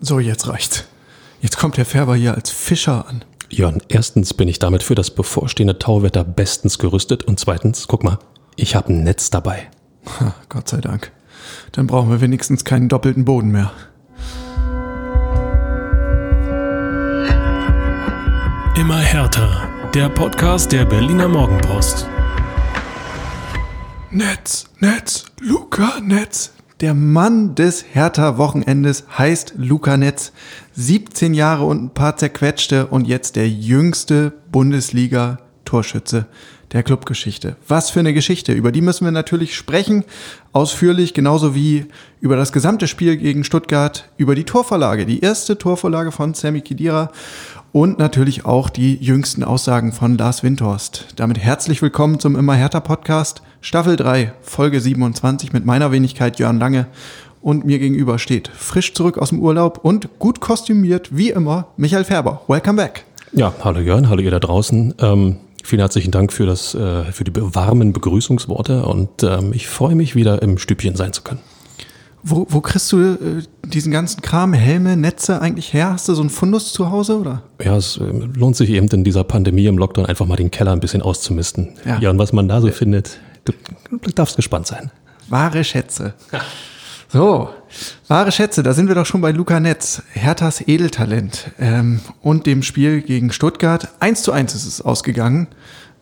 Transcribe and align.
So, 0.00 0.20
jetzt 0.20 0.48
reicht's. 0.48 0.84
Jetzt 1.40 1.56
kommt 1.56 1.76
Herr 1.76 1.84
Färber 1.84 2.14
hier 2.14 2.34
als 2.34 2.50
Fischer 2.50 3.08
an. 3.08 3.24
Jörn, 3.50 3.82
erstens 3.88 4.34
bin 4.34 4.46
ich 4.46 4.58
damit 4.58 4.82
für 4.82 4.94
das 4.94 5.10
bevorstehende 5.10 5.78
Tauwetter 5.78 6.22
bestens 6.22 6.78
gerüstet 6.78 7.24
und 7.24 7.40
zweitens, 7.40 7.88
guck 7.88 8.04
mal, 8.04 8.18
ich 8.56 8.74
habe 8.76 8.92
ein 8.92 9.02
Netz 9.02 9.30
dabei. 9.30 9.68
Ha, 10.20 10.34
Gott 10.48 10.68
sei 10.68 10.80
Dank. 10.80 11.10
Dann 11.72 11.86
brauchen 11.86 12.10
wir 12.10 12.20
wenigstens 12.20 12.64
keinen 12.64 12.88
doppelten 12.88 13.24
Boden 13.24 13.50
mehr. 13.50 13.72
Immer 18.76 18.98
härter. 18.98 19.68
Der 19.94 20.08
Podcast 20.10 20.70
der 20.70 20.84
Berliner 20.84 21.28
Morgenpost. 21.28 22.06
Netz, 24.10 24.66
Netz, 24.78 25.24
Luca 25.40 26.00
Netz. 26.00 26.52
Der 26.80 26.94
Mann 26.94 27.56
des 27.56 27.84
Hertha-Wochenendes 27.92 29.02
heißt 29.18 29.54
Luca 29.56 29.96
Netz. 29.96 30.30
17 30.74 31.34
Jahre 31.34 31.64
und 31.64 31.82
ein 31.82 31.90
paar 31.90 32.16
zerquetschte 32.16 32.86
und 32.86 33.08
jetzt 33.08 33.34
der 33.34 33.48
jüngste 33.48 34.32
Bundesliga-Torschütze 34.52 36.26
der 36.70 36.84
Clubgeschichte. 36.84 37.56
Was 37.66 37.90
für 37.90 37.98
eine 37.98 38.14
Geschichte. 38.14 38.52
Über 38.52 38.70
die 38.70 38.80
müssen 38.80 39.04
wir 39.04 39.10
natürlich 39.10 39.56
sprechen. 39.56 40.04
Ausführlich, 40.52 41.14
genauso 41.14 41.56
wie 41.56 41.86
über 42.20 42.36
das 42.36 42.52
gesamte 42.52 42.86
Spiel 42.86 43.16
gegen 43.16 43.42
Stuttgart, 43.42 44.08
über 44.16 44.36
die 44.36 44.44
Torvorlage, 44.44 45.04
die 45.04 45.18
erste 45.18 45.58
Torvorlage 45.58 46.12
von 46.12 46.34
Sammy 46.34 46.60
Kidira 46.60 47.10
und 47.72 47.98
natürlich 47.98 48.44
auch 48.44 48.70
die 48.70 48.94
jüngsten 48.94 49.42
Aussagen 49.42 49.90
von 49.90 50.16
Lars 50.16 50.44
Windhorst. 50.44 51.08
Damit 51.16 51.38
herzlich 51.38 51.82
willkommen 51.82 52.20
zum 52.20 52.36
Immer 52.36 52.54
härter 52.54 52.80
Podcast, 52.82 53.42
Staffel 53.60 53.96
3, 53.96 54.32
Folge 54.40 54.80
27 54.80 55.52
mit 55.52 55.66
meiner 55.66 55.90
Wenigkeit 55.90 56.38
Jörn 56.38 56.60
Lange 56.60 56.86
und 57.40 57.64
mir 57.64 57.80
gegenüber 57.80 58.20
steht 58.20 58.48
frisch 58.48 58.94
zurück 58.94 59.18
aus 59.18 59.30
dem 59.30 59.40
Urlaub 59.40 59.80
und 59.82 60.18
gut 60.20 60.40
kostümiert 60.40 61.16
wie 61.16 61.30
immer 61.30 61.66
Michael 61.76 62.04
Färber. 62.04 62.42
Welcome 62.46 62.76
back. 62.76 63.04
Ja, 63.32 63.52
hallo 63.64 63.80
Jörn, 63.80 64.08
hallo 64.08 64.22
ihr 64.22 64.30
da 64.30 64.38
draußen. 64.38 64.94
Ähm, 65.00 65.36
vielen 65.64 65.80
herzlichen 65.80 66.12
Dank 66.12 66.32
für, 66.32 66.46
das, 66.46 66.74
äh, 66.76 67.04
für 67.10 67.24
die 67.24 67.32
warmen 67.34 67.92
Begrüßungsworte 67.92 68.84
und 68.86 69.24
ähm, 69.24 69.52
ich 69.52 69.66
freue 69.66 69.96
mich 69.96 70.14
wieder 70.14 70.40
im 70.40 70.58
Stübchen 70.58 70.94
sein 70.94 71.12
zu 71.12 71.22
können. 71.22 71.40
Wo, 72.22 72.46
wo 72.48 72.60
kriegst 72.60 72.92
du 72.92 72.98
äh, 73.00 73.16
diesen 73.64 73.90
ganzen 73.90 74.22
Kram, 74.22 74.52
Helme, 74.52 74.96
Netze 74.96 75.42
eigentlich 75.42 75.72
her? 75.72 75.90
Hast 75.92 76.08
du 76.08 76.14
so 76.14 76.20
einen 76.20 76.30
Fundus 76.30 76.72
zu 76.72 76.90
Hause 76.90 77.18
oder? 77.18 77.42
Ja, 77.62 77.76
es 77.76 77.96
äh, 77.96 78.04
lohnt 78.04 78.54
sich 78.54 78.70
eben 78.70 78.86
in 78.88 79.02
dieser 79.02 79.24
Pandemie 79.24 79.66
im 79.66 79.78
Lockdown 79.78 80.06
einfach 80.06 80.26
mal 80.26 80.36
den 80.36 80.52
Keller 80.52 80.72
ein 80.72 80.80
bisschen 80.80 81.02
auszumisten. 81.02 81.70
Ja. 81.84 81.98
Ja, 82.00 82.10
und 82.10 82.18
was 82.18 82.32
man 82.32 82.48
da 82.48 82.60
so 82.60 82.68
findet, 82.68 83.18
du, 83.52 84.10
darfst 84.14 84.36
gespannt 84.36 84.66
sein. 84.66 84.90
Wahre 85.28 85.64
Schätze. 85.64 86.14
So, 87.10 87.48
wahre 88.06 88.32
Schätze, 88.32 88.62
da 88.62 88.74
sind 88.74 88.88
wir 88.88 88.94
doch 88.94 89.06
schon 89.06 89.22
bei 89.22 89.30
Luca 89.30 89.60
Netz, 89.60 90.02
Herthas 90.12 90.60
Edeltalent 90.66 91.50
ähm, 91.58 92.00
und 92.20 92.44
dem 92.44 92.62
Spiel 92.62 93.00
gegen 93.00 93.32
Stuttgart. 93.32 93.88
1 94.00 94.22
zu 94.22 94.32
1 94.32 94.54
ist 94.54 94.66
es 94.66 94.82
ausgegangen. 94.82 95.48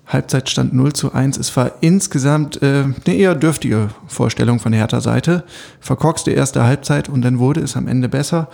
Halbzeitstand 0.06 0.72
0 0.72 0.92
zu 0.92 1.12
1. 1.12 1.36
Es 1.36 1.56
war 1.56 1.72
insgesamt 1.80 2.62
äh, 2.62 2.84
eine 2.84 3.14
eher 3.14 3.34
dürftige 3.34 3.90
Vorstellung 4.06 4.60
von 4.60 4.72
der 4.72 4.80
Hertha-Seite. 4.80 5.44
Verkorkste 5.80 6.30
erste 6.30 6.64
Halbzeit 6.64 7.08
und 7.08 7.22
dann 7.22 7.38
wurde 7.38 7.60
es 7.60 7.76
am 7.76 7.88
Ende 7.88 8.08
besser. 8.08 8.48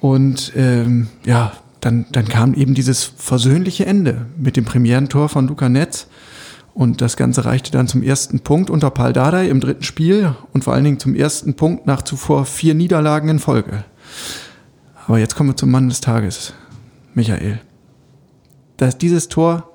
Und 0.00 0.52
ähm, 0.56 1.08
ja, 1.24 1.52
dann, 1.80 2.06
dann 2.12 2.28
kam 2.28 2.54
eben 2.54 2.74
dieses 2.74 3.04
versöhnliche 3.04 3.86
Ende 3.86 4.26
mit 4.36 4.56
dem 4.56 4.64
Premierentor 4.64 5.28
von 5.28 5.48
Luca 5.48 5.68
Netz. 5.68 6.06
Und 6.78 7.00
das 7.00 7.16
Ganze 7.16 7.44
reichte 7.44 7.72
dann 7.72 7.88
zum 7.88 8.04
ersten 8.04 8.38
Punkt 8.38 8.70
unter 8.70 8.90
Paul 8.90 9.12
Dardai 9.12 9.48
im 9.48 9.58
dritten 9.58 9.82
Spiel 9.82 10.36
und 10.52 10.62
vor 10.62 10.74
allen 10.74 10.84
Dingen 10.84 11.00
zum 11.00 11.16
ersten 11.16 11.54
Punkt 11.54 11.88
nach 11.88 12.02
zuvor 12.02 12.44
vier 12.44 12.74
Niederlagen 12.74 13.28
in 13.28 13.40
Folge. 13.40 13.82
Aber 15.04 15.18
jetzt 15.18 15.34
kommen 15.34 15.50
wir 15.50 15.56
zum 15.56 15.72
Mann 15.72 15.88
des 15.88 16.00
Tages, 16.00 16.52
Michael. 17.14 17.58
Dass 18.76 18.96
dieses 18.96 19.26
Tor 19.26 19.72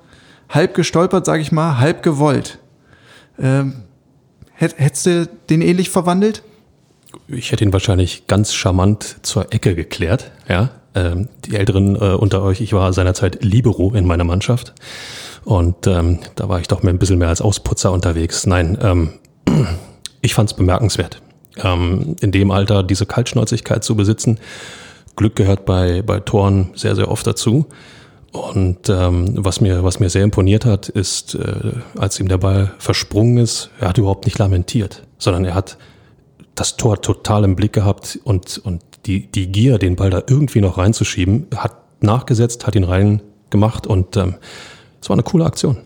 halb 0.48 0.72
gestolpert, 0.72 1.26
sage 1.26 1.42
ich 1.42 1.52
mal, 1.52 1.76
halb 1.78 2.02
gewollt. 2.02 2.58
Ähm, 3.38 3.82
hätt, 4.54 4.78
hättest 4.78 5.04
du 5.04 5.28
den 5.50 5.60
ähnlich 5.60 5.90
verwandelt? 5.90 6.42
Ich 7.28 7.52
hätte 7.52 7.64
ihn 7.64 7.72
wahrscheinlich 7.74 8.28
ganz 8.28 8.54
charmant 8.54 9.16
zur 9.20 9.52
Ecke 9.52 9.74
geklärt. 9.74 10.30
Ja, 10.48 10.70
ähm, 10.94 11.28
die 11.44 11.54
Älteren 11.54 11.96
äh, 11.96 12.14
unter 12.14 12.42
euch, 12.42 12.62
ich 12.62 12.72
war 12.72 12.94
seinerzeit 12.94 13.44
Libero 13.44 13.92
in 13.92 14.06
meiner 14.06 14.24
Mannschaft 14.24 14.72
und 15.44 15.86
ähm, 15.86 16.20
da 16.36 16.48
war 16.48 16.60
ich 16.60 16.68
doch 16.68 16.82
mehr 16.82 16.92
ein 16.92 16.98
bisschen 16.98 17.18
mehr 17.18 17.28
als 17.28 17.40
Ausputzer 17.40 17.92
unterwegs. 17.92 18.46
Nein, 18.46 18.78
ähm, 18.80 19.10
ich 20.20 20.34
fand 20.34 20.50
es 20.50 20.56
bemerkenswert, 20.56 21.20
ähm, 21.62 22.16
in 22.20 22.32
dem 22.32 22.50
Alter 22.50 22.82
diese 22.82 23.06
Kaltschnäuzigkeit 23.06 23.84
zu 23.84 23.96
besitzen. 23.96 24.38
Glück 25.16 25.36
gehört 25.36 25.64
bei 25.64 26.02
bei 26.02 26.20
Toren 26.20 26.70
sehr 26.74 26.96
sehr 26.96 27.10
oft 27.10 27.26
dazu. 27.26 27.66
Und 28.32 28.88
ähm, 28.88 29.34
was 29.36 29.60
mir 29.60 29.84
was 29.84 30.00
mir 30.00 30.10
sehr 30.10 30.24
imponiert 30.24 30.64
hat, 30.64 30.88
ist, 30.88 31.36
äh, 31.36 31.72
als 31.96 32.18
ihm 32.18 32.26
der 32.26 32.38
Ball 32.38 32.72
versprungen 32.78 33.38
ist, 33.38 33.70
er 33.78 33.88
hat 33.88 33.98
überhaupt 33.98 34.24
nicht 34.24 34.38
lamentiert, 34.38 35.06
sondern 35.18 35.44
er 35.44 35.54
hat 35.54 35.78
das 36.54 36.76
Tor 36.76 37.00
total 37.00 37.44
im 37.44 37.56
Blick 37.56 37.72
gehabt 37.72 38.18
und, 38.24 38.58
und 38.58 38.82
die, 39.06 39.30
die 39.30 39.50
Gier, 39.50 39.78
den 39.78 39.96
Ball 39.96 40.10
da 40.10 40.22
irgendwie 40.26 40.60
noch 40.60 40.78
reinzuschieben, 40.78 41.46
hat 41.54 41.76
nachgesetzt, 42.02 42.66
hat 42.66 42.74
ihn 42.74 42.84
rein 42.84 43.22
gemacht 43.50 43.86
und 43.86 44.16
ähm, 44.16 44.34
es 45.04 45.10
war 45.10 45.16
eine 45.16 45.22
coole 45.22 45.44
Aktion. 45.44 45.76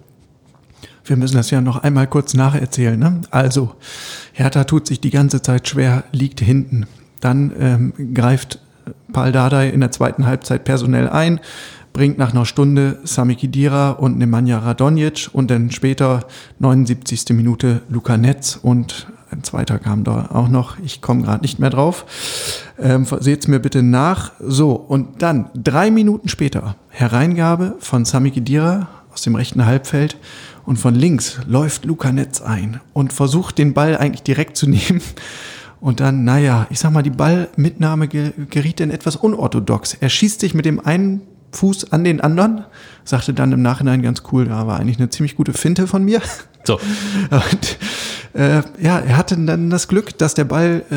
Wir 1.04 1.16
müssen 1.16 1.34
das 1.34 1.50
ja 1.50 1.60
noch 1.60 1.78
einmal 1.82 2.06
kurz 2.06 2.34
nacherzählen. 2.34 2.96
Ne? 2.96 3.20
Also, 3.32 3.74
Hertha 4.32 4.62
tut 4.62 4.86
sich 4.86 5.00
die 5.00 5.10
ganze 5.10 5.42
Zeit 5.42 5.66
schwer, 5.66 6.04
liegt 6.12 6.40
hinten. 6.40 6.86
Dann 7.18 7.52
ähm, 7.58 8.14
greift 8.14 8.60
Paul 9.12 9.32
Dardai 9.32 9.70
in 9.70 9.80
der 9.80 9.90
zweiten 9.90 10.24
Halbzeit 10.24 10.62
personell 10.62 11.08
ein, 11.08 11.40
bringt 11.92 12.16
nach 12.16 12.30
einer 12.30 12.46
Stunde 12.46 13.00
Sami 13.02 13.34
Khedira 13.34 13.90
und 13.90 14.18
Nemanja 14.18 14.60
Radonjic 14.60 15.30
und 15.32 15.50
dann 15.50 15.72
später 15.72 16.28
79. 16.60 17.30
Minute 17.30 17.82
Luca 17.88 18.16
Netz 18.16 18.56
und 18.62 19.08
ein 19.32 19.42
zweiter 19.42 19.80
kam 19.80 20.04
da 20.04 20.30
auch 20.32 20.48
noch. 20.48 20.78
Ich 20.78 21.02
komme 21.02 21.22
gerade 21.22 21.42
nicht 21.42 21.58
mehr 21.58 21.70
drauf. 21.70 22.06
Ähm, 22.78 23.04
Seht's 23.18 23.48
mir 23.48 23.58
bitte 23.58 23.82
nach. 23.82 24.30
So, 24.38 24.74
und 24.74 25.22
dann 25.22 25.50
drei 25.54 25.90
Minuten 25.90 26.28
später 26.28 26.76
Hereingabe 26.88 27.74
von 27.80 28.04
Sami 28.04 28.30
Khedira 28.30 28.86
aus 29.18 29.22
dem 29.22 29.34
rechten 29.34 29.66
Halbfeld 29.66 30.16
und 30.64 30.76
von 30.78 30.94
links 30.94 31.40
läuft 31.48 31.84
Luca 31.84 32.12
Netz 32.12 32.40
ein 32.40 32.80
und 32.92 33.12
versucht 33.12 33.58
den 33.58 33.74
Ball 33.74 33.96
eigentlich 33.96 34.22
direkt 34.22 34.56
zu 34.56 34.66
nehmen. 34.70 35.02
Und 35.80 35.98
dann, 36.00 36.22
naja, 36.24 36.66
ich 36.70 36.78
sag 36.78 36.92
mal, 36.92 37.02
die 37.02 37.10
Ballmitnahme 37.10 38.06
ge- 38.08 38.32
geriet 38.48 38.80
in 38.80 38.90
etwas 38.92 39.16
unorthodox. 39.16 39.94
Er 39.94 40.08
schießt 40.08 40.38
sich 40.40 40.54
mit 40.54 40.64
dem 40.66 40.78
einen 40.84 41.22
Fuß 41.52 41.92
an 41.92 42.04
den 42.04 42.20
anderen, 42.20 42.64
sagte 43.04 43.32
dann 43.34 43.50
im 43.52 43.62
Nachhinein 43.62 44.02
ganz 44.02 44.22
cool, 44.30 44.44
da 44.44 44.66
war 44.68 44.78
eigentlich 44.78 44.98
eine 44.98 45.08
ziemlich 45.10 45.34
gute 45.34 45.52
Finte 45.52 45.86
von 45.88 46.04
mir. 46.04 46.20
So, 46.64 46.78
Und 47.30 47.78
äh, 48.34 48.62
ja, 48.80 48.98
er 49.00 49.16
hatte 49.16 49.36
dann 49.36 49.68
das 49.70 49.88
Glück, 49.88 50.16
dass 50.18 50.34
der 50.34 50.44
Ball 50.44 50.84
äh, 50.90 50.96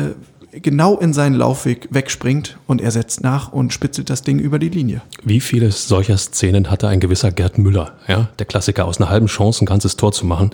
genau 0.52 0.98
in 0.98 1.12
seinen 1.12 1.34
Laufweg 1.34 1.88
wegspringt 1.90 2.58
und 2.66 2.80
er 2.80 2.90
setzt 2.90 3.22
nach 3.22 3.52
und 3.52 3.72
spitzelt 3.72 4.10
das 4.10 4.22
Ding 4.22 4.38
über 4.38 4.58
die 4.58 4.68
Linie. 4.68 5.02
wie 5.24 5.40
viele 5.40 5.70
solcher 5.70 6.18
Szenen 6.18 6.70
hatte 6.70 6.88
ein 6.88 7.00
gewisser 7.00 7.30
Gerd 7.30 7.58
Müller, 7.58 7.92
ja, 8.06 8.28
der 8.38 8.46
Klassiker, 8.46 8.84
aus 8.84 9.00
einer 9.00 9.08
halben 9.08 9.26
Chance 9.26 9.64
ein 9.64 9.66
ganzes 9.66 9.96
Tor 9.96 10.12
zu 10.12 10.26
machen. 10.26 10.50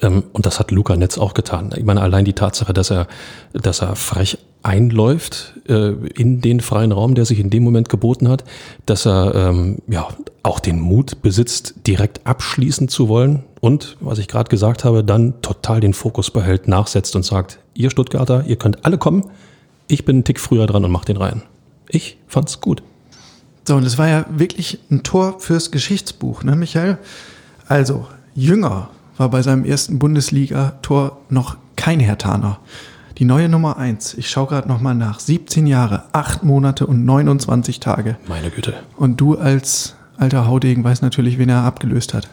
Ähm, 0.00 0.24
und 0.32 0.46
das 0.46 0.58
hat 0.58 0.70
Luca 0.70 0.96
Netz 0.96 1.18
auch 1.18 1.34
getan. 1.34 1.70
Ich 1.76 1.84
meine, 1.84 2.00
allein 2.00 2.24
die 2.24 2.32
Tatsache, 2.32 2.72
dass 2.72 2.90
er, 2.90 3.06
dass 3.52 3.82
er 3.82 3.96
frech 3.96 4.38
einläuft 4.62 5.54
äh, 5.68 5.90
in 6.14 6.40
den 6.40 6.60
freien 6.60 6.92
Raum, 6.92 7.14
der 7.14 7.24
sich 7.24 7.40
in 7.40 7.50
dem 7.50 7.64
Moment 7.64 7.88
geboten 7.88 8.28
hat, 8.28 8.44
dass 8.86 9.06
er 9.06 9.34
ähm, 9.34 9.78
ja 9.88 10.06
auch 10.42 10.60
den 10.60 10.80
Mut 10.80 11.20
besitzt, 11.22 11.74
direkt 11.86 12.26
abschließen 12.26 12.88
zu 12.88 13.08
wollen 13.08 13.44
und, 13.62 13.96
was 14.00 14.18
ich 14.18 14.26
gerade 14.26 14.50
gesagt 14.50 14.82
habe, 14.82 15.04
dann 15.04 15.40
total 15.40 15.78
den 15.78 15.94
Fokus 15.94 16.32
behält, 16.32 16.66
nachsetzt 16.66 17.14
und 17.14 17.24
sagt, 17.24 17.60
ihr 17.74 17.90
Stuttgarter, 17.90 18.44
ihr 18.44 18.56
könnt 18.56 18.84
alle 18.84 18.98
kommen, 18.98 19.30
ich 19.86 20.04
bin 20.04 20.16
einen 20.16 20.24
Tick 20.24 20.40
früher 20.40 20.66
dran 20.66 20.84
und 20.84 20.90
mach 20.90 21.04
den 21.04 21.16
rein. 21.16 21.42
Ich 21.88 22.18
fand's 22.26 22.60
gut. 22.60 22.82
So, 23.62 23.76
und 23.76 23.84
es 23.84 23.98
war 23.98 24.08
ja 24.08 24.26
wirklich 24.30 24.80
ein 24.90 25.04
Tor 25.04 25.38
fürs 25.38 25.70
Geschichtsbuch, 25.70 26.42
ne, 26.42 26.56
Michael? 26.56 26.98
Also, 27.68 28.08
Jünger 28.34 28.90
war 29.16 29.30
bei 29.30 29.42
seinem 29.42 29.64
ersten 29.64 30.00
Bundesliga-Tor 30.00 31.18
noch 31.28 31.56
kein 31.76 32.00
Hertaner. 32.00 32.58
Die 33.18 33.24
neue 33.24 33.48
Nummer 33.48 33.76
eins. 33.76 34.14
ich 34.14 34.28
schaue 34.28 34.48
gerade 34.48 34.66
nochmal 34.66 34.96
nach, 34.96 35.20
17 35.20 35.68
Jahre, 35.68 36.02
8 36.10 36.42
Monate 36.42 36.84
und 36.84 37.04
29 37.04 37.78
Tage. 37.78 38.16
Meine 38.26 38.50
Güte. 38.50 38.74
Und 38.96 39.20
du 39.20 39.38
als 39.38 39.94
alter 40.16 40.48
Haudegen 40.48 40.82
weißt 40.82 41.02
natürlich, 41.02 41.38
wen 41.38 41.48
er 41.48 41.62
abgelöst 41.62 42.12
hat. 42.12 42.28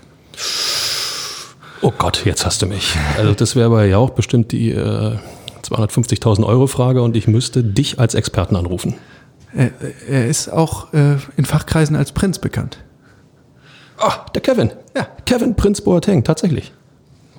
Oh 1.82 1.94
Gott, 1.98 2.26
jetzt 2.26 2.46
hast 2.46 2.62
du 2.62 2.66
mich. 2.66 2.96
Also 3.18 3.34
das 3.34 3.56
wäre 3.56 3.68
aber 3.68 3.86
ja 3.86 3.98
auch 3.98 4.10
bestimmt 4.12 4.52
die 4.52 4.72
äh, 4.72 5.18
250.000 5.64 6.46
Euro 6.46 6.68
Frage 6.68 7.02
und 7.02 7.16
ich 7.16 7.28
müsste 7.28 7.64
dich 7.64 8.00
als 8.00 8.16
Experten 8.16 8.56
anrufen. 8.56 8.96
Er, 9.54 9.72
er 10.08 10.28
ist 10.28 10.50
auch 10.50 10.94
äh, 10.94 11.18
in 11.38 11.46
Fachkreisen 11.46 11.96
als 11.96 12.12
Prinz 12.12 12.40
bekannt. 12.40 12.80
Ah, 13.98 14.26
der 14.34 14.42
Kevin. 14.42 14.72
Ja, 14.96 15.08
Kevin 15.26 15.56
Prinz 15.56 15.82
Boateng, 15.82 16.24
tatsächlich. 16.24 16.72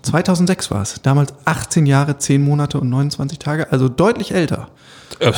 2006 0.03 0.71
war 0.71 0.83
es. 0.83 1.01
Damals 1.03 1.35
18 1.45 1.87
Jahre, 1.87 2.19
10 2.19 2.43
Monate 2.43 2.81
und 2.81 2.89
29 2.89 3.39
Tage, 3.39 3.71
also 3.73 3.89
deutlich 3.89 4.33
älter. 4.33 4.69
Äh, 5.19 5.33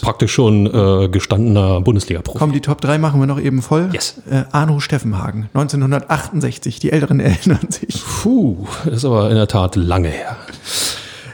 praktisch 0.00 0.32
schon 0.32 0.66
äh, 0.66 1.08
gestandener 1.08 1.80
Bundesliga-Profi. 1.80 2.38
Komm, 2.38 2.52
die 2.52 2.60
Top 2.60 2.80
3 2.80 2.98
machen 2.98 3.20
wir 3.20 3.26
noch 3.26 3.40
eben 3.40 3.62
voll. 3.62 3.90
Yes. 3.92 4.14
Äh, 4.30 4.44
Arno 4.52 4.80
Steffenhagen, 4.80 5.48
1968. 5.54 6.78
Die 6.78 6.92
Älteren 6.92 7.20
erinnern 7.20 7.68
sich. 7.68 8.02
Puh, 8.22 8.66
ist 8.86 9.04
aber 9.04 9.28
in 9.28 9.36
der 9.36 9.48
Tat 9.48 9.76
lange 9.76 10.08
her. 10.08 10.36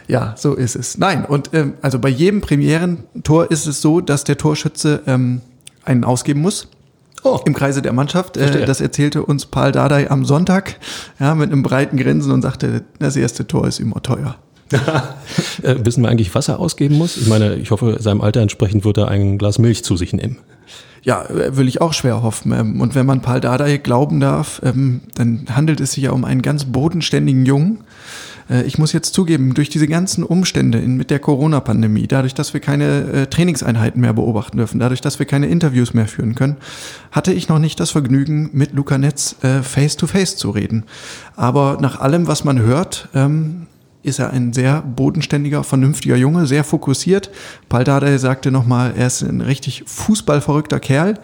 Ja, 0.08 0.34
so 0.36 0.54
ist 0.54 0.76
es. 0.76 0.98
Nein, 0.98 1.24
und 1.24 1.50
ähm, 1.54 1.74
also 1.82 1.98
bei 1.98 2.08
jedem 2.08 2.40
Premierentor 2.40 3.50
ist 3.50 3.66
es 3.66 3.80
so, 3.80 4.00
dass 4.00 4.24
der 4.24 4.38
Torschütze 4.38 5.02
ähm, 5.06 5.40
einen 5.84 6.04
ausgeben 6.04 6.40
muss. 6.40 6.68
Oh. 7.24 7.40
Im 7.46 7.54
Kreise 7.54 7.82
der 7.82 7.92
Mannschaft. 7.92 8.36
Äh, 8.36 8.40
Verstehe. 8.40 8.66
das 8.66 8.80
erzählte 8.80 9.24
uns 9.24 9.46
Paul 9.46 9.72
Dardai 9.72 10.10
am 10.10 10.24
Sonntag 10.24 10.76
ja, 11.18 11.34
mit 11.34 11.50
einem 11.50 11.62
breiten 11.62 11.96
Grinsen 11.96 12.32
und 12.32 12.42
sagte, 12.42 12.84
das 13.00 13.16
erste 13.16 13.46
Tor 13.46 13.66
ist 13.66 13.80
immer 13.80 14.02
teuer. 14.02 14.36
Äh, 15.62 15.76
wissen 15.84 16.02
wir 16.02 16.10
eigentlich, 16.10 16.34
was 16.34 16.48
er 16.48 16.58
ausgeben 16.58 16.96
muss? 16.98 17.16
Ich 17.16 17.28
meine, 17.28 17.54
ich 17.54 17.70
hoffe, 17.70 17.96
seinem 18.00 18.20
Alter 18.20 18.40
entsprechend 18.40 18.84
wird 18.84 18.98
er 18.98 19.08
ein 19.08 19.38
Glas 19.38 19.58
Milch 19.58 19.84
zu 19.84 19.96
sich 19.96 20.12
nehmen. 20.12 20.38
Ja, 21.02 21.24
äh, 21.26 21.56
will 21.56 21.68
ich 21.68 21.80
auch 21.80 21.92
schwer 21.92 22.22
hoffen. 22.22 22.52
Ähm, 22.52 22.80
Und 22.80 22.94
wenn 22.94 23.06
man 23.06 23.20
Paul 23.22 23.40
Dardai 23.40 23.78
glauben 23.78 24.20
darf, 24.20 24.60
ähm, 24.64 25.02
dann 25.14 25.46
handelt 25.54 25.80
es 25.80 25.92
sich 25.92 26.04
ja 26.04 26.10
um 26.10 26.24
einen 26.24 26.42
ganz 26.42 26.64
bodenständigen 26.64 27.46
Jungen. 27.46 27.78
Äh, 28.48 28.62
Ich 28.62 28.78
muss 28.78 28.92
jetzt 28.92 29.14
zugeben, 29.14 29.54
durch 29.54 29.68
diese 29.68 29.88
ganzen 29.88 30.24
Umstände 30.24 30.78
in, 30.78 30.96
mit 30.96 31.10
der 31.10 31.18
Corona-Pandemie, 31.18 32.06
dadurch, 32.06 32.34
dass 32.34 32.54
wir 32.54 32.60
keine 32.60 33.12
äh, 33.12 33.26
Trainingseinheiten 33.26 34.00
mehr 34.00 34.12
beobachten 34.12 34.56
dürfen, 34.56 34.80
dadurch, 34.80 35.00
dass 35.00 35.18
wir 35.18 35.26
keine 35.26 35.46
Interviews 35.46 35.94
mehr 35.94 36.06
führen 36.06 36.34
können, 36.34 36.56
hatte 37.10 37.32
ich 37.32 37.48
noch 37.48 37.58
nicht 37.58 37.80
das 37.80 37.90
Vergnügen, 37.90 38.50
mit 38.52 38.72
Luca 38.72 38.98
Netz 38.98 39.36
äh, 39.42 39.62
face-to-face 39.62 40.36
zu 40.36 40.50
reden. 40.50 40.84
Aber 41.36 41.78
nach 41.80 42.00
allem, 42.00 42.26
was 42.26 42.44
man 42.44 42.58
hört, 42.60 43.08
ähm, 43.14 43.66
ist 44.02 44.18
er 44.18 44.30
ein 44.30 44.52
sehr 44.52 44.82
bodenständiger, 44.82 45.64
vernünftiger 45.64 46.16
Junge, 46.16 46.46
sehr 46.46 46.62
fokussiert. 46.62 47.30
Paldade 47.70 48.18
sagte 48.18 48.50
nochmal, 48.50 48.92
er 48.96 49.06
ist 49.06 49.22
ein 49.22 49.40
richtig 49.40 49.84
fußballverrückter 49.86 50.78
Kerl. 50.78 51.18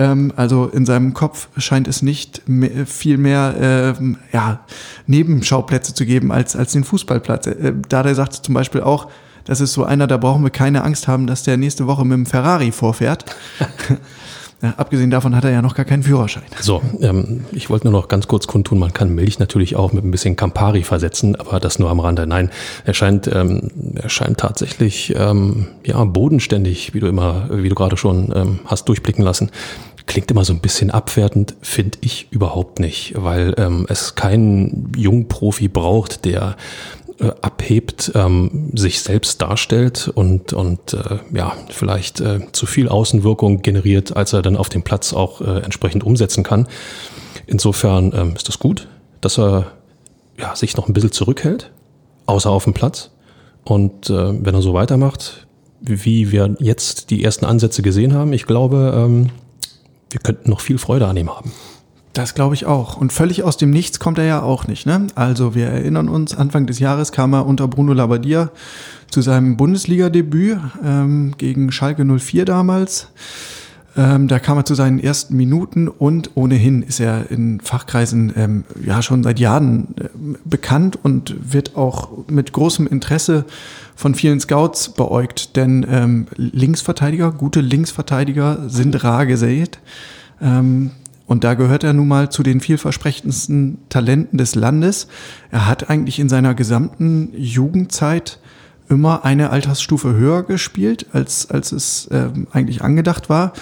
Ähm, 0.00 0.32
also 0.34 0.66
in 0.66 0.86
seinem 0.86 1.12
Kopf 1.12 1.48
scheint 1.58 1.86
es 1.86 2.00
nicht 2.00 2.48
mehr, 2.48 2.86
viel 2.86 3.18
mehr 3.18 3.54
ähm, 4.00 4.16
ja, 4.32 4.60
Nebenschauplätze 5.06 5.92
zu 5.92 6.06
geben 6.06 6.32
als, 6.32 6.56
als 6.56 6.72
den 6.72 6.84
Fußballplatz. 6.84 7.46
Äh, 7.48 7.74
Dade 7.86 8.14
sagte 8.14 8.40
zum 8.40 8.54
Beispiel 8.54 8.80
auch, 8.80 9.08
das 9.44 9.60
ist 9.60 9.74
so 9.74 9.84
einer, 9.84 10.06
da 10.06 10.16
brauchen 10.16 10.42
wir 10.42 10.50
keine 10.50 10.84
Angst 10.84 11.06
haben, 11.06 11.26
dass 11.26 11.42
der 11.42 11.58
nächste 11.58 11.86
Woche 11.86 12.06
mit 12.06 12.16
dem 12.16 12.24
Ferrari 12.24 12.72
vorfährt. 12.72 13.26
ja, 14.62 14.74
abgesehen 14.78 15.10
davon 15.10 15.34
hat 15.34 15.44
er 15.44 15.50
ja 15.50 15.60
noch 15.60 15.74
gar 15.74 15.84
keinen 15.84 16.02
Führerschein. 16.02 16.44
So, 16.60 16.82
ähm, 17.00 17.44
ich 17.52 17.68
wollte 17.68 17.90
nur 17.90 18.00
noch 18.00 18.08
ganz 18.08 18.28
kurz 18.28 18.46
kundtun, 18.46 18.78
man 18.78 18.92
kann 18.92 19.14
Milch 19.14 19.38
natürlich 19.38 19.76
auch 19.76 19.92
mit 19.92 20.04
ein 20.04 20.10
bisschen 20.10 20.36
Campari 20.36 20.82
versetzen, 20.82 21.36
aber 21.36 21.60
das 21.60 21.78
nur 21.78 21.90
am 21.90 22.00
Rande. 22.00 22.26
Nein, 22.26 22.50
er 22.84 22.94
scheint, 22.94 23.26
ähm, 23.26 23.70
er 23.94 24.08
scheint 24.08 24.38
tatsächlich 24.38 25.14
ähm, 25.16 25.68
ja 25.84 26.02
bodenständig, 26.04 26.94
wie 26.94 27.00
du 27.00 27.06
immer, 27.06 27.48
wie 27.50 27.68
du 27.68 27.74
gerade 27.74 27.96
schon 27.96 28.32
ähm, 28.34 28.60
hast 28.66 28.88
durchblicken 28.88 29.24
lassen. 29.24 29.50
Klingt 30.10 30.28
immer 30.32 30.44
so 30.44 30.52
ein 30.52 30.58
bisschen 30.58 30.90
abwertend, 30.90 31.54
finde 31.62 31.98
ich 32.00 32.26
überhaupt 32.32 32.80
nicht, 32.80 33.14
weil 33.14 33.54
ähm, 33.58 33.86
es 33.88 34.16
keinen 34.16 34.90
Jungprofi 34.96 35.68
braucht, 35.68 36.24
der 36.24 36.56
äh, 37.20 37.30
abhebt, 37.42 38.10
ähm, 38.16 38.72
sich 38.74 39.02
selbst 39.02 39.40
darstellt 39.40 40.10
und, 40.12 40.52
und 40.52 40.94
äh, 40.94 41.20
ja, 41.32 41.52
vielleicht 41.68 42.20
äh, 42.20 42.40
zu 42.50 42.66
viel 42.66 42.88
Außenwirkung 42.88 43.62
generiert, 43.62 44.16
als 44.16 44.32
er 44.32 44.42
dann 44.42 44.56
auf 44.56 44.68
dem 44.68 44.82
Platz 44.82 45.12
auch 45.12 45.42
äh, 45.42 45.60
entsprechend 45.60 46.02
umsetzen 46.02 46.42
kann. 46.42 46.66
Insofern 47.46 48.12
ähm, 48.12 48.32
ist 48.34 48.48
das 48.48 48.58
gut, 48.58 48.88
dass 49.20 49.38
er 49.38 49.70
ja, 50.36 50.56
sich 50.56 50.76
noch 50.76 50.88
ein 50.88 50.92
bisschen 50.92 51.12
zurückhält, 51.12 51.70
außer 52.26 52.50
auf 52.50 52.64
dem 52.64 52.74
Platz. 52.74 53.12
Und 53.62 54.10
äh, 54.10 54.44
wenn 54.44 54.56
er 54.56 54.62
so 54.62 54.74
weitermacht, 54.74 55.46
wie 55.80 56.32
wir 56.32 56.56
jetzt 56.58 57.10
die 57.10 57.22
ersten 57.22 57.44
Ansätze 57.44 57.82
gesehen 57.82 58.12
haben, 58.12 58.32
ich 58.32 58.46
glaube, 58.46 58.92
ähm, 58.96 59.30
wir 60.10 60.20
könnten 60.20 60.50
noch 60.50 60.60
viel 60.60 60.78
Freude 60.78 61.06
an 61.06 61.16
ihm 61.16 61.30
haben. 61.30 61.52
Das 62.12 62.34
glaube 62.34 62.54
ich 62.54 62.66
auch. 62.66 62.96
Und 62.96 63.12
völlig 63.12 63.44
aus 63.44 63.56
dem 63.56 63.70
Nichts 63.70 64.00
kommt 64.00 64.18
er 64.18 64.24
ja 64.24 64.42
auch 64.42 64.66
nicht. 64.66 64.84
Ne? 64.84 65.06
Also 65.14 65.54
wir 65.54 65.66
erinnern 65.66 66.08
uns, 66.08 66.34
Anfang 66.34 66.66
des 66.66 66.80
Jahres 66.80 67.12
kam 67.12 67.32
er 67.32 67.46
unter 67.46 67.68
Bruno 67.68 67.92
Labbadia 67.92 68.50
zu 69.10 69.22
seinem 69.22 69.56
Bundesliga-Debüt 69.56 70.58
ähm, 70.84 71.34
gegen 71.38 71.70
Schalke 71.70 72.04
04 72.04 72.44
damals. 72.44 73.08
Ähm, 73.96 74.28
da 74.28 74.38
kam 74.38 74.56
er 74.56 74.64
zu 74.64 74.74
seinen 74.74 75.00
ersten 75.00 75.36
Minuten 75.36 75.88
und 75.88 76.30
ohnehin 76.36 76.82
ist 76.82 77.00
er 77.00 77.30
in 77.30 77.60
Fachkreisen 77.60 78.32
ähm, 78.36 78.64
ja 78.84 79.02
schon 79.02 79.24
seit 79.24 79.40
Jahren 79.40 79.94
äh, 79.98 80.08
bekannt 80.44 80.98
und 81.02 81.34
wird 81.52 81.76
auch 81.76 82.10
mit 82.28 82.52
großem 82.52 82.86
Interesse 82.86 83.44
von 83.96 84.14
vielen 84.14 84.38
Scouts 84.38 84.90
beäugt. 84.90 85.56
Denn 85.56 85.84
ähm, 85.90 86.26
Linksverteidiger, 86.36 87.32
gute 87.32 87.60
Linksverteidiger 87.60 88.68
sind 88.68 89.02
rar 89.02 89.26
gesät. 89.26 89.80
Ähm, 90.40 90.92
und 91.26 91.44
da 91.44 91.54
gehört 91.54 91.84
er 91.84 91.92
nun 91.92 92.08
mal 92.08 92.28
zu 92.28 92.42
den 92.42 92.60
vielversprechendsten 92.60 93.78
Talenten 93.88 94.38
des 94.38 94.54
Landes. 94.54 95.08
Er 95.50 95.66
hat 95.66 95.88
eigentlich 95.88 96.18
in 96.18 96.28
seiner 96.28 96.54
gesamten 96.54 97.30
Jugendzeit 97.36 98.40
immer 98.90 99.24
eine 99.24 99.50
Altersstufe 99.50 100.14
höher 100.14 100.42
gespielt, 100.42 101.06
als, 101.12 101.50
als 101.50 101.72
es 101.72 102.08
ähm, 102.10 102.46
eigentlich 102.52 102.82
angedacht 102.82 103.30
war. 103.30 103.52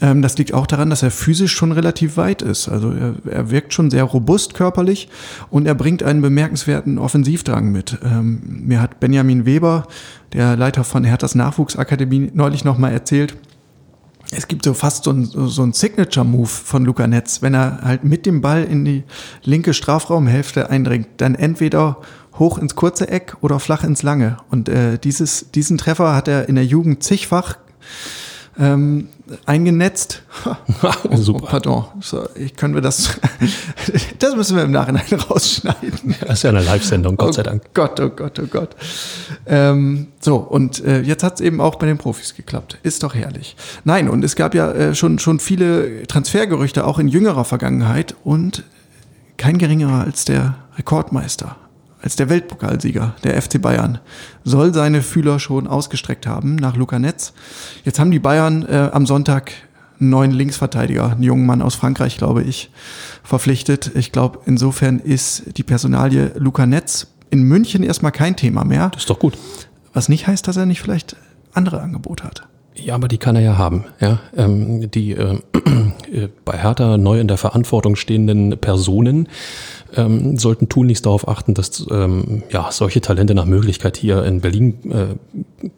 Ähm, 0.00 0.22
das 0.22 0.36
liegt 0.36 0.52
auch 0.52 0.66
daran, 0.66 0.90
dass 0.90 1.02
er 1.02 1.10
physisch 1.10 1.52
schon 1.52 1.72
relativ 1.72 2.16
weit 2.16 2.42
ist. 2.42 2.68
Also 2.68 2.90
er, 2.90 3.14
er 3.30 3.50
wirkt 3.50 3.72
schon 3.72 3.90
sehr 3.90 4.04
robust 4.04 4.54
körperlich 4.54 5.08
und 5.50 5.66
er 5.66 5.74
bringt 5.74 6.02
einen 6.02 6.22
bemerkenswerten 6.22 6.98
Offensivdrang 6.98 7.70
mit. 7.70 7.98
Ähm, 8.02 8.62
mir 8.66 8.80
hat 8.80 9.00
Benjamin 9.00 9.46
Weber, 9.46 9.86
der 10.32 10.56
Leiter 10.56 10.82
von 10.82 11.04
Herthas 11.04 11.34
Nachwuchsakademie, 11.34 12.30
neulich 12.34 12.64
nochmal 12.64 12.92
erzählt, 12.92 13.36
es 14.30 14.48
gibt 14.48 14.64
so 14.64 14.74
fast 14.74 15.04
so 15.04 15.12
ein, 15.12 15.24
so 15.24 15.62
ein 15.62 15.72
Signature-Move 15.72 16.48
von 16.48 16.84
Luca 16.84 17.06
Netz, 17.06 17.42
wenn 17.42 17.54
er 17.54 17.80
halt 17.82 18.04
mit 18.04 18.26
dem 18.26 18.40
Ball 18.40 18.64
in 18.64 18.84
die 18.84 19.04
linke 19.42 19.74
Strafraumhälfte 19.74 20.70
eindringt, 20.70 21.08
dann 21.18 21.34
entweder 21.34 21.98
hoch 22.38 22.58
ins 22.58 22.74
kurze 22.74 23.08
Eck 23.08 23.36
oder 23.40 23.60
flach 23.60 23.84
ins 23.84 24.02
lange. 24.02 24.38
Und 24.50 24.68
äh, 24.68 24.98
dieses, 24.98 25.50
diesen 25.52 25.78
Treffer 25.78 26.14
hat 26.14 26.28
er 26.28 26.48
in 26.48 26.54
der 26.56 26.64
Jugend 26.64 27.02
zigfach 27.02 27.56
ähm, 28.58 29.08
eingenetzt. 29.46 30.22
oh, 31.10 31.16
Super. 31.16 31.46
Pardon. 31.46 31.84
So, 32.00 32.28
ich 32.34 32.54
können 32.56 32.74
wir 32.74 32.82
das. 32.82 33.18
das 34.18 34.36
müssen 34.36 34.56
wir 34.56 34.64
im 34.64 34.70
Nachhinein 34.70 35.04
rausschneiden. 35.30 36.14
Das 36.20 36.38
ist 36.38 36.42
ja 36.42 36.50
eine 36.50 36.62
Live-Sendung, 36.62 37.16
Gott 37.16 37.34
sei 37.34 37.42
Dank. 37.42 37.62
Oh 37.66 37.70
Gott, 37.74 38.00
oh 38.00 38.10
Gott, 38.10 38.38
oh 38.38 38.46
Gott. 38.46 38.76
Ähm, 39.46 40.08
so, 40.20 40.36
und 40.36 40.84
äh, 40.84 41.00
jetzt 41.00 41.22
hat 41.24 41.34
es 41.34 41.40
eben 41.40 41.60
auch 41.60 41.76
bei 41.76 41.86
den 41.86 41.98
Profis 41.98 42.34
geklappt. 42.34 42.78
Ist 42.82 43.02
doch 43.02 43.14
herrlich. 43.14 43.56
Nein, 43.84 44.08
und 44.08 44.24
es 44.24 44.36
gab 44.36 44.54
ja 44.54 44.70
äh, 44.70 44.94
schon, 44.94 45.18
schon 45.18 45.40
viele 45.40 46.06
Transfergerüchte, 46.06 46.86
auch 46.86 46.98
in 46.98 47.08
jüngerer 47.08 47.44
Vergangenheit. 47.44 48.14
Und 48.22 48.62
kein 49.36 49.58
geringerer 49.58 50.04
als 50.04 50.24
der 50.24 50.56
Rekordmeister, 50.76 51.56
als 52.04 52.16
der 52.16 52.28
Weltpokalsieger, 52.28 53.14
der 53.24 53.40
FC 53.40 53.60
Bayern, 53.60 53.98
soll 54.44 54.74
seine 54.74 55.00
Fühler 55.00 55.40
schon 55.40 55.66
ausgestreckt 55.66 56.26
haben 56.26 56.56
nach 56.56 56.76
Luca 56.76 56.98
Netz. 56.98 57.32
Jetzt 57.82 57.98
haben 57.98 58.10
die 58.10 58.18
Bayern 58.18 58.66
äh, 58.66 58.90
am 58.92 59.06
Sonntag 59.06 59.52
einen 59.98 60.10
neuen 60.10 60.30
Linksverteidiger, 60.30 61.12
einen 61.12 61.22
jungen 61.22 61.46
Mann 61.46 61.62
aus 61.62 61.74
Frankreich, 61.74 62.18
glaube 62.18 62.42
ich, 62.42 62.70
verpflichtet. 63.22 63.90
Ich 63.94 64.12
glaube, 64.12 64.40
insofern 64.44 64.98
ist 64.98 65.56
die 65.56 65.62
Personalie 65.62 66.32
Luca 66.36 66.66
Netz 66.66 67.06
in 67.30 67.42
München 67.42 67.82
erstmal 67.82 68.12
kein 68.12 68.36
Thema 68.36 68.64
mehr. 68.64 68.90
Das 68.90 69.04
ist 69.04 69.10
doch 69.10 69.18
gut. 69.18 69.38
Was 69.94 70.10
nicht 70.10 70.26
heißt, 70.26 70.46
dass 70.46 70.58
er 70.58 70.66
nicht 70.66 70.82
vielleicht 70.82 71.16
andere 71.54 71.80
Angebote 71.80 72.24
hat. 72.24 72.46
Ja, 72.76 72.96
aber 72.96 73.08
die 73.08 73.18
kann 73.18 73.36
er 73.36 73.42
ja 73.42 73.56
haben. 73.56 73.84
Ja, 74.00 74.20
ähm, 74.36 74.90
die 74.90 75.12
äh, 75.12 75.38
äh, 76.12 76.28
bei 76.44 76.58
Hertha 76.58 76.98
neu 76.98 77.20
in 77.20 77.28
der 77.28 77.38
Verantwortung 77.38 77.94
stehenden 77.94 78.58
Personen 78.58 79.28
ähm, 79.94 80.36
sollten 80.36 80.68
tunlichst 80.68 81.06
darauf 81.06 81.28
achten, 81.28 81.54
dass 81.54 81.86
ähm, 81.90 82.42
ja 82.50 82.72
solche 82.72 83.00
Talente 83.00 83.34
nach 83.34 83.44
Möglichkeit 83.44 83.96
hier 83.96 84.24
in 84.24 84.40
Berlin 84.40 84.90
äh, 84.90 85.68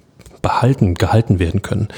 behalten, 0.41 0.95
gehalten 0.95 1.39
werden 1.39 1.61
können. 1.61 1.89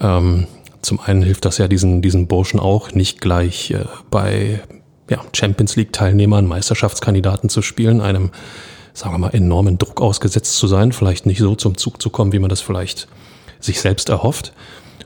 Ähm, 0.00 0.46
zum 0.82 0.98
einen 0.98 1.22
hilft 1.22 1.44
das 1.44 1.58
ja 1.58 1.68
diesen 1.68 2.02
diesen 2.02 2.26
Burschen 2.26 2.58
auch 2.58 2.92
nicht 2.92 3.20
gleich 3.20 3.70
äh, 3.70 3.84
bei 4.10 4.60
ja, 5.08 5.20
Champions 5.32 5.76
League 5.76 5.92
Teilnehmern, 5.92 6.46
Meisterschaftskandidaten 6.46 7.50
zu 7.50 7.62
spielen, 7.62 8.00
einem 8.00 8.30
sagen 8.94 9.14
wir 9.14 9.18
mal 9.18 9.34
enormen 9.34 9.78
Druck 9.78 10.00
ausgesetzt 10.00 10.56
zu 10.56 10.66
sein, 10.66 10.90
vielleicht 10.90 11.26
nicht 11.26 11.38
so 11.38 11.54
zum 11.54 11.76
Zug 11.76 12.02
zu 12.02 12.10
kommen, 12.10 12.32
wie 12.32 12.38
man 12.40 12.50
das 12.50 12.60
vielleicht 12.60 13.06
sich 13.60 13.80
selbst 13.80 14.08
erhofft, 14.08 14.52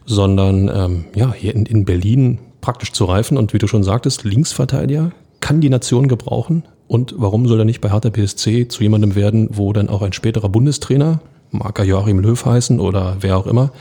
sondern 0.07 0.69
ähm, 0.69 1.05
ja, 1.15 1.33
hier 1.33 1.55
in, 1.55 1.67
in 1.67 1.85
Berlin 1.85 2.39
praktisch 2.61 2.93
zu 2.93 3.05
reifen 3.05 3.37
und 3.37 3.53
wie 3.53 3.59
du 3.59 3.67
schon 3.67 3.85
sagtest, 3.85 4.25
Linksverteidiger 4.25 5.13
kann 5.41 5.61
die 5.61 5.69
Nation 5.69 6.09
gebrauchen 6.09 6.65
und 6.87 7.15
warum 7.19 7.47
soll 7.47 7.61
er 7.61 7.65
nicht 7.65 7.81
bei 7.81 7.91
Hertha 7.91 8.11
BSC 8.11 8.69
zu 8.69 8.83
jemandem 8.83 9.15
werden, 9.15 9.49
wo 9.51 9.73
dann 9.73 9.89
auch 9.89 10.03
ein 10.03 10.13
späterer 10.13 10.49
Bundestrainer, 10.49 11.21
mag 11.51 11.79
er 11.79 11.85
Joachim 11.85 12.21
Löw 12.21 12.43
heißen 12.45 12.81
oder 12.81 13.19
wer 13.21 13.37
auch 13.37 13.47
immer, 13.47 13.73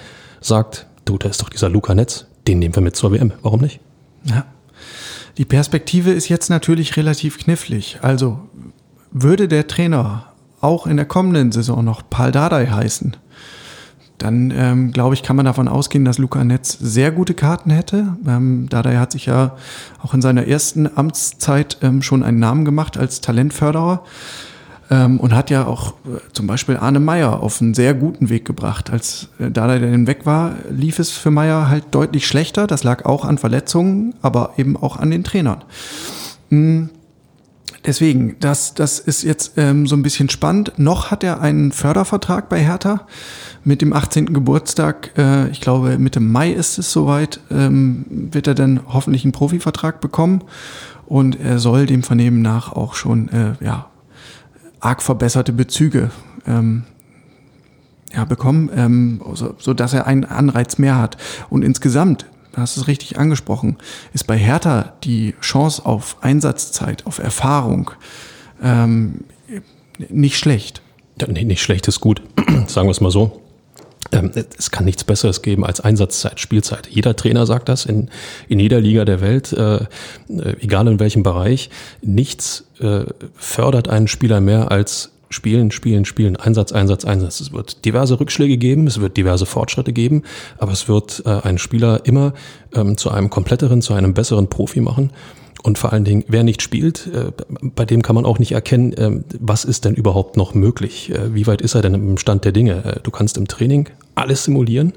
sagt, 0.41 0.87
du, 1.05 1.17
da 1.17 1.29
ist 1.29 1.41
doch 1.41 1.49
dieser 1.49 1.69
Luca 1.69 1.95
Netz, 1.95 2.25
den 2.47 2.59
nehmen 2.59 2.75
wir 2.75 2.81
mit 2.81 2.95
zur 2.95 3.11
WM, 3.11 3.31
warum 3.41 3.61
nicht? 3.61 3.79
Ja. 4.25 4.45
Die 5.37 5.45
Perspektive 5.45 6.11
ist 6.11 6.29
jetzt 6.29 6.49
natürlich 6.49 6.95
relativ 6.95 7.39
knifflig. 7.39 7.97
Also 8.01 8.39
würde 9.11 9.47
der 9.47 9.67
Trainer 9.67 10.27
auch 10.61 10.87
in 10.87 10.97
der 10.97 11.05
kommenden 11.05 11.51
Saison 11.51 11.83
noch 11.83 12.03
Paul 12.09 12.31
Dardai 12.31 12.67
heißen, 12.67 13.17
dann 14.17 14.53
ähm, 14.55 14.91
glaube 14.91 15.15
ich, 15.15 15.23
kann 15.23 15.35
man 15.35 15.45
davon 15.45 15.67
ausgehen, 15.67 16.05
dass 16.05 16.17
Luca 16.17 16.43
Netz 16.43 16.77
sehr 16.79 17.11
gute 17.11 17.33
Karten 17.33 17.71
hätte. 17.71 18.15
Ähm, 18.25 18.67
Dardai 18.69 18.95
hat 18.95 19.11
sich 19.11 19.25
ja 19.25 19.55
auch 20.01 20.13
in 20.13 20.21
seiner 20.21 20.47
ersten 20.47 20.89
Amtszeit 20.95 21.77
ähm, 21.81 22.01
schon 22.01 22.23
einen 22.23 22.39
Namen 22.39 22.63
gemacht 22.63 22.97
als 22.97 23.21
Talentförderer 23.21 24.03
ähm, 24.89 25.19
und 25.19 25.33
hat 25.33 25.49
ja 25.49 25.65
auch 25.65 25.91
äh, 26.05 26.19
zum 26.33 26.47
Beispiel 26.47 26.77
Arne 26.77 26.99
Meyer 26.99 27.41
auf 27.41 27.61
einen 27.61 27.73
sehr 27.73 27.93
guten 27.93 28.29
Weg 28.29 28.45
gebracht. 28.45 28.91
Als 28.91 29.29
äh, 29.39 29.49
Dardai 29.49 29.79
dann 29.79 30.07
weg 30.07 30.25
war, 30.25 30.55
lief 30.69 30.99
es 30.99 31.11
für 31.11 31.31
Meyer 31.31 31.67
halt 31.69 31.85
deutlich 31.91 32.27
schlechter. 32.27 32.67
Das 32.67 32.83
lag 32.83 33.05
auch 33.05 33.25
an 33.25 33.37
Verletzungen, 33.37 34.13
aber 34.21 34.53
eben 34.57 34.77
auch 34.77 34.97
an 34.97 35.11
den 35.11 35.23
Trainern. 35.23 35.63
Mhm. 36.49 36.89
Deswegen, 37.85 38.37
das, 38.39 38.73
das 38.73 38.99
ist 38.99 39.23
jetzt 39.23 39.53
ähm, 39.57 39.87
so 39.87 39.95
ein 39.95 40.03
bisschen 40.03 40.29
spannend. 40.29 40.73
Noch 40.77 41.11
hat 41.11 41.23
er 41.23 41.41
einen 41.41 41.73
Fördervertrag 41.73 42.47
bei 42.47 42.59
Hertha 42.59 43.07
mit 43.65 43.81
dem 43.81 43.91
18. 43.91 44.33
Geburtstag. 44.33 45.11
Äh, 45.17 45.49
ich 45.49 45.59
glaube, 45.59 45.97
Mitte 45.97 46.21
Mai 46.21 46.51
ist 46.51 46.77
es 46.77 46.91
soweit, 46.91 47.41
ähm, 47.51 48.05
wird 48.09 48.47
er 48.47 48.55
dann 48.55 48.81
hoffentlich 48.87 49.25
einen 49.25 49.33
Profivertrag 49.33 49.99
bekommen. 49.99 50.43
Und 51.05 51.39
er 51.39 51.59
soll 51.59 51.85
dem 51.85 52.03
Vernehmen 52.03 52.41
nach 52.41 52.71
auch 52.71 52.93
schon 52.95 53.27
äh, 53.29 53.53
ja, 53.59 53.87
arg 54.79 55.01
verbesserte 55.01 55.51
Bezüge 55.51 56.09
ähm, 56.47 56.83
ja, 58.13 58.23
bekommen, 58.23 58.69
ähm, 58.75 59.21
so, 59.33 59.55
so 59.57 59.73
dass 59.73 59.93
er 59.93 60.07
einen 60.07 60.23
Anreiz 60.23 60.77
mehr 60.77 60.97
hat. 60.97 61.17
Und 61.49 61.63
insgesamt 61.63 62.25
du 62.53 62.61
hast 62.61 62.77
es 62.77 62.87
richtig 62.87 63.17
angesprochen, 63.17 63.77
ist 64.13 64.25
bei 64.25 64.37
Hertha 64.37 64.93
die 65.03 65.35
Chance 65.41 65.85
auf 65.85 66.17
Einsatzzeit, 66.21 67.05
auf 67.05 67.19
Erfahrung 67.19 67.91
ähm, 68.61 69.25
nicht 70.09 70.37
schlecht. 70.37 70.81
Nee, 71.27 71.43
nicht 71.43 71.61
schlecht 71.61 71.87
ist 71.87 71.99
gut, 71.99 72.21
sagen 72.67 72.87
wir 72.87 72.91
es 72.91 73.01
mal 73.01 73.11
so. 73.11 73.41
Ähm, 74.11 74.31
es 74.57 74.69
kann 74.71 74.85
nichts 74.85 75.03
Besseres 75.03 75.41
geben 75.41 75.65
als 75.65 75.79
Einsatzzeit, 75.79 76.39
Spielzeit. 76.39 76.87
Jeder 76.87 77.15
Trainer 77.15 77.45
sagt 77.45 77.69
das 77.69 77.85
in, 77.85 78.09
in 78.47 78.59
jeder 78.59 78.79
Liga 78.79 79.05
der 79.05 79.21
Welt, 79.21 79.53
äh, 79.53 79.75
äh 79.75 79.85
egal 80.59 80.87
in 80.87 80.99
welchem 80.99 81.23
Bereich. 81.23 81.69
Nichts 82.01 82.65
äh, 82.79 83.05
fördert 83.35 83.89
einen 83.89 84.07
Spieler 84.07 84.41
mehr 84.41 84.71
als 84.71 85.12
Spielen, 85.33 85.71
Spielen, 85.71 86.05
Spielen, 86.05 86.35
Einsatz, 86.35 86.71
Einsatz, 86.71 87.05
Einsatz. 87.05 87.41
Es 87.41 87.51
wird 87.51 87.83
diverse 87.85 88.19
Rückschläge 88.19 88.57
geben, 88.57 88.87
es 88.87 89.01
wird 89.01 89.17
diverse 89.17 89.45
Fortschritte 89.45 89.91
geben, 89.91 90.23
aber 90.57 90.71
es 90.71 90.87
wird 90.87 91.23
äh, 91.25 91.29
einen 91.29 91.57
Spieler 91.57 92.05
immer 92.05 92.33
ähm, 92.73 92.97
zu 92.97 93.11
einem 93.11 93.29
kompletteren, 93.29 93.81
zu 93.81 93.93
einem 93.93 94.13
besseren 94.13 94.49
Profi 94.49 94.79
machen. 94.79 95.11
Und 95.63 95.77
vor 95.77 95.93
allen 95.93 96.03
Dingen, 96.03 96.25
wer 96.27 96.43
nicht 96.43 96.61
spielt, 96.61 97.07
äh, 97.07 97.31
bei 97.61 97.85
dem 97.85 98.01
kann 98.01 98.15
man 98.15 98.25
auch 98.25 98.37
nicht 98.37 98.51
erkennen, 98.51 98.93
äh, 98.93 99.23
was 99.39 99.63
ist 99.63 99.85
denn 99.85 99.95
überhaupt 99.95 100.35
noch 100.35 100.53
möglich? 100.53 101.09
Äh, 101.09 101.33
wie 101.33 101.47
weit 101.47 101.61
ist 101.61 101.73
er 101.73 101.81
denn 101.81 101.93
im 101.93 102.17
Stand 102.17 102.43
der 102.43 102.51
Dinge? 102.51 102.83
Äh, 102.83 102.99
du 103.01 103.11
kannst 103.11 103.37
im 103.37 103.47
Training 103.47 103.89
alles 104.13 104.43
simulieren, 104.43 104.93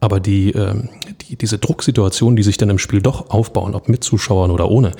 aber 0.00 0.18
die, 0.18 0.50
ähm, 0.50 0.88
die, 1.20 1.36
diese 1.36 1.58
Drucksituationen, 1.58 2.34
die 2.34 2.42
sich 2.42 2.56
dann 2.56 2.68
im 2.68 2.78
Spiel 2.78 3.00
doch 3.00 3.30
aufbauen, 3.30 3.76
ob 3.76 3.88
mit 3.88 4.02
Zuschauern 4.02 4.50
oder 4.50 4.68
ohne, 4.68 4.90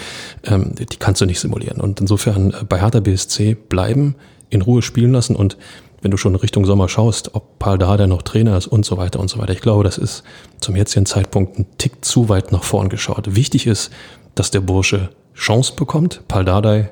ähm, 0.44 0.76
die 0.76 0.96
kannst 0.98 1.20
du 1.20 1.26
nicht 1.26 1.40
simulieren. 1.40 1.80
Und 1.80 2.00
insofern 2.00 2.54
bei 2.68 2.80
Hertha 2.80 3.00
BSC 3.00 3.54
bleiben, 3.54 4.14
in 4.52 4.62
Ruhe 4.62 4.82
spielen 4.82 5.12
lassen 5.12 5.34
und 5.34 5.56
wenn 6.02 6.10
du 6.10 6.16
schon 6.16 6.34
Richtung 6.34 6.66
Sommer 6.66 6.88
schaust, 6.88 7.34
ob 7.34 7.58
Paul 7.58 7.78
Dardai 7.78 8.06
noch 8.06 8.22
Trainer 8.22 8.56
ist 8.56 8.66
und 8.66 8.84
so 8.84 8.96
weiter 8.96 9.20
und 9.20 9.28
so 9.28 9.38
weiter. 9.38 9.52
Ich 9.52 9.60
glaube, 9.60 9.84
das 9.84 9.98
ist 9.98 10.24
zum 10.60 10.74
jetzigen 10.74 11.06
Zeitpunkt 11.06 11.58
ein 11.58 11.66
Tick 11.78 12.04
zu 12.04 12.28
weit 12.28 12.50
nach 12.50 12.64
vorn 12.64 12.88
geschaut. 12.88 13.36
Wichtig 13.36 13.66
ist, 13.68 13.90
dass 14.34 14.50
der 14.50 14.60
Bursche 14.60 15.10
Chance 15.34 15.74
bekommt. 15.76 16.22
Paul 16.26 16.44
Dardai 16.44 16.90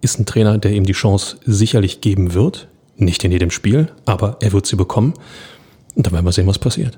ist 0.00 0.20
ein 0.20 0.26
Trainer, 0.26 0.58
der 0.58 0.70
ihm 0.70 0.84
die 0.84 0.92
Chance 0.92 1.38
sicherlich 1.44 2.00
geben 2.00 2.32
wird. 2.32 2.68
Nicht 2.96 3.24
in 3.24 3.32
jedem 3.32 3.50
Spiel, 3.50 3.88
aber 4.06 4.36
er 4.40 4.52
wird 4.52 4.66
sie 4.66 4.76
bekommen. 4.76 5.14
Und 5.96 6.06
dann 6.06 6.12
werden 6.12 6.24
wir 6.24 6.32
sehen, 6.32 6.46
was 6.46 6.58
passiert. 6.58 6.96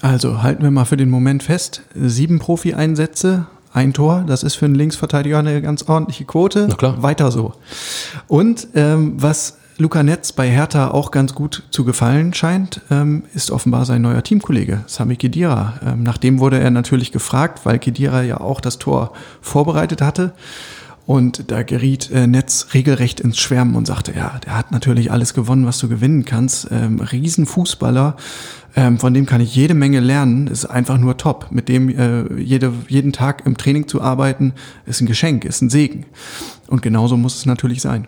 Also 0.00 0.42
halten 0.42 0.62
wir 0.62 0.70
mal 0.70 0.86
für 0.86 0.96
den 0.96 1.10
Moment 1.10 1.42
fest. 1.42 1.82
Sieben 1.94 2.38
Profi-Einsätze, 2.38 3.46
ein 3.72 3.92
Tor, 3.92 4.24
das 4.26 4.42
ist 4.42 4.56
für 4.56 4.64
einen 4.64 4.74
Linksverteidiger 4.74 5.38
eine 5.38 5.62
ganz 5.62 5.82
ordentliche 5.84 6.24
Quote. 6.24 6.66
Na 6.68 6.74
klar. 6.74 7.02
Weiter 7.02 7.30
so. 7.30 7.52
Und 8.26 8.68
ähm, 8.74 9.14
was 9.16 9.58
Luca 9.80 10.02
Netz 10.02 10.32
bei 10.32 10.48
Hertha 10.48 10.90
auch 10.90 11.10
ganz 11.10 11.34
gut 11.34 11.62
zu 11.70 11.84
gefallen 11.84 12.34
scheint, 12.34 12.82
ähm, 12.90 13.24
ist 13.32 13.50
offenbar 13.50 13.86
sein 13.86 14.02
neuer 14.02 14.22
Teamkollege, 14.22 14.82
Sami 14.86 15.16
Kedira. 15.16 15.74
Ähm, 15.86 16.02
nach 16.02 16.18
dem 16.18 16.38
wurde 16.38 16.58
er 16.58 16.70
natürlich 16.70 17.12
gefragt, 17.12 17.60
weil 17.64 17.78
Kedira 17.78 18.22
ja 18.22 18.40
auch 18.40 18.60
das 18.60 18.78
Tor 18.78 19.12
vorbereitet 19.40 20.02
hatte. 20.02 20.32
Und 21.10 21.50
da 21.50 21.64
geriet 21.64 22.08
äh, 22.12 22.28
Netz 22.28 22.68
regelrecht 22.72 23.18
ins 23.18 23.36
Schwärmen 23.36 23.74
und 23.74 23.84
sagte, 23.84 24.12
ja, 24.14 24.38
der 24.46 24.56
hat 24.56 24.70
natürlich 24.70 25.10
alles 25.10 25.34
gewonnen, 25.34 25.66
was 25.66 25.80
du 25.80 25.88
gewinnen 25.88 26.24
kannst. 26.24 26.68
Ähm, 26.70 27.00
Riesenfußballer, 27.00 28.14
ähm, 28.76 28.96
von 29.00 29.12
dem 29.12 29.26
kann 29.26 29.40
ich 29.40 29.52
jede 29.56 29.74
Menge 29.74 29.98
lernen, 29.98 30.46
ist 30.46 30.66
einfach 30.66 30.98
nur 30.98 31.16
top. 31.16 31.48
Mit 31.50 31.68
dem 31.68 31.88
äh, 31.88 32.40
jede, 32.40 32.72
jeden 32.86 33.12
Tag 33.12 33.44
im 33.44 33.56
Training 33.56 33.88
zu 33.88 34.00
arbeiten, 34.00 34.52
ist 34.86 35.00
ein 35.00 35.06
Geschenk, 35.06 35.44
ist 35.44 35.60
ein 35.62 35.68
Segen. 35.68 36.06
Und 36.68 36.80
genauso 36.80 37.16
muss 37.16 37.38
es 37.38 37.44
natürlich 37.44 37.82
sein. 37.82 38.06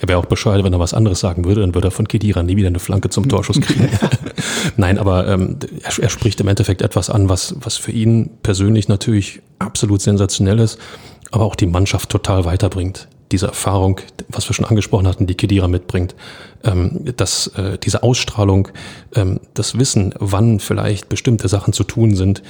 Er 0.00 0.08
wäre 0.08 0.18
auch 0.18 0.26
bescheuert, 0.26 0.64
wenn 0.64 0.72
er 0.72 0.80
was 0.80 0.92
anderes 0.92 1.20
sagen 1.20 1.44
würde, 1.44 1.60
dann 1.60 1.74
würde 1.74 1.88
er 1.88 1.92
von 1.92 2.08
Kedira 2.08 2.42
nie 2.42 2.56
wieder 2.56 2.68
eine 2.68 2.80
Flanke 2.80 3.10
zum 3.10 3.28
Torschuss 3.28 3.60
kriegen. 3.60 3.88
Nein, 4.76 4.98
aber 4.98 5.26
ähm, 5.28 5.56
er, 5.82 6.02
er, 6.02 6.08
spricht 6.10 6.40
im 6.40 6.48
Endeffekt 6.48 6.82
etwas 6.82 7.10
an, 7.10 7.28
was, 7.28 7.54
was 7.60 7.76
für 7.76 7.92
ihn 7.92 8.30
persönlich 8.42 8.88
natürlich 8.88 9.40
absolut 9.58 10.02
sensationell 10.02 10.58
ist, 10.58 10.78
aber 11.30 11.44
auch 11.44 11.56
die 11.56 11.66
Mannschaft 11.66 12.10
total 12.10 12.44
weiterbringt 12.44 13.08
diese 13.32 13.46
Erfahrung, 13.46 14.00
was 14.28 14.48
wir 14.48 14.54
schon 14.54 14.64
angesprochen 14.64 15.06
hatten, 15.06 15.26
die 15.26 15.34
Kedira 15.34 15.68
mitbringt, 15.68 16.14
ähm, 16.64 17.04
dass 17.16 17.48
äh, 17.48 17.78
diese 17.78 18.02
Ausstrahlung, 18.02 18.68
ähm, 19.14 19.40
das 19.54 19.78
Wissen, 19.78 20.14
wann 20.18 20.60
vielleicht 20.60 21.08
bestimmte 21.08 21.48
Sachen 21.48 21.72
zu 21.72 21.84
tun 21.84 22.14
sind, 22.14 22.42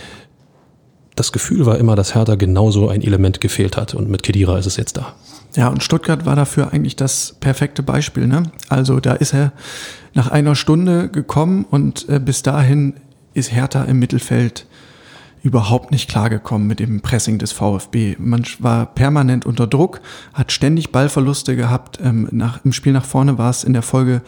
das 1.14 1.33
Gefühl 1.33 1.64
war 1.64 1.78
immer, 1.78 1.97
dass 1.97 2.14
Hertha 2.14 2.35
genauso 2.35 2.90
ein 2.90 3.00
Element 3.00 3.40
gefehlt 3.40 3.78
hat 3.78 3.95
und 3.95 4.11
mit 4.11 4.23
Kedira 4.23 4.59
ist 4.59 4.66
es 4.66 4.76
jetzt 4.76 4.99
da. 4.99 5.14
Ja, 5.54 5.68
und 5.68 5.83
Stuttgart 5.83 6.26
war 6.26 6.37
dafür 6.37 6.73
eigentlich 6.75 6.97
das 6.97 7.37
perfekte 7.40 7.83
Beispiel. 7.83 8.26
Ne? 8.26 8.42
Also 8.68 9.00
da 9.00 9.14
ist 9.14 9.33
er 9.33 9.52
nach 10.12 10.28
einer 10.28 10.54
Stunde 10.54 11.09
gekommen 11.09 11.64
und 11.71 12.06
äh, 12.11 12.21
bis 12.21 12.42
dahin 12.42 12.95
ist 13.33 13.50
Hertha 13.50 13.85
im 13.85 13.99
Mittelfeld 13.99 14.66
überhaupt 15.47 15.93
nicht 15.93 16.11
klargekommen 16.11 16.67
mit 16.67 16.81
dem 16.81 17.03
Pressing 17.03 17.38
des 17.38 17.53
VfB. 17.53 18.17
Man 18.19 18.43
war 18.59 18.85
permanent 18.85 19.47
unter 19.47 19.69
Druck, 19.69 20.00
hat 20.35 20.50
ständig 20.50 20.91
Ballverluste 20.91 21.55
gehabt. 21.55 22.00
Ähm, 22.03 22.26
nach, 22.33 22.65
Im 22.65 22.73
Spiel 22.73 22.93
nach 22.93 23.05
vorne 23.05 23.38
war 23.38 23.50
es 23.50 23.62
in 23.62 23.73
der 23.73 23.83
Folge 23.83 24.23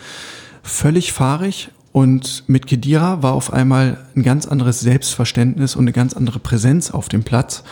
völlig 0.62 1.12
fahrig 1.12 1.70
und 1.90 2.44
mit 2.46 2.68
Kedira 2.68 3.20
war 3.20 3.32
auf 3.32 3.52
einmal 3.52 3.98
ein 4.14 4.22
ganz 4.22 4.46
anderes 4.46 4.78
Selbstverständnis 4.78 5.74
und 5.74 5.82
eine 5.82 5.92
ganz 5.92 6.14
andere 6.14 6.38
Präsenz 6.38 6.92
auf 6.92 7.08
dem 7.08 7.24
Platz. 7.24 7.64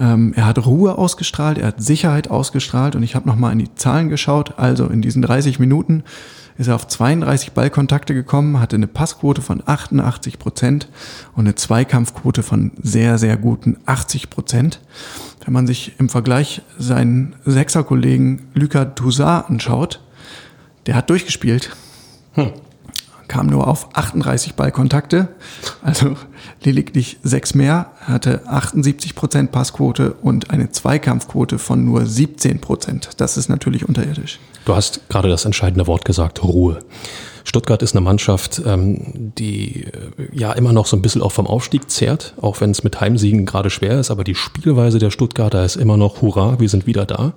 Ähm, 0.00 0.32
er 0.34 0.46
hat 0.46 0.64
Ruhe 0.64 0.96
ausgestrahlt, 0.96 1.58
er 1.58 1.66
hat 1.66 1.82
Sicherheit 1.82 2.30
ausgestrahlt 2.30 2.96
und 2.96 3.02
ich 3.02 3.14
habe 3.14 3.28
nochmal 3.28 3.52
in 3.52 3.58
die 3.58 3.74
Zahlen 3.74 4.08
geschaut. 4.08 4.54
Also 4.56 4.86
in 4.86 5.02
diesen 5.02 5.20
30 5.20 5.58
Minuten 5.58 6.02
ist 6.58 6.68
er 6.68 6.74
auf 6.74 6.86
32 6.86 7.52
Ballkontakte 7.52 8.14
gekommen, 8.14 8.60
hatte 8.60 8.76
eine 8.76 8.86
Passquote 8.86 9.42
von 9.42 9.62
88 9.64 10.38
Prozent 10.38 10.88
und 11.34 11.44
eine 11.44 11.54
Zweikampfquote 11.54 12.42
von 12.42 12.72
sehr, 12.82 13.18
sehr 13.18 13.36
guten 13.36 13.76
80 13.86 14.30
Prozent. 14.30 14.80
Wenn 15.44 15.52
man 15.52 15.66
sich 15.66 15.98
im 15.98 16.08
Vergleich 16.08 16.62
seinen 16.78 17.36
Sechserkollegen 17.44 18.48
Luca 18.54 18.84
Toussaint 18.84 19.50
anschaut, 19.50 20.00
der 20.86 20.94
hat 20.96 21.10
durchgespielt. 21.10 21.76
Hm 22.32 22.52
kam 23.28 23.46
nur 23.46 23.66
auf 23.66 23.94
38 23.94 24.54
Ballkontakte, 24.54 25.28
also 25.82 26.16
lediglich 26.62 27.18
sechs 27.22 27.54
mehr, 27.54 27.90
hatte 28.00 28.46
78 28.46 29.14
Prozent 29.14 29.52
Passquote 29.52 30.14
und 30.14 30.50
eine 30.50 30.70
Zweikampfquote 30.70 31.58
von 31.58 31.84
nur 31.84 32.06
17 32.06 32.60
Prozent. 32.60 33.10
Das 33.18 33.36
ist 33.36 33.48
natürlich 33.48 33.88
unterirdisch. 33.88 34.38
Du 34.66 34.74
hast 34.74 35.08
gerade 35.08 35.28
das 35.28 35.44
entscheidende 35.44 35.86
Wort 35.86 36.04
gesagt, 36.04 36.42
Ruhe. 36.42 36.80
Stuttgart 37.44 37.82
ist 37.82 37.94
eine 37.94 38.00
Mannschaft, 38.00 38.60
ähm, 38.66 39.32
die 39.38 39.84
äh, 39.84 39.90
ja 40.32 40.52
immer 40.52 40.72
noch 40.72 40.86
so 40.86 40.96
ein 40.96 41.02
bisschen 41.02 41.22
auch 41.22 41.30
vom 41.30 41.46
Aufstieg 41.46 41.88
zehrt, 41.88 42.34
auch 42.42 42.60
wenn 42.60 42.72
es 42.72 42.82
mit 42.82 43.00
Heimsiegen 43.00 43.46
gerade 43.46 43.70
schwer 43.70 44.00
ist, 44.00 44.10
aber 44.10 44.24
die 44.24 44.34
Spielweise 44.34 44.98
der 44.98 45.12
Stuttgarter 45.12 45.64
ist 45.64 45.76
immer 45.76 45.96
noch 45.96 46.20
Hurra, 46.20 46.58
wir 46.58 46.68
sind 46.68 46.88
wieder 46.88 47.06
da 47.06 47.32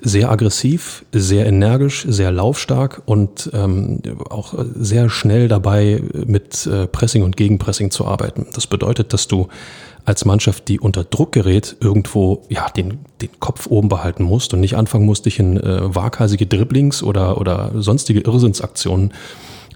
sehr 0.00 0.30
aggressiv, 0.30 1.04
sehr 1.12 1.46
energisch, 1.46 2.04
sehr 2.08 2.30
laufstark 2.30 3.02
und 3.06 3.50
ähm, 3.54 4.00
auch 4.28 4.54
sehr 4.74 5.08
schnell 5.08 5.48
dabei, 5.48 6.02
mit 6.26 6.66
äh, 6.66 6.86
Pressing 6.86 7.22
und 7.22 7.36
Gegenpressing 7.36 7.90
zu 7.90 8.04
arbeiten. 8.04 8.46
Das 8.54 8.66
bedeutet, 8.66 9.12
dass 9.12 9.26
du 9.26 9.48
als 10.04 10.24
Mannschaft, 10.24 10.68
die 10.68 10.78
unter 10.78 11.02
Druck 11.02 11.32
gerät, 11.32 11.76
irgendwo 11.80 12.42
ja 12.48 12.68
den, 12.70 12.98
den 13.20 13.30
Kopf 13.40 13.66
oben 13.66 13.88
behalten 13.88 14.22
musst 14.22 14.54
und 14.54 14.60
nicht 14.60 14.76
anfangen 14.76 15.04
musst, 15.06 15.26
dich 15.26 15.38
in 15.38 15.56
äh, 15.56 15.94
waghalsige 15.94 16.46
Dribblings 16.46 17.02
oder, 17.02 17.40
oder 17.40 17.72
sonstige 17.74 18.20
Irrsinnsaktionen 18.20 19.12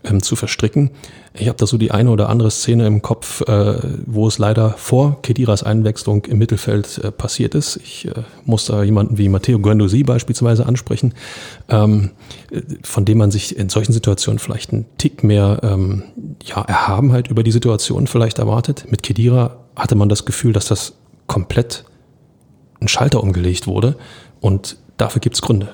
ähm, 0.04 0.22
zu 0.22 0.36
verstricken. 0.36 0.90
Ich 1.34 1.46
habe 1.46 1.58
da 1.58 1.66
so 1.66 1.78
die 1.78 1.92
eine 1.92 2.10
oder 2.10 2.28
andere 2.28 2.50
Szene 2.50 2.86
im 2.86 3.02
Kopf, 3.02 3.42
äh, 3.42 3.78
wo 4.06 4.26
es 4.26 4.38
leider 4.38 4.70
vor 4.70 5.22
Kediras 5.22 5.62
Einwechslung 5.62 6.24
im 6.24 6.38
Mittelfeld 6.38 6.98
äh, 6.98 7.12
passiert 7.12 7.54
ist. 7.54 7.76
Ich 7.76 8.08
äh, 8.08 8.22
muss 8.44 8.66
da 8.66 8.82
jemanden 8.82 9.16
wie 9.18 9.28
Matteo 9.28 9.58
Guendouzi 9.60 10.02
beispielsweise 10.02 10.66
ansprechen, 10.66 11.14
ähm, 11.68 12.10
von 12.82 13.04
dem 13.04 13.18
man 13.18 13.30
sich 13.30 13.56
in 13.56 13.68
solchen 13.68 13.92
Situationen 13.92 14.38
vielleicht 14.38 14.72
einen 14.72 14.86
Tick 14.98 15.22
mehr 15.22 15.60
ähm, 15.62 16.02
ja, 16.44 16.62
Erhabenheit 16.62 17.28
über 17.28 17.42
die 17.42 17.52
Situation 17.52 18.06
vielleicht 18.06 18.38
erwartet. 18.38 18.86
Mit 18.90 19.02
Kedira 19.02 19.58
hatte 19.76 19.94
man 19.94 20.08
das 20.08 20.24
Gefühl, 20.24 20.52
dass 20.52 20.66
das 20.66 20.94
komplett 21.26 21.84
ein 22.80 22.88
Schalter 22.88 23.22
umgelegt 23.22 23.66
wurde 23.66 23.96
und 24.40 24.78
dafür 24.96 25.20
gibt's 25.20 25.42
Gründe. 25.42 25.68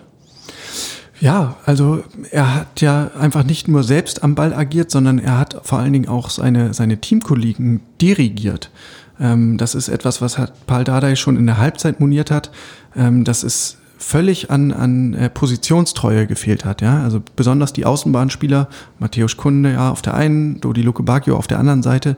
Ja, 1.20 1.56
also 1.64 2.04
er 2.30 2.54
hat 2.54 2.80
ja 2.80 3.10
einfach 3.18 3.44
nicht 3.44 3.68
nur 3.68 3.82
selbst 3.82 4.22
am 4.22 4.34
Ball 4.34 4.52
agiert, 4.52 4.90
sondern 4.90 5.18
er 5.18 5.38
hat 5.38 5.60
vor 5.62 5.78
allen 5.78 5.92
Dingen 5.92 6.08
auch 6.08 6.28
seine, 6.30 6.74
seine 6.74 6.98
Teamkollegen 6.98 7.80
dirigiert. 8.00 8.70
Ähm, 9.18 9.56
das 9.56 9.74
ist 9.74 9.88
etwas, 9.88 10.20
was 10.20 10.36
hat 10.36 10.66
Paul 10.66 10.84
Dardai 10.84 11.16
schon 11.16 11.36
in 11.36 11.46
der 11.46 11.58
Halbzeit 11.58 12.00
moniert 12.00 12.30
hat. 12.30 12.50
Ähm, 12.94 13.24
dass 13.24 13.42
es 13.42 13.78
völlig 13.98 14.50
an, 14.50 14.72
an 14.72 15.14
äh, 15.14 15.30
Positionstreue 15.30 16.26
gefehlt 16.26 16.64
hat. 16.64 16.82
Ja? 16.82 17.02
Also 17.02 17.22
besonders 17.34 17.72
die 17.72 17.86
Außenbahnspieler, 17.86 18.68
Matthäus 18.98 19.36
Kunde 19.36 19.72
ja, 19.72 19.90
auf 19.90 20.02
der 20.02 20.14
einen, 20.14 20.60
Dodi 20.60 20.82
Luke 20.82 21.02
Bacchio 21.02 21.36
auf 21.36 21.46
der 21.46 21.58
anderen 21.58 21.82
Seite, 21.82 22.16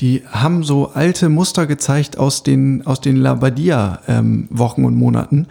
die 0.00 0.22
haben 0.30 0.64
so 0.64 0.90
alte 0.92 1.28
Muster 1.28 1.66
gezeigt 1.66 2.18
aus 2.18 2.42
den, 2.42 2.86
aus 2.86 3.00
den 3.00 3.16
Labadia-Wochen 3.16 4.80
ähm, 4.80 4.86
und 4.86 4.96
Monaten 4.96 5.46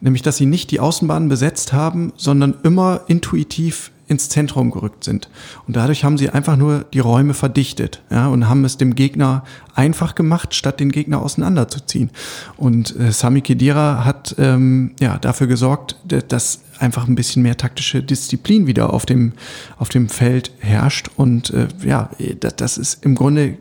nämlich 0.00 0.22
dass 0.22 0.36
sie 0.36 0.46
nicht 0.46 0.70
die 0.70 0.80
Außenbahnen 0.80 1.28
besetzt 1.28 1.72
haben, 1.72 2.12
sondern 2.16 2.54
immer 2.62 3.02
intuitiv 3.06 3.90
ins 4.08 4.30
Zentrum 4.30 4.70
gerückt 4.70 5.04
sind. 5.04 5.28
Und 5.66 5.76
dadurch 5.76 6.02
haben 6.02 6.16
sie 6.16 6.30
einfach 6.30 6.56
nur 6.56 6.86
die 6.92 6.98
Räume 6.98 7.34
verdichtet 7.34 8.02
ja, 8.10 8.26
und 8.28 8.48
haben 8.48 8.64
es 8.64 8.78
dem 8.78 8.94
Gegner 8.94 9.44
einfach 9.74 10.14
gemacht, 10.14 10.54
statt 10.54 10.80
den 10.80 10.90
Gegner 10.90 11.20
auseinanderzuziehen. 11.20 12.10
Und 12.56 12.98
äh, 12.98 13.12
Sami 13.12 13.42
Kedira 13.42 14.04
hat 14.04 14.34
ähm, 14.38 14.92
ja, 14.98 15.18
dafür 15.18 15.46
gesorgt, 15.46 15.96
dass 16.28 16.62
einfach 16.78 17.06
ein 17.06 17.14
bisschen 17.14 17.42
mehr 17.42 17.56
taktische 17.56 18.02
Disziplin 18.02 18.66
wieder 18.66 18.92
auf 18.92 19.04
dem, 19.04 19.32
auf 19.78 19.90
dem 19.90 20.08
Feld 20.08 20.52
herrscht. 20.58 21.10
Und 21.16 21.50
äh, 21.50 21.68
ja, 21.84 22.08
das 22.40 22.78
ist 22.78 23.04
im 23.04 23.14
Grunde 23.14 23.58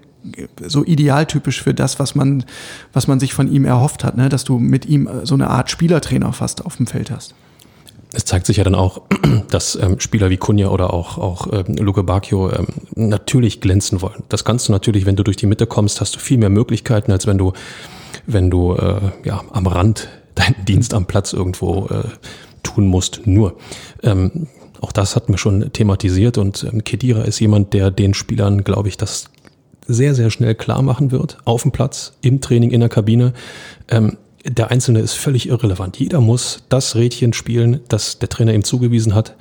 so 0.65 0.83
idealtypisch 0.83 1.61
für 1.61 1.73
das, 1.73 1.99
was 1.99 2.15
man, 2.15 2.45
was 2.93 3.07
man 3.07 3.19
sich 3.19 3.33
von 3.33 3.51
ihm 3.51 3.65
erhofft 3.65 4.03
hat, 4.03 4.17
ne? 4.17 4.29
dass 4.29 4.43
du 4.43 4.59
mit 4.59 4.85
ihm 4.85 5.09
so 5.23 5.35
eine 5.35 5.49
Art 5.49 5.69
Spielertrainer 5.69 6.33
fast 6.33 6.65
auf 6.65 6.77
dem 6.77 6.87
Feld 6.87 7.11
hast. 7.11 7.33
Es 8.13 8.25
zeigt 8.25 8.45
sich 8.45 8.57
ja 8.57 8.63
dann 8.63 8.75
auch, 8.75 9.01
dass 9.49 9.75
ähm, 9.75 9.99
Spieler 9.99 10.29
wie 10.29 10.37
Kunja 10.37 10.69
oder 10.69 10.93
auch, 10.93 11.17
auch 11.17 11.47
ähm, 11.51 11.75
Luke 11.75 12.03
Bacchio 12.03 12.51
ähm, 12.51 12.67
natürlich 12.95 13.59
glänzen 13.59 14.01
wollen. 14.01 14.23
Das 14.29 14.45
kannst 14.45 14.67
du 14.67 14.71
natürlich, 14.71 15.05
wenn 15.05 15.15
du 15.15 15.23
durch 15.23 15.37
die 15.37 15.45
Mitte 15.45 15.67
kommst, 15.67 15.99
hast 15.99 16.15
du 16.15 16.19
viel 16.19 16.37
mehr 16.37 16.49
Möglichkeiten, 16.49 17.11
als 17.11 17.27
wenn 17.27 17.37
du, 17.37 17.53
wenn 18.25 18.49
du 18.49 18.73
äh, 18.75 19.11
ja, 19.25 19.43
am 19.51 19.67
Rand 19.67 20.07
deinen 20.35 20.65
Dienst 20.65 20.93
am 20.93 21.05
Platz 21.05 21.33
irgendwo 21.33 21.87
äh, 21.87 22.03
tun 22.63 22.87
musst. 22.87 23.25
Nur, 23.25 23.57
ähm, 24.03 24.47
auch 24.81 24.91
das 24.91 25.15
hatten 25.15 25.33
wir 25.33 25.37
schon 25.37 25.73
thematisiert 25.73 26.37
und 26.37 26.63
ähm, 26.63 26.83
Kedira 26.83 27.23
ist 27.23 27.39
jemand, 27.39 27.73
der 27.73 27.91
den 27.91 28.13
Spielern, 28.13 28.63
glaube 28.63 28.89
ich, 28.89 28.97
das 28.97 29.29
sehr, 29.87 30.15
sehr 30.15 30.29
schnell 30.29 30.55
klar 30.55 30.81
machen 30.81 31.11
wird, 31.11 31.37
auf 31.45 31.63
dem 31.63 31.71
Platz, 31.71 32.13
im 32.21 32.41
Training, 32.41 32.71
in 32.71 32.79
der 32.79 32.89
Kabine. 32.89 33.33
Ähm, 33.87 34.17
der 34.45 34.71
Einzelne 34.71 34.99
ist 34.99 35.13
völlig 35.13 35.49
irrelevant. 35.49 35.97
Jeder 35.97 36.21
muss 36.21 36.63
das 36.69 36.95
Rädchen 36.95 37.33
spielen, 37.33 37.81
das 37.89 38.19
der 38.19 38.29
Trainer 38.29 38.53
ihm 38.53 38.63
zugewiesen 38.63 39.13
hat. 39.13 39.35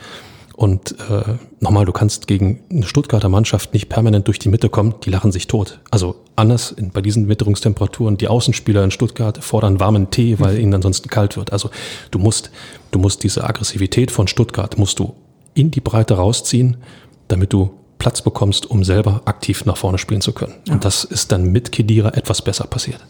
Und 0.56 0.92
äh, 1.10 1.34
nochmal, 1.60 1.84
du 1.84 1.92
kannst 1.92 2.26
gegen 2.26 2.60
eine 2.70 2.86
Stuttgarter 2.86 3.28
Mannschaft 3.28 3.74
nicht 3.74 3.90
permanent 3.90 4.26
durch 4.26 4.38
die 4.38 4.48
Mitte 4.48 4.70
kommen, 4.70 4.94
die 5.04 5.10
lachen 5.10 5.30
sich 5.30 5.48
tot. 5.48 5.80
Also 5.90 6.16
anders 6.34 6.72
in, 6.72 6.90
bei 6.90 7.02
diesen 7.02 7.28
Witterungstemperaturen, 7.28 8.16
die 8.16 8.28
Außenspieler 8.28 8.82
in 8.82 8.90
Stuttgart 8.90 9.44
fordern 9.44 9.80
warmen 9.80 10.10
Tee, 10.10 10.40
weil 10.40 10.54
mhm. 10.54 10.60
ihnen 10.60 10.74
ansonsten 10.74 11.10
kalt 11.10 11.36
wird. 11.36 11.52
Also 11.52 11.70
du 12.10 12.18
musst, 12.18 12.50
du 12.90 12.98
musst 12.98 13.22
diese 13.22 13.44
Aggressivität 13.44 14.10
von 14.10 14.28
Stuttgart, 14.28 14.78
musst 14.78 14.98
du 14.98 15.14
in 15.52 15.70
die 15.70 15.80
Breite 15.80 16.14
rausziehen, 16.14 16.78
damit 17.28 17.52
du 17.52 17.70
Platz 17.98 18.22
bekommst, 18.22 18.70
um 18.70 18.84
selber 18.84 19.22
aktiv 19.24 19.64
nach 19.64 19.76
vorne 19.76 19.98
spielen 19.98 20.20
zu 20.20 20.32
können. 20.32 20.54
Ja. 20.66 20.74
Und 20.74 20.84
das 20.84 21.04
ist 21.04 21.32
dann 21.32 21.50
mit 21.50 21.72
Kedira 21.72 22.10
etwas 22.14 22.42
besser 22.42 22.66
passiert. 22.66 23.00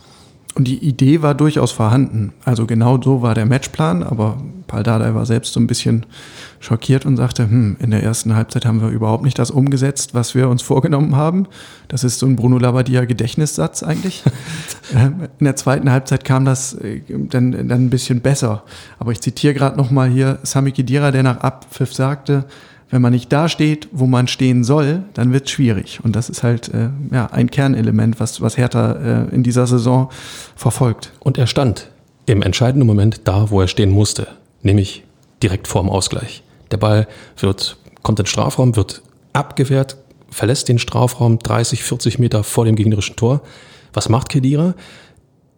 Und 0.57 0.64
die 0.64 0.79
Idee 0.79 1.20
war 1.20 1.35
durchaus 1.35 1.70
vorhanden. 1.70 2.33
Also 2.46 2.64
genau 2.64 2.99
so 3.01 3.20
war 3.20 3.35
der 3.35 3.44
Matchplan, 3.44 4.03
aber 4.03 4.38
Paldadei 4.66 5.14
war 5.14 5.27
selbst 5.27 5.53
so 5.53 5.61
ein 5.61 5.66
bisschen 5.66 6.07
schockiert 6.61 7.05
und 7.05 7.18
sagte, 7.18 7.42
hm, 7.42 7.77
in 7.79 7.90
der 7.90 8.03
ersten 8.03 8.35
Halbzeit 8.35 8.64
haben 8.64 8.81
wir 8.81 8.88
überhaupt 8.88 9.22
nicht 9.22 9.38
das 9.38 9.51
umgesetzt, 9.51 10.14
was 10.14 10.35
wir 10.35 10.49
uns 10.49 10.62
vorgenommen 10.62 11.14
haben. 11.14 11.46
Das 11.88 12.05
ist 12.05 12.18
so 12.18 12.27
ein 12.27 12.37
Bruno 12.37 12.57
Labbadia 12.59 13.05
Gedächtnissatz 13.05 13.83
eigentlich. 13.83 14.22
Ähm, 14.94 15.25
in 15.40 15.44
der 15.44 15.57
zweiten 15.57 15.90
Halbzeit 15.90 16.25
kam 16.25 16.44
das 16.44 16.75
äh, 16.75 17.01
dann, 17.09 17.51
dann 17.51 17.87
ein 17.87 17.90
bisschen 17.90 18.20
besser. 18.20 18.62
Aber 19.01 19.11
ich 19.11 19.20
zitiere 19.20 19.53
gerade 19.53 19.77
nochmal 19.77 20.09
hier 20.09 20.38
Sami 20.44 20.70
Kedira, 20.70 21.11
der 21.11 21.25
nach 21.25 21.38
Abpfiff 21.38 21.92
sagte, 21.92 22.44
wenn 22.90 23.03
man 23.03 23.12
nicht 23.12 23.33
da 23.33 23.49
steht, 23.49 23.88
wo 23.92 24.07
man 24.07 24.29
stehen 24.29 24.62
soll, 24.62 25.03
dann 25.14 25.33
wird 25.33 25.46
es 25.46 25.51
schwierig. 25.51 26.01
Und 26.03 26.14
das 26.14 26.29
ist 26.29 26.42
halt 26.42 26.68
äh, 26.68 26.90
ja, 27.12 27.27
ein 27.27 27.51
Kernelement, 27.51 28.20
was, 28.20 28.40
was 28.40 28.57
Hertha 28.57 28.92
äh, 28.92 29.35
in 29.35 29.42
dieser 29.42 29.66
Saison 29.66 30.09
verfolgt. 30.55 31.12
Und 31.20 31.37
er 31.37 31.46
stand 31.46 31.90
im 32.27 32.42
entscheidenden 32.42 32.87
Moment 32.87 33.22
da, 33.25 33.51
wo 33.51 33.61
er 33.61 33.68
stehen 33.68 33.90
musste, 33.90 34.29
nämlich 34.62 35.05
direkt 35.42 35.66
vorm 35.66 35.90
Ausgleich. 35.90 36.42
Der 36.70 36.77
Ball 36.77 37.09
wird, 37.38 37.77
kommt 38.03 38.18
in 38.18 38.25
den 38.25 38.29
Strafraum, 38.29 38.77
wird 38.77 39.03
abgewehrt, 39.33 39.96
verlässt 40.31 40.68
den 40.68 40.79
Strafraum 40.79 41.38
30, 41.38 41.83
40 41.83 42.18
Meter 42.18 42.44
vor 42.44 42.64
dem 42.64 42.77
gegnerischen 42.77 43.16
Tor. 43.16 43.42
Was 43.92 44.09
macht 44.09 44.29
Kedira? 44.29 44.75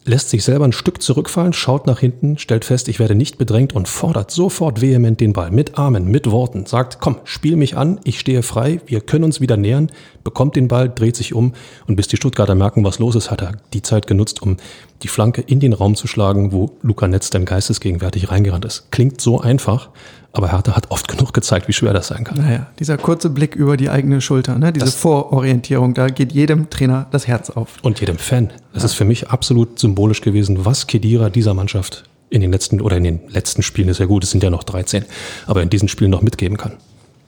Lässt 0.08 0.30
sich 0.30 0.42
selber 0.42 0.64
ein 0.64 0.72
Stück 0.72 1.02
zurückfallen, 1.02 1.52
schaut 1.52 1.86
nach 1.86 2.00
hinten, 2.00 2.38
stellt 2.38 2.64
fest, 2.64 2.88
ich 2.88 2.98
werde 2.98 3.14
nicht 3.14 3.38
bedrängt 3.38 3.74
und 3.74 3.86
fordert 3.86 4.30
sofort 4.30 4.80
vehement 4.80 5.20
den 5.20 5.34
Ball. 5.34 5.50
Mit 5.50 5.78
Armen, 5.78 6.06
mit 6.06 6.30
Worten, 6.30 6.66
sagt, 6.66 6.98
komm, 6.98 7.18
spiel 7.24 7.56
mich 7.56 7.76
an, 7.76 8.00
ich 8.04 8.18
stehe 8.18 8.42
frei, 8.42 8.80
wir 8.86 9.00
können 9.02 9.24
uns 9.24 9.40
wieder 9.40 9.56
nähern, 9.56 9.92
bekommt 10.24 10.56
den 10.56 10.66
Ball, 10.66 10.88
dreht 10.88 11.14
sich 11.14 11.34
um 11.34 11.52
und 11.86 11.96
bis 11.96 12.08
die 12.08 12.16
Stuttgarter 12.16 12.54
merken, 12.54 12.84
was 12.84 12.98
los 12.98 13.14
ist, 13.14 13.30
hat 13.30 13.42
er 13.42 13.52
die 13.72 13.82
Zeit 13.82 14.06
genutzt, 14.06 14.42
um 14.42 14.56
die 15.02 15.08
Flanke 15.08 15.42
in 15.42 15.60
den 15.60 15.74
Raum 15.74 15.94
zu 15.94 16.06
schlagen, 16.06 16.52
wo 16.52 16.72
Luca 16.82 17.06
Netz 17.06 17.30
dann 17.30 17.44
geistesgegenwärtig 17.44 18.30
reingerannt 18.30 18.64
ist. 18.64 18.90
Klingt 18.90 19.20
so 19.20 19.40
einfach, 19.40 19.90
aber 20.32 20.52
Hertha 20.52 20.76
hat 20.76 20.90
oft 20.90 21.08
genug 21.08 21.32
gezeigt, 21.32 21.68
wie 21.68 21.72
schwer 21.72 21.92
das 21.92 22.08
sein 22.08 22.24
kann. 22.24 22.38
Naja, 22.38 22.66
dieser 22.78 22.98
kurze 22.98 23.30
Blick 23.30 23.56
über 23.56 23.76
die 23.76 23.90
eigene 23.90 24.20
Schulter, 24.20 24.58
ne? 24.58 24.72
diese 24.72 24.84
das 24.84 24.94
Vororientierung, 24.94 25.94
da 25.94 26.08
geht 26.08 26.32
jedem 26.32 26.70
Trainer 26.70 27.06
das 27.10 27.26
Herz 27.26 27.50
auf. 27.50 27.76
Und 27.82 28.00
jedem 28.00 28.18
Fan. 28.18 28.50
Das 28.72 28.82
ja. 28.82 28.86
ist 28.86 28.94
für 28.94 29.04
mich 29.04 29.30
absolut 29.30 29.78
symbolisch 29.78 30.20
gewesen, 30.20 30.64
was 30.64 30.86
Kedira 30.86 31.30
dieser 31.30 31.54
Mannschaft 31.54 32.04
in 32.30 32.40
den 32.40 32.52
letzten 32.52 32.80
oder 32.80 32.96
in 32.96 33.04
den 33.04 33.20
letzten 33.28 33.62
Spielen 33.62 33.88
ist 33.88 33.98
ja 33.98 34.06
gut, 34.06 34.22
es 34.22 34.30
sind 34.30 34.42
ja 34.42 34.50
noch 34.50 34.64
13, 34.64 35.04
aber 35.46 35.62
in 35.62 35.70
diesen 35.70 35.88
Spielen 35.88 36.10
noch 36.10 36.22
mitgeben 36.22 36.56
kann. 36.56 36.72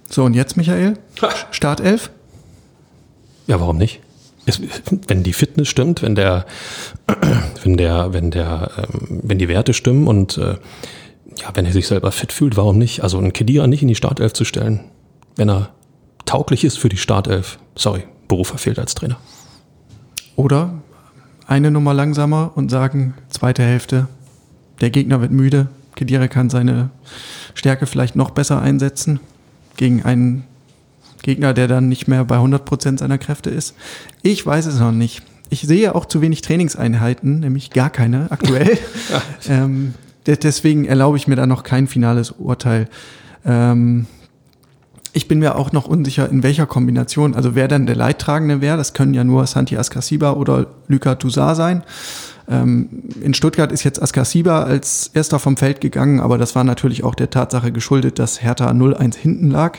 So, 0.09 0.25
und 0.25 0.35
jetzt, 0.35 0.57
Michael? 0.57 0.95
Startelf? 1.51 2.11
Ja, 3.47 3.61
warum 3.61 3.79
nicht? 3.79 4.01
Es, 4.47 4.61
wenn 5.07 5.23
die 5.23 5.33
Fitness 5.33 5.69
stimmt, 5.69 6.03
wenn 6.03 6.15
der, 6.15 6.47
wenn 7.65 7.77
der, 7.77 8.13
wenn 8.13 8.31
der, 8.31 8.71
ähm, 8.77 9.21
wenn 9.23 9.39
die 9.39 9.49
Werte 9.49 9.73
stimmen 9.73 10.07
und 10.07 10.37
äh, 10.39 10.57
ja, 11.37 11.51
wenn 11.55 11.67
er 11.67 11.73
sich 11.73 11.87
selber 11.87 12.13
fit 12.13 12.33
fühlt, 12.33 12.57
warum 12.57 12.79
nicht? 12.79 13.03
Also 13.03 13.19
einen 13.19 13.33
Kedira 13.33 13.67
nicht 13.67 13.83
in 13.83 13.89
die 13.89 13.95
Startelf 13.95 14.33
zu 14.33 14.45
stellen, 14.45 14.81
wenn 15.37 15.49
er 15.49 15.71
tauglich 16.27 16.65
ist 16.65 16.79
für 16.79 16.89
die 16.89 16.97
Startelf. 16.97 17.59
Sorry, 17.77 18.05
Beruf 18.29 18.49
verfehlt 18.49 18.79
als 18.79 18.95
Trainer. 18.95 19.19
Oder 20.37 20.75
eine 21.47 21.71
Nummer 21.71 21.95
langsamer 21.95 22.53
und 22.55 22.71
sagen, 22.71 23.15
zweite 23.29 23.63
Hälfte, 23.63 24.07
der 24.81 24.91
Gegner 24.91 25.21
wird 25.21 25.33
müde, 25.33 25.69
Kedira 25.97 26.29
kann 26.29 26.51
seine 26.51 26.91
Stärke 27.55 27.87
vielleicht 27.87 28.17
noch 28.17 28.31
besser 28.31 28.63
einsetzen 28.63 29.21
gegen 29.77 30.05
einen 30.05 30.45
Gegner, 31.23 31.53
der 31.53 31.69
dann 31.69 31.89
nicht 31.89 32.09
mehr 32.09 32.25
bei 32.25 32.37
100% 32.37 32.99
seiner 32.99 33.19
Kräfte 33.19 33.51
ist. 33.51 33.75
Ich 34.23 34.45
weiß 34.45 34.67
es 34.67 34.79
noch 34.79 34.93
nicht. 34.93 35.23
Ich 35.51 35.63
sehe 35.63 35.95
auch 35.95 36.07
zu 36.07 36.23
wenig 36.23 36.43
Trainingseinheiten, 36.43 37.41
nämlich 37.41 37.71
gar 37.71 37.91
keine 37.91 38.31
aktuell. 38.31 38.79
ja. 39.11 39.23
ähm, 39.65 39.95
deswegen 40.27 40.85
erlaube 40.85 41.17
ich 41.17 41.27
mir 41.27 41.37
da 41.37 41.47
noch 41.47 41.63
kein 41.63 41.87
finales 41.87 42.33
Urteil. 42.33 42.89
Ähm, 43.45 44.07
ich 45.13 45.27
bin 45.27 45.41
mir 45.41 45.57
auch 45.57 45.73
noch 45.73 45.87
unsicher, 45.87 46.29
in 46.29 46.43
welcher 46.43 46.67
Kombination, 46.67 47.35
also 47.35 47.55
wer 47.55 47.67
dann 47.67 47.87
der 47.87 47.97
Leidtragende 47.97 48.61
wäre. 48.61 48.77
Das 48.77 48.93
können 48.93 49.15
ja 49.15 49.25
nur 49.25 49.47
Santi 49.47 49.77
Askasiba 49.77 50.33
oder 50.33 50.67
Luka 50.87 51.17
Toussaint 51.17 51.57
sein. 51.57 51.83
Ähm, 52.49 52.89
in 53.21 53.35
Stuttgart 53.35 53.73
ist 53.73 53.85
jetzt 53.85 54.01
Askasiba 54.01 54.63
als 54.63 55.11
erster 55.13 55.39
vom 55.39 55.57
Feld 55.57 55.81
gegangen, 55.81 56.21
aber 56.21 56.39
das 56.39 56.55
war 56.55 56.65
natürlich 56.65 57.03
auch 57.03 57.15
der 57.15 57.31
Tatsache 57.31 57.73
geschuldet, 57.73 58.19
dass 58.19 58.43
Hertha 58.43 58.71
0-1 58.71 59.17
hinten 59.17 59.51
lag. 59.51 59.79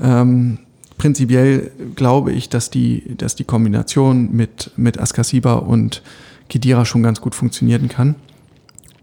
Ähm, 0.00 0.58
prinzipiell 0.98 1.72
glaube 1.96 2.32
ich, 2.32 2.48
dass 2.48 2.70
die, 2.70 3.16
dass 3.16 3.34
die 3.34 3.44
Kombination 3.44 4.30
mit, 4.32 4.70
mit 4.76 5.00
Askasiba 5.00 5.54
und 5.54 6.02
Kidira 6.48 6.84
schon 6.84 7.02
ganz 7.02 7.20
gut 7.20 7.34
funktionieren 7.34 7.88
kann. 7.88 8.14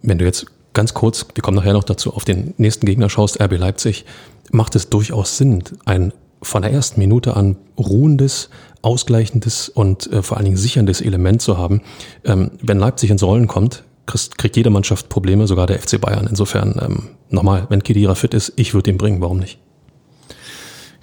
Wenn 0.02 0.18
du 0.18 0.26
jetzt 0.26 0.46
ganz 0.80 0.94
kurz, 0.94 1.26
wir 1.36 1.42
kommen 1.42 1.58
nachher 1.58 1.74
noch 1.74 1.84
dazu, 1.84 2.14
auf 2.14 2.24
den 2.24 2.54
nächsten 2.56 2.86
Gegner 2.86 3.10
schaust, 3.10 3.42
RB 3.42 3.58
Leipzig, 3.58 4.06
macht 4.54 4.78
es 4.78 4.88
durchaus 4.88 5.36
Sinn, 5.36 5.62
ein 5.84 6.14
von 6.42 6.62
der 6.62 6.72
ersten 6.72 7.02
Minute 7.02 7.36
an 7.36 7.58
ruhendes, 7.78 8.50
ausgleichendes 8.82 9.68
und 9.68 10.10
äh, 10.10 10.22
vor 10.24 10.38
allen 10.38 10.46
Dingen 10.46 10.56
sicherndes 10.56 11.02
Element 11.02 11.42
zu 11.42 11.58
haben. 11.58 11.82
Ähm, 12.24 12.52
wenn 12.62 12.80
Leipzig 12.80 13.10
ins 13.10 13.24
Rollen 13.24 13.48
kommt, 13.48 13.84
kriegt, 14.06 14.56
jede 14.56 14.70
Mannschaft 14.70 15.10
Probleme, 15.10 15.48
sogar 15.48 15.68
der 15.68 15.80
FC 15.80 16.00
Bayern. 16.00 16.28
Insofern, 16.28 16.80
ähm, 16.82 17.10
nochmal, 17.30 17.66
wenn 17.68 17.84
Kedira 17.84 18.16
fit 18.16 18.34
ist, 18.34 18.54
ich 18.56 18.74
würde 18.74 18.90
ihn 18.90 18.98
bringen, 18.98 19.20
warum 19.20 19.40
nicht? 19.40 19.60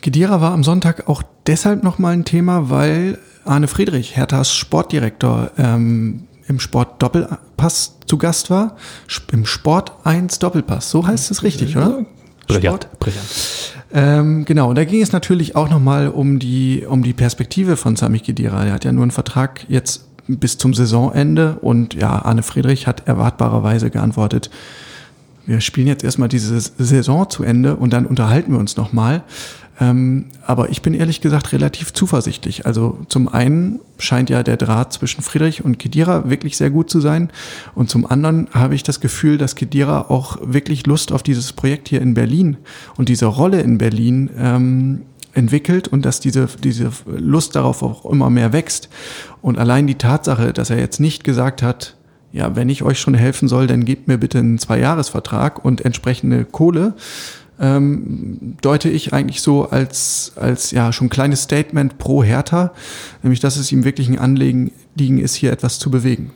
Kedira 0.01 0.41
war 0.41 0.53
am 0.53 0.65
Sonntag 0.65 1.07
auch 1.07 1.23
deshalb 1.47 1.85
nochmal 1.85 2.15
ein 2.15 2.25
Thema, 2.25 2.71
weil 2.71 3.19
Arne 3.45 3.69
Friedrich, 3.69 4.17
Herthas 4.17 4.55
Sportdirektor, 4.55 5.51
ähm, 5.59 6.29
im 6.49 6.61
Sport 6.61 7.03
Doppelpass 7.03 7.97
zu 8.07 8.19
Gast 8.19 8.51
war. 8.51 8.77
Im 9.33 9.47
Sport 9.47 9.93
1 10.05 10.39
Doppelpass, 10.39 10.91
so 10.91 11.07
heißt 11.07 11.31
es 11.31 11.43
richtig, 11.43 11.77
oder? 11.77 12.05
Brillant, 12.47 12.89
brillant. 13.01 13.27
Ähm, 13.93 14.45
genau, 14.45 14.73
da 14.73 14.85
ging 14.85 15.03
es 15.03 15.13
natürlich 15.13 15.57
auch 15.57 15.69
nochmal 15.69 16.09
um 16.09 16.39
die, 16.39 16.85
um 16.89 17.03
die 17.03 17.13
Perspektive 17.13 17.77
von 17.77 17.97
Sami 17.97 18.21
Khedira. 18.21 18.65
Er 18.65 18.75
hat 18.75 18.85
ja 18.85 18.93
nur 18.93 19.03
einen 19.03 19.11
Vertrag 19.11 19.65
jetzt 19.69 20.05
bis 20.29 20.59
zum 20.59 20.75
Saisonende 20.75 21.57
und 21.61 21.95
ja, 21.95 22.25
Arne 22.25 22.43
Friedrich 22.43 22.87
hat 22.87 23.07
erwartbarerweise 23.07 23.91
geantwortet, 23.91 24.51
wir 25.47 25.61
spielen 25.61 25.87
jetzt 25.87 26.03
erstmal 26.03 26.29
diese 26.29 26.59
Saison 26.61 27.31
zu 27.31 27.45
Ende 27.45 27.77
und 27.77 27.93
dann 27.93 28.05
unterhalten 28.05 28.53
wir 28.53 28.59
uns 28.59 28.77
nochmal. 28.77 29.23
Ähm, 29.79 30.27
aber 30.47 30.71
ich 30.71 30.81
bin 30.81 30.95
ehrlich 30.95 31.21
gesagt 31.21 31.53
relativ 31.53 31.93
zuversichtlich. 31.93 32.65
Also 32.67 32.99
zum 33.09 33.29
einen 33.29 33.81
scheint 33.99 34.31
ja 34.31 34.43
der 34.43 34.57
Draht 34.57 34.93
zwischen 34.93 35.23
Friedrich 35.23 35.65
und 35.65 35.79
Kedira 35.79 36.31
wirklich 36.31 36.57
sehr 36.57 36.71
gut 36.71 36.89
zu 36.89 37.01
sein. 37.01 37.31
Und 37.75 37.91
zum 37.91 38.07
anderen 38.07 38.49
habe 38.53 38.75
ich 38.75 38.83
das 38.83 39.01
Gefühl, 39.01 39.39
dass 39.39 39.55
Kedira 39.55 40.07
auch 40.09 40.39
wirklich 40.43 40.87
Lust 40.87 41.12
auf 41.12 41.23
dieses 41.23 41.53
Projekt 41.53 41.89
hier 41.89 42.01
in 42.01 42.15
Berlin 42.15 42.57
und 42.97 43.09
diese 43.09 43.27
Rolle 43.27 43.61
in 43.61 43.79
Berlin 43.79 44.31
ähm, 44.39 45.03
entwickelt 45.35 45.89
und 45.89 46.07
dass 46.07 46.21
diese, 46.21 46.49
diese 46.62 46.91
Lust 47.07 47.55
darauf 47.55 47.83
auch 47.83 48.07
immer 48.07 48.31
mehr 48.31 48.55
wächst. 48.55 48.89
Und 49.43 49.59
allein 49.59 49.87
die 49.87 49.97
Tatsache, 49.97 50.55
dass 50.55 50.71
er 50.71 50.79
jetzt 50.79 51.01
nicht 51.01 51.25
gesagt 51.25 51.62
hat, 51.62 51.97
ja, 52.33 52.57
wenn 52.57 52.69
ich 52.69 52.83
euch 52.83 52.99
schon 52.99 53.15
helfen 53.15 53.49
soll, 53.49 53.67
dann 53.67 53.85
gebt 53.85 54.09
mir 54.09 54.19
bitte 54.19 54.39
einen 54.39 54.59
Zweijahresvertrag 54.59 55.65
und 55.65 55.85
entsprechende 55.85 56.45
Kohle, 56.45 56.95
ähm, 57.61 58.57
deute 58.61 58.88
ich 58.88 59.12
eigentlich 59.12 59.40
so 59.42 59.69
als, 59.69 60.33
als 60.37 60.71
ja 60.71 60.92
schon 60.92 61.09
kleines 61.09 61.42
Statement 61.42 61.99
pro 61.99 62.23
Hertha, 62.23 62.73
nämlich 63.23 63.40
dass 63.40 63.57
es 63.57 63.73
ihm 63.73 63.85
wirklich 63.85 64.09
ein 64.09 64.19
Anliegen 64.19 64.73
liegen 64.95 65.19
ist, 65.19 65.35
hier 65.35 65.53
etwas 65.53 65.79
zu 65.79 65.90
bewegen. 65.90 66.33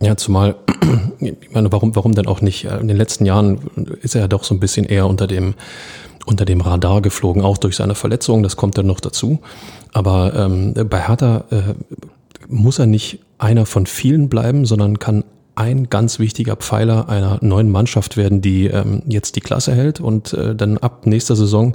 Ja, 0.00 0.16
zumal, 0.16 0.56
ich 1.20 1.50
meine, 1.52 1.72
warum, 1.72 1.96
warum 1.96 2.14
denn 2.14 2.26
auch 2.26 2.40
nicht? 2.40 2.64
In 2.64 2.88
den 2.88 2.96
letzten 2.96 3.26
Jahren 3.26 3.58
ist 4.02 4.14
er 4.14 4.22
ja 4.22 4.28
doch 4.28 4.44
so 4.44 4.54
ein 4.54 4.60
bisschen 4.60 4.84
eher 4.84 5.06
unter 5.06 5.26
dem, 5.26 5.54
unter 6.26 6.44
dem 6.44 6.60
Radar 6.60 7.02
geflogen, 7.02 7.42
auch 7.42 7.58
durch 7.58 7.76
seine 7.76 7.94
Verletzung, 7.94 8.42
das 8.42 8.56
kommt 8.56 8.78
dann 8.78 8.86
noch 8.86 9.00
dazu. 9.00 9.40
Aber 9.92 10.34
ähm, 10.34 10.74
bei 10.74 11.00
Hertha 11.00 11.44
äh, 11.50 11.74
muss 12.46 12.78
er 12.78 12.86
nicht 12.86 13.20
einer 13.38 13.66
von 13.66 13.86
vielen 13.86 14.28
bleiben, 14.28 14.66
sondern 14.66 14.98
kann 14.98 15.24
ein 15.58 15.90
ganz 15.90 16.20
wichtiger 16.20 16.54
Pfeiler 16.54 17.08
einer 17.08 17.38
neuen 17.40 17.68
Mannschaft 17.68 18.16
werden, 18.16 18.40
die 18.40 18.66
ähm, 18.66 19.02
jetzt 19.08 19.34
die 19.34 19.40
Klasse 19.40 19.74
hält 19.74 19.98
und 19.98 20.32
äh, 20.32 20.54
dann 20.54 20.78
ab 20.78 21.04
nächster 21.04 21.34
Saison 21.34 21.74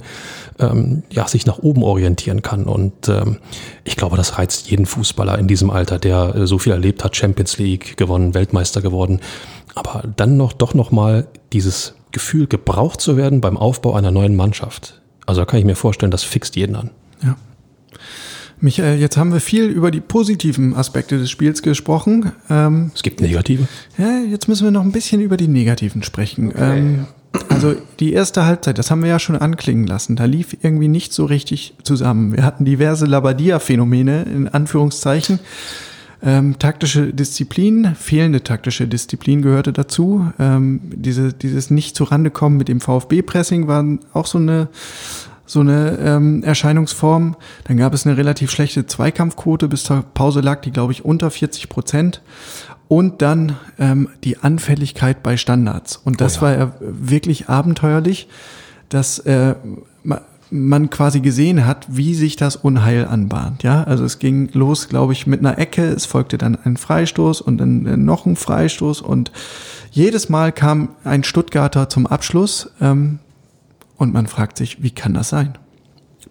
ähm, 0.58 1.02
ja 1.10 1.28
sich 1.28 1.44
nach 1.44 1.58
oben 1.58 1.82
orientieren 1.82 2.40
kann. 2.40 2.64
Und 2.64 3.08
ähm, 3.08 3.36
ich 3.84 3.96
glaube, 3.96 4.16
das 4.16 4.38
reizt 4.38 4.70
jeden 4.70 4.86
Fußballer 4.86 5.38
in 5.38 5.48
diesem 5.48 5.68
Alter, 5.68 5.98
der 5.98 6.34
äh, 6.34 6.46
so 6.46 6.58
viel 6.58 6.72
erlebt 6.72 7.04
hat, 7.04 7.14
Champions 7.14 7.58
League 7.58 7.98
gewonnen, 7.98 8.32
Weltmeister 8.32 8.80
geworden, 8.80 9.20
aber 9.74 10.02
dann 10.16 10.38
noch 10.38 10.54
doch 10.54 10.72
noch 10.72 10.90
mal 10.90 11.26
dieses 11.52 11.94
Gefühl 12.10 12.46
gebraucht 12.46 13.02
zu 13.02 13.18
werden 13.18 13.42
beim 13.42 13.58
Aufbau 13.58 13.94
einer 13.94 14.10
neuen 14.10 14.34
Mannschaft. 14.34 15.02
Also 15.26 15.42
da 15.42 15.44
kann 15.44 15.58
ich 15.58 15.66
mir 15.66 15.76
vorstellen, 15.76 16.10
das 16.10 16.22
fixt 16.22 16.56
jeden 16.56 16.74
an. 16.76 16.90
Ja. 17.22 17.36
Michael, 18.60 18.98
jetzt 18.98 19.16
haben 19.16 19.32
wir 19.32 19.40
viel 19.40 19.64
über 19.64 19.90
die 19.90 20.00
positiven 20.00 20.74
Aspekte 20.74 21.18
des 21.18 21.30
Spiels 21.30 21.62
gesprochen. 21.62 22.32
Ähm, 22.48 22.90
es 22.94 23.02
gibt 23.02 23.20
negative. 23.20 23.66
Ja, 23.98 24.20
jetzt 24.20 24.48
müssen 24.48 24.64
wir 24.64 24.70
noch 24.70 24.82
ein 24.82 24.92
bisschen 24.92 25.20
über 25.20 25.36
die 25.36 25.48
negativen 25.48 26.02
sprechen. 26.02 26.48
Okay. 26.48 26.78
Ähm, 26.78 27.06
also 27.48 27.74
die 27.98 28.12
erste 28.12 28.46
Halbzeit, 28.46 28.78
das 28.78 28.90
haben 28.90 29.02
wir 29.02 29.08
ja 29.08 29.18
schon 29.18 29.36
anklingen 29.36 29.86
lassen, 29.86 30.16
da 30.16 30.24
lief 30.24 30.56
irgendwie 30.62 30.88
nicht 30.88 31.12
so 31.12 31.24
richtig 31.24 31.74
zusammen. 31.82 32.36
Wir 32.36 32.44
hatten 32.44 32.64
diverse 32.64 33.06
Labadia-Phänomene 33.06 34.22
in 34.22 34.48
Anführungszeichen. 34.48 35.40
Ähm, 36.22 36.58
taktische 36.58 37.12
Disziplin, 37.12 37.94
fehlende 37.96 38.42
taktische 38.42 38.86
Disziplin 38.86 39.42
gehörte 39.42 39.72
dazu. 39.72 40.26
Ähm, 40.38 40.80
diese, 40.84 41.32
dieses 41.32 41.70
nicht 41.70 41.96
zurande 41.96 42.30
kommen 42.30 42.56
mit 42.56 42.68
dem 42.68 42.80
VfB-Pressing 42.80 43.66
war 43.66 43.84
auch 44.14 44.26
so 44.26 44.38
eine 44.38 44.68
so 45.46 45.60
eine 45.60 45.98
ähm, 45.98 46.42
Erscheinungsform. 46.42 47.36
Dann 47.64 47.76
gab 47.76 47.94
es 47.94 48.06
eine 48.06 48.16
relativ 48.16 48.50
schlechte 48.50 48.86
Zweikampfquote. 48.86 49.68
Bis 49.68 49.84
zur 49.84 50.02
Pause 50.02 50.40
lag 50.40 50.60
die, 50.62 50.70
glaube 50.70 50.92
ich, 50.92 51.04
unter 51.04 51.30
40 51.30 51.68
Prozent. 51.68 52.22
Und 52.88 53.22
dann 53.22 53.56
ähm, 53.78 54.08
die 54.24 54.38
Anfälligkeit 54.38 55.22
bei 55.22 55.36
Standards. 55.36 55.96
Und 55.96 56.20
das 56.20 56.34
oh 56.34 56.36
ja. 56.36 56.42
war 56.42 56.58
ja 56.58 56.72
wirklich 56.80 57.48
abenteuerlich, 57.48 58.28
dass 58.88 59.18
äh, 59.20 59.54
man 60.50 60.90
quasi 60.90 61.20
gesehen 61.20 61.66
hat, 61.66 61.86
wie 61.88 62.14
sich 62.14 62.36
das 62.36 62.56
Unheil 62.56 63.06
anbahnt. 63.06 63.62
Ja, 63.62 63.82
also 63.84 64.04
es 64.04 64.18
ging 64.18 64.50
los, 64.52 64.88
glaube 64.88 65.12
ich, 65.12 65.26
mit 65.26 65.40
einer 65.40 65.58
Ecke. 65.58 65.84
Es 65.84 66.06
folgte 66.06 66.38
dann 66.38 66.56
ein 66.64 66.76
Freistoß 66.76 67.40
und 67.40 67.58
dann 67.58 67.86
äh, 67.86 67.96
noch 67.96 68.26
ein 68.26 68.36
Freistoß 68.36 69.00
und 69.00 69.32
jedes 69.90 70.28
Mal 70.28 70.52
kam 70.52 70.90
ein 71.04 71.24
Stuttgarter 71.24 71.88
zum 71.88 72.06
Abschluss. 72.06 72.70
Ähm, 72.80 73.20
und 73.96 74.12
man 74.12 74.26
fragt 74.26 74.58
sich, 74.58 74.82
wie 74.82 74.90
kann 74.90 75.14
das 75.14 75.28
sein? 75.28 75.58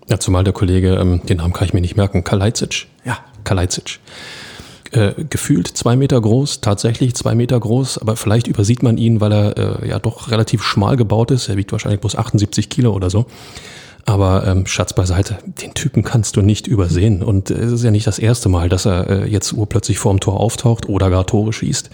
Ja, 0.09 0.19
zumal 0.19 0.43
der 0.43 0.53
Kollege, 0.53 0.95
ähm, 0.95 1.21
den 1.25 1.37
Namen 1.37 1.53
kann 1.53 1.65
ich 1.65 1.73
mir 1.73 1.81
nicht 1.81 1.95
merken, 1.95 2.23
Kalajdzic. 2.23 2.87
Ja. 3.05 3.19
Kalajdzic. 3.43 3.99
Äh, 4.91 5.13
gefühlt 5.29 5.67
zwei 5.67 5.95
Meter 5.95 6.21
groß, 6.21 6.61
tatsächlich 6.61 7.15
zwei 7.15 7.33
Meter 7.35 7.59
groß, 7.59 7.97
aber 7.97 8.15
vielleicht 8.15 8.47
übersieht 8.47 8.83
man 8.83 8.97
ihn, 8.97 9.21
weil 9.21 9.31
er 9.31 9.57
äh, 9.81 9.89
ja 9.89 9.99
doch 9.99 10.29
relativ 10.29 10.61
schmal 10.63 10.97
gebaut 10.97 11.31
ist. 11.31 11.49
Er 11.49 11.57
wiegt 11.57 11.71
wahrscheinlich 11.71 12.01
bloß 12.01 12.15
78 12.15 12.69
Kilo 12.69 12.93
oder 12.93 13.09
so. 13.09 13.25
Aber 14.05 14.45
ähm, 14.45 14.65
Schatz 14.65 14.93
beiseite, 14.93 15.37
den 15.45 15.73
Typen 15.73 16.03
kannst 16.03 16.35
du 16.35 16.41
nicht 16.41 16.67
übersehen. 16.67 17.23
Und 17.23 17.49
äh, 17.49 17.55
es 17.55 17.71
ist 17.71 17.83
ja 17.83 17.91
nicht 17.91 18.05
das 18.05 18.19
erste 18.19 18.49
Mal, 18.49 18.69
dass 18.69 18.85
er 18.85 19.09
äh, 19.09 19.27
jetzt 19.27 19.53
urplötzlich 19.53 19.97
vorm 19.97 20.19
Tor 20.19 20.39
auftaucht 20.39 20.89
oder 20.89 21.09
gar 21.09 21.25
Tore 21.25 21.53
schießt. 21.53 21.89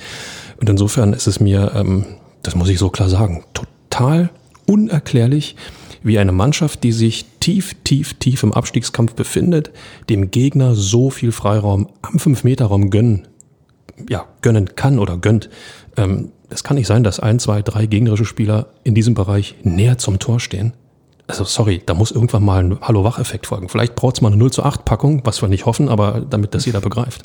Und 0.59 0.69
insofern 0.69 1.13
ist 1.13 1.27
es 1.27 1.39
mir, 1.39 1.71
ähm, 1.75 2.05
das 2.41 2.55
muss 2.55 2.69
ich 2.69 2.79
so 2.79 2.89
klar 2.89 3.09
sagen, 3.09 3.45
total 3.53 4.29
unerklärlich, 4.69 5.55
wie 6.03 6.19
eine 6.19 6.31
Mannschaft, 6.31 6.83
die 6.83 6.91
sich 6.91 7.25
tief, 7.39 7.75
tief, 7.83 8.13
tief 8.13 8.43
im 8.43 8.53
Abstiegskampf 8.53 9.15
befindet, 9.15 9.71
dem 10.09 10.31
Gegner 10.31 10.75
so 10.75 11.09
viel 11.09 11.31
Freiraum 11.31 11.89
am 12.01 12.17
5-Meter-Raum 12.17 12.89
gönnen, 12.89 13.27
ja, 14.07 14.25
gönnen 14.41 14.75
kann 14.75 14.99
oder 14.99 15.17
gönnt. 15.17 15.49
Ähm, 15.97 16.31
es 16.49 16.63
kann 16.63 16.77
nicht 16.77 16.87
sein, 16.87 17.03
dass 17.03 17.19
ein, 17.19 17.39
zwei, 17.39 17.61
drei 17.61 17.85
gegnerische 17.85 18.25
Spieler 18.25 18.67
in 18.83 18.95
diesem 18.95 19.13
Bereich 19.13 19.55
näher 19.63 19.97
zum 19.97 20.19
Tor 20.19 20.39
stehen 20.39 20.73
also 21.29 21.43
sorry, 21.43 21.81
da 21.85 21.93
muss 21.93 22.11
irgendwann 22.11 22.43
mal 22.43 22.63
ein 22.63 22.81
Hallo-Wach-Effekt 22.81 23.47
folgen. 23.47 23.69
Vielleicht 23.69 23.95
braucht 23.95 24.15
es 24.15 24.21
mal 24.21 24.29
eine 24.29 24.37
0 24.37 24.51
zu 24.51 24.63
8 24.63 24.83
Packung, 24.83 25.21
was 25.25 25.41
wir 25.41 25.49
nicht 25.49 25.65
hoffen, 25.65 25.87
aber 25.87 26.25
damit 26.27 26.55
das 26.55 26.65
jeder 26.65 26.81
begreift. 26.81 27.21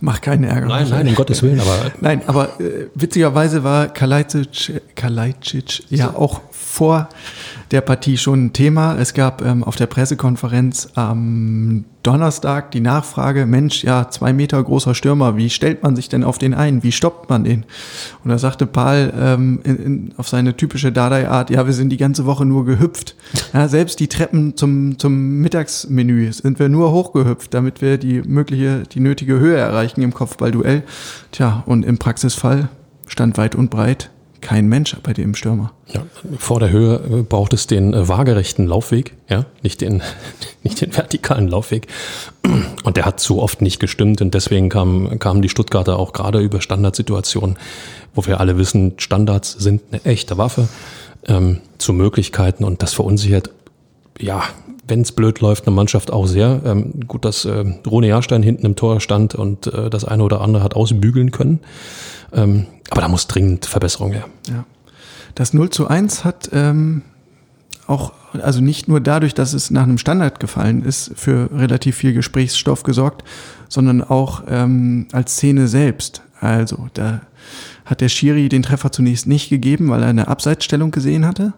Mach 0.00 0.20
keinen 0.20 0.44
Ärger. 0.44 0.66
Nein, 0.66 0.88
nein, 0.88 1.08
um 1.08 1.14
Gottes 1.14 1.42
Willen, 1.42 1.60
aber. 1.60 1.92
Nein, 2.00 2.22
aber 2.26 2.60
äh, 2.60 2.88
witzigerweise 2.94 3.62
war 3.62 3.88
Kalajdzic, 3.88 4.82
Kalajdzic 4.94 5.84
ja 5.90 6.14
auch 6.14 6.40
vor 6.50 7.08
der 7.72 7.80
Partie 7.80 8.18
schon 8.18 8.46
ein 8.46 8.52
Thema. 8.52 8.96
Es 8.98 9.14
gab 9.14 9.42
ähm, 9.42 9.64
auf 9.64 9.76
der 9.76 9.86
Pressekonferenz 9.86 10.90
am 10.94 11.84
Donnerstag 12.02 12.70
die 12.72 12.80
Nachfrage, 12.80 13.46
Mensch, 13.46 13.82
ja, 13.82 14.10
zwei 14.10 14.32
Meter 14.32 14.62
großer 14.62 14.94
Stürmer, 14.94 15.36
wie 15.36 15.48
stellt 15.48 15.82
man 15.82 15.96
sich 15.96 16.08
denn 16.08 16.22
auf 16.22 16.36
den 16.36 16.52
ein? 16.52 16.82
Wie 16.82 16.92
stoppt 16.92 17.30
man 17.30 17.44
den? 17.44 17.64
Und 18.22 18.30
da 18.30 18.38
sagte 18.38 18.66
Paul 18.66 19.12
ähm, 19.18 19.60
in, 19.64 19.76
in, 19.76 20.14
auf 20.16 20.28
seine 20.28 20.56
typische 20.56 20.92
Dardai-Art, 20.92 21.50
ja, 21.50 21.64
wir 21.64 21.72
sind 21.72 21.88
die 21.88 21.96
ganze 21.96 22.26
Woche 22.26 22.44
nur 22.44 22.64
gehüpft. 22.66 23.16
Ja, 23.52 23.68
selbst 23.68 24.00
die 24.00 24.08
Treppen 24.08 24.56
zum, 24.56 24.98
zum 24.98 25.38
Mittagsmenü 25.38 26.32
sind 26.32 26.58
wir 26.58 26.68
nur 26.68 26.92
hochgehüpft, 26.92 27.54
damit 27.54 27.80
wir 27.80 27.98
die 27.98 28.22
mögliche, 28.22 28.82
die 28.82 29.00
nötige 29.00 29.38
Höhe 29.38 29.56
erreichen 29.56 30.02
im 30.02 30.12
Kopfballduell. 30.12 30.82
Tja, 31.30 31.62
und 31.66 31.84
im 31.84 31.98
Praxisfall 31.98 32.68
stand 33.06 33.38
weit 33.38 33.54
und 33.54 33.70
breit 33.70 34.10
kein 34.42 34.66
Mensch 34.66 34.94
bei 35.02 35.12
dem 35.14 35.34
Stürmer. 35.34 35.72
Ja, 35.88 36.04
vor 36.38 36.60
der 36.60 36.70
Höhe 36.70 36.96
äh, 36.96 37.22
braucht 37.22 37.54
es 37.54 37.66
den 37.66 37.94
äh, 37.94 38.08
waagerechten 38.08 38.66
Laufweg, 38.66 39.14
ja, 39.28 39.46
nicht 39.62 39.80
den, 39.80 40.02
nicht 40.62 40.80
den 40.80 40.94
vertikalen 40.94 41.48
Laufweg. 41.48 41.86
Und 42.84 42.96
der 42.96 43.06
hat 43.06 43.20
zu 43.20 43.40
oft 43.40 43.62
nicht 43.62 43.80
gestimmt 43.80 44.20
und 44.20 44.34
deswegen 44.34 44.68
kamen, 44.68 45.18
kamen 45.18 45.40
die 45.40 45.48
Stuttgarter 45.48 45.98
auch 45.98 46.12
gerade 46.12 46.40
über 46.40 46.60
Standardsituationen, 46.60 47.56
wo 48.14 48.26
wir 48.26 48.40
alle 48.40 48.58
wissen, 48.58 48.94
Standards 48.98 49.52
sind 49.52 49.82
eine 49.90 50.04
echte 50.04 50.36
Waffe 50.36 50.68
ähm, 51.26 51.58
zu 51.78 51.92
Möglichkeiten 51.92 52.64
und 52.64 52.82
das 52.82 52.92
verunsichert, 52.92 53.50
ja, 54.18 54.42
wenn 54.86 55.02
es 55.02 55.12
blöd 55.12 55.40
läuft, 55.40 55.66
eine 55.66 55.74
Mannschaft 55.74 56.12
auch 56.12 56.26
sehr. 56.26 56.60
Ähm, 56.64 57.00
gut, 57.06 57.24
dass 57.24 57.44
äh, 57.44 57.64
Rone 57.86 58.08
Jahrstein 58.08 58.42
hinten 58.42 58.66
im 58.66 58.76
Tor 58.76 59.00
stand 59.00 59.34
und 59.34 59.68
äh, 59.68 59.88
das 59.88 60.04
eine 60.04 60.22
oder 60.22 60.40
andere 60.40 60.62
hat 60.62 60.74
ausbügeln 60.74 61.30
können. 61.30 61.60
Ähm, 62.32 62.66
aber 62.92 63.00
da 63.00 63.08
muss 63.08 63.26
dringend 63.26 63.64
Verbesserung 63.64 64.12
her. 64.12 64.26
Ja. 64.48 64.66
Das 65.34 65.54
0 65.54 65.70
zu 65.70 65.88
1 65.88 66.26
hat 66.26 66.50
ähm, 66.52 67.00
auch, 67.86 68.12
also 68.34 68.60
nicht 68.60 68.86
nur 68.86 69.00
dadurch, 69.00 69.32
dass 69.32 69.54
es 69.54 69.70
nach 69.70 69.84
einem 69.84 69.96
Standard 69.96 70.40
gefallen 70.40 70.84
ist, 70.84 71.12
für 71.14 71.48
relativ 71.54 71.96
viel 71.96 72.12
Gesprächsstoff 72.12 72.82
gesorgt, 72.82 73.24
sondern 73.70 74.02
auch 74.02 74.42
ähm, 74.46 75.08
als 75.12 75.32
Szene 75.32 75.68
selbst. 75.68 76.20
Also 76.38 76.90
da 76.92 77.22
hat 77.86 78.02
der 78.02 78.10
Schiri 78.10 78.50
den 78.50 78.62
Treffer 78.62 78.92
zunächst 78.92 79.26
nicht 79.26 79.48
gegeben, 79.48 79.88
weil 79.88 80.02
er 80.02 80.10
eine 80.10 80.28
Abseitsstellung 80.28 80.90
gesehen 80.90 81.26
hatte. 81.26 81.54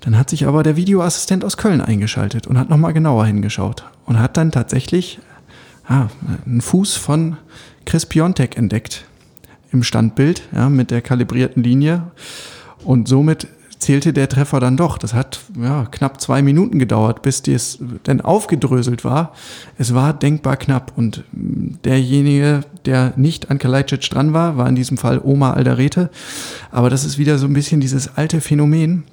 Dann 0.00 0.18
hat 0.18 0.30
sich 0.30 0.48
aber 0.48 0.64
der 0.64 0.74
Videoassistent 0.74 1.44
aus 1.44 1.58
Köln 1.58 1.80
eingeschaltet 1.80 2.48
und 2.48 2.58
hat 2.58 2.70
nochmal 2.70 2.92
genauer 2.92 3.24
hingeschaut 3.24 3.84
und 4.04 4.18
hat 4.18 4.36
dann 4.36 4.50
tatsächlich 4.50 5.20
ah, 5.86 6.08
einen 6.44 6.60
Fuß 6.60 6.96
von 6.96 7.36
Chris 7.84 8.04
Piontek 8.04 8.56
entdeckt 8.56 9.04
im 9.72 9.82
Standbild, 9.82 10.42
ja, 10.52 10.68
mit 10.68 10.90
der 10.90 11.02
kalibrierten 11.02 11.62
Linie. 11.62 12.10
Und 12.84 13.08
somit 13.08 13.46
zählte 13.80 14.12
der 14.12 14.28
Treffer 14.28 14.60
dann 14.60 14.76
doch. 14.76 14.98
Das 14.98 15.14
hat 15.14 15.40
ja, 15.60 15.86
knapp 15.90 16.20
zwei 16.20 16.42
Minuten 16.42 16.78
gedauert, 16.78 17.22
bis 17.22 17.42
das 17.42 17.78
dann 18.04 18.20
aufgedröselt 18.20 19.04
war. 19.04 19.32
Es 19.78 19.94
war 19.94 20.12
denkbar 20.12 20.56
knapp. 20.56 20.92
Und 20.96 21.24
derjenige, 21.32 22.60
der 22.84 23.14
nicht 23.16 23.50
an 23.50 23.58
Kalajdzic 23.58 24.08
dran 24.10 24.32
war, 24.32 24.56
war 24.56 24.68
in 24.68 24.74
diesem 24.74 24.98
Fall 24.98 25.20
Oma 25.22 25.52
Alderete. 25.52 26.10
Aber 26.70 26.90
das 26.90 27.04
ist 27.04 27.18
wieder 27.18 27.38
so 27.38 27.46
ein 27.46 27.54
bisschen 27.54 27.80
dieses 27.80 28.16
alte 28.16 28.40
Phänomen. 28.40 29.04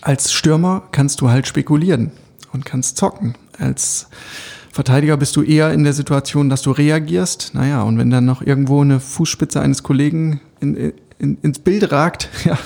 Als 0.00 0.32
Stürmer 0.32 0.84
kannst 0.92 1.20
du 1.20 1.30
halt 1.30 1.46
spekulieren 1.46 2.12
und 2.52 2.64
kannst 2.64 2.96
zocken. 2.96 3.34
Als 3.58 4.08
Verteidiger 4.76 5.16
bist 5.16 5.34
du 5.36 5.42
eher 5.42 5.72
in 5.72 5.84
der 5.84 5.94
Situation, 5.94 6.50
dass 6.50 6.60
du 6.60 6.70
reagierst. 6.70 7.54
Naja, 7.54 7.82
und 7.82 7.96
wenn 7.96 8.10
dann 8.10 8.26
noch 8.26 8.42
irgendwo 8.42 8.82
eine 8.82 9.00
Fußspitze 9.00 9.58
eines 9.58 9.82
Kollegen 9.82 10.42
in, 10.60 10.92
in, 11.18 11.38
ins 11.40 11.58
Bild 11.60 11.90
ragt, 11.92 12.28
ja, 12.44 12.58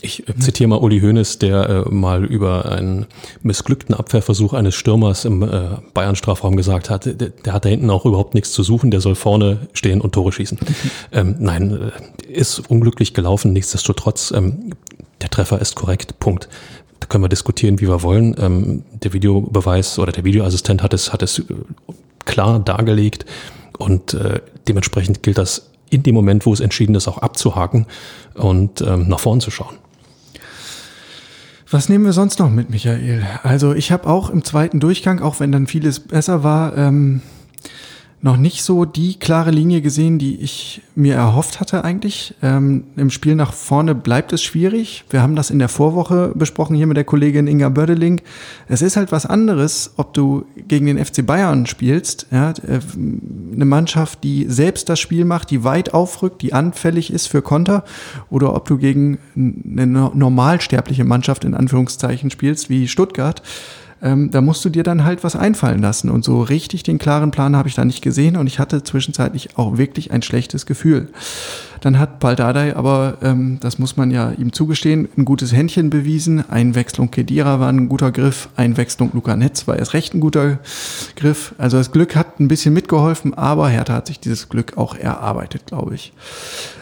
ich 0.00 0.28
äh, 0.28 0.36
zitiere 0.36 0.68
mal 0.68 0.80
Uli 0.80 1.00
Hoeneß, 1.00 1.38
der 1.38 1.86
äh, 1.86 1.94
mal 1.94 2.24
über 2.24 2.72
einen 2.72 3.06
missglückten 3.42 3.94
Abwehrversuch 3.94 4.52
eines 4.52 4.74
Stürmers 4.74 5.24
im 5.24 5.42
äh, 5.42 5.76
Bayern-Strafraum 5.94 6.56
gesagt 6.56 6.90
hat, 6.90 7.06
der, 7.06 7.14
der, 7.14 7.52
hat 7.52 7.64
da 7.64 7.68
hinten 7.68 7.88
auch 7.88 8.04
überhaupt 8.04 8.34
nichts 8.34 8.50
zu 8.50 8.64
suchen, 8.64 8.90
der 8.90 9.00
soll 9.00 9.14
vorne 9.14 9.68
stehen 9.74 10.00
und 10.00 10.12
Tore 10.12 10.32
schießen. 10.32 10.58
ähm, 11.12 11.36
nein, 11.38 11.92
äh, 12.28 12.32
ist 12.32 12.68
unglücklich 12.68 13.14
gelaufen, 13.14 13.52
nichtsdestotrotz, 13.52 14.32
ähm, 14.32 14.72
der 15.20 15.30
Treffer 15.30 15.60
ist 15.60 15.76
korrekt, 15.76 16.18
Punkt. 16.18 16.48
Da 17.02 17.06
können 17.06 17.24
wir 17.24 17.28
diskutieren, 17.28 17.80
wie 17.80 17.88
wir 17.88 18.04
wollen. 18.04 18.36
Ähm, 18.38 18.84
der 18.92 19.12
Videobeweis 19.12 19.98
oder 19.98 20.12
der 20.12 20.22
Videoassistent 20.22 20.84
hat 20.84 20.94
es, 20.94 21.12
hat 21.12 21.20
es 21.20 21.40
äh, 21.40 21.44
klar 22.26 22.60
dargelegt 22.60 23.26
und 23.76 24.14
äh, 24.14 24.40
dementsprechend 24.68 25.20
gilt 25.24 25.36
das 25.36 25.72
in 25.90 26.04
dem 26.04 26.14
Moment, 26.14 26.46
wo 26.46 26.52
es 26.52 26.60
entschieden 26.60 26.94
ist, 26.94 27.08
auch 27.08 27.18
abzuhaken 27.18 27.86
und 28.34 28.82
ähm, 28.82 29.08
nach 29.08 29.18
vorn 29.18 29.40
zu 29.40 29.50
schauen. 29.50 29.74
Was 31.68 31.88
nehmen 31.88 32.04
wir 32.04 32.12
sonst 32.12 32.38
noch 32.38 32.50
mit, 32.50 32.70
Michael? 32.70 33.26
Also 33.42 33.74
ich 33.74 33.90
habe 33.90 34.06
auch 34.06 34.30
im 34.30 34.44
zweiten 34.44 34.78
Durchgang, 34.78 35.20
auch 35.22 35.40
wenn 35.40 35.50
dann 35.50 35.66
vieles 35.66 35.98
besser 35.98 36.44
war, 36.44 36.78
ähm, 36.78 37.20
noch 38.24 38.36
nicht 38.36 38.62
so 38.62 38.84
die 38.84 39.18
klare 39.18 39.50
Linie 39.50 39.80
gesehen, 39.80 40.20
die 40.20 40.36
ich 40.36 40.80
mir 40.94 41.16
erhofft 41.16 41.58
hatte 41.58 41.82
eigentlich. 41.82 42.36
Ähm, 42.40 42.84
Im 42.94 43.10
Spiel 43.10 43.34
nach 43.34 43.52
vorne 43.52 43.96
bleibt 43.96 44.32
es 44.32 44.44
schwierig. 44.44 45.04
Wir 45.10 45.22
haben 45.22 45.34
das 45.34 45.50
in 45.50 45.58
der 45.58 45.68
Vorwoche 45.68 46.30
besprochen 46.32 46.76
hier 46.76 46.86
mit 46.86 46.96
der 46.96 47.02
Kollegin 47.02 47.48
Inga 47.48 47.68
Bördeling. 47.68 48.20
Es 48.68 48.80
ist 48.80 48.96
halt 48.96 49.10
was 49.10 49.26
anderes, 49.26 49.94
ob 49.96 50.14
du 50.14 50.46
gegen 50.68 50.86
den 50.86 51.04
FC 51.04 51.26
Bayern 51.26 51.66
spielst, 51.66 52.28
ja, 52.30 52.50
äh, 52.50 52.78
eine 53.54 53.64
Mannschaft, 53.64 54.22
die 54.22 54.46
selbst 54.48 54.88
das 54.88 55.00
Spiel 55.00 55.24
macht, 55.24 55.50
die 55.50 55.64
weit 55.64 55.92
aufrückt, 55.92 56.42
die 56.42 56.52
anfällig 56.52 57.12
ist 57.12 57.26
für 57.26 57.42
Konter, 57.42 57.82
oder 58.30 58.54
ob 58.54 58.68
du 58.68 58.78
gegen 58.78 59.18
eine 59.34 59.86
normalsterbliche 59.86 61.04
Mannschaft 61.04 61.44
in 61.44 61.54
Anführungszeichen 61.54 62.30
spielst, 62.30 62.70
wie 62.70 62.86
Stuttgart 62.86 63.42
ähm, 64.02 64.30
da 64.30 64.40
musst 64.40 64.64
du 64.64 64.68
dir 64.68 64.82
dann 64.82 65.04
halt 65.04 65.22
was 65.22 65.36
einfallen 65.36 65.80
lassen. 65.80 66.10
Und 66.10 66.24
so 66.24 66.42
richtig 66.42 66.82
den 66.82 66.98
klaren 66.98 67.30
Plan 67.30 67.56
habe 67.56 67.68
ich 67.68 67.74
da 67.74 67.84
nicht 67.84 68.02
gesehen 68.02 68.36
und 68.36 68.46
ich 68.46 68.58
hatte 68.58 68.82
zwischenzeitlich 68.82 69.56
auch 69.56 69.78
wirklich 69.78 70.10
ein 70.10 70.22
schlechtes 70.22 70.66
Gefühl. 70.66 71.08
Dann 71.80 71.98
hat 71.98 72.20
Baldadei 72.20 72.76
aber, 72.76 73.18
ähm, 73.22 73.58
das 73.60 73.78
muss 73.78 73.96
man 73.96 74.10
ja 74.10 74.30
ihm 74.32 74.52
zugestehen, 74.52 75.08
ein 75.16 75.24
gutes 75.24 75.52
Händchen 75.52 75.90
bewiesen. 75.90 76.48
Einwechslung 76.48 77.10
Kedira 77.10 77.60
war 77.60 77.68
ein 77.68 77.88
guter 77.88 78.12
Griff, 78.12 78.48
Einwechslung 78.56 79.10
Luca 79.14 79.36
Netz 79.36 79.66
war 79.66 79.78
erst 79.78 79.94
recht 79.94 80.14
ein 80.14 80.20
guter 80.20 80.58
Griff. 81.16 81.54
Also 81.58 81.78
das 81.78 81.92
Glück 81.92 82.16
hat 82.16 82.40
ein 82.40 82.48
bisschen 82.48 82.74
mitgeholfen, 82.74 83.34
aber 83.34 83.68
Hertha 83.68 83.94
hat 83.94 84.06
sich 84.08 84.20
dieses 84.20 84.48
Glück 84.48 84.76
auch 84.76 84.96
erarbeitet, 84.96 85.66
glaube 85.66 85.94
ich. 85.94 86.12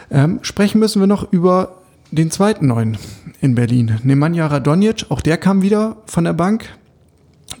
Ähm, 0.09 0.39
sprechen 0.41 0.79
müssen 0.79 0.99
wir 0.99 1.07
noch 1.07 1.31
über 1.31 1.77
den 2.11 2.29
zweiten 2.29 2.67
Neuen 2.67 2.97
in 3.39 3.55
Berlin. 3.55 3.99
Nemanja 4.03 4.47
Radonjic, 4.47 5.05
auch 5.09 5.21
der 5.21 5.37
kam 5.37 5.61
wieder 5.61 5.97
von 6.05 6.25
der 6.25 6.33
Bank 6.33 6.69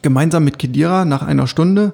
gemeinsam 0.01 0.43
mit 0.43 0.59
Kedira 0.59 1.05
nach 1.05 1.21
einer 1.21 1.47
Stunde. 1.47 1.93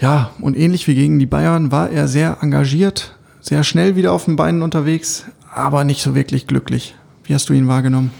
Ja, 0.00 0.30
und 0.40 0.56
ähnlich 0.56 0.86
wie 0.86 0.94
gegen 0.94 1.18
die 1.18 1.26
Bayern 1.26 1.72
war 1.72 1.90
er 1.90 2.08
sehr 2.08 2.38
engagiert, 2.40 3.14
sehr 3.40 3.64
schnell 3.64 3.96
wieder 3.96 4.12
auf 4.12 4.24
den 4.24 4.36
Beinen 4.36 4.62
unterwegs, 4.62 5.24
aber 5.54 5.84
nicht 5.84 6.02
so 6.02 6.14
wirklich 6.14 6.46
glücklich. 6.46 6.94
Wie 7.24 7.34
hast 7.34 7.48
du 7.48 7.52
ihn 7.52 7.68
wahrgenommen? 7.68 8.10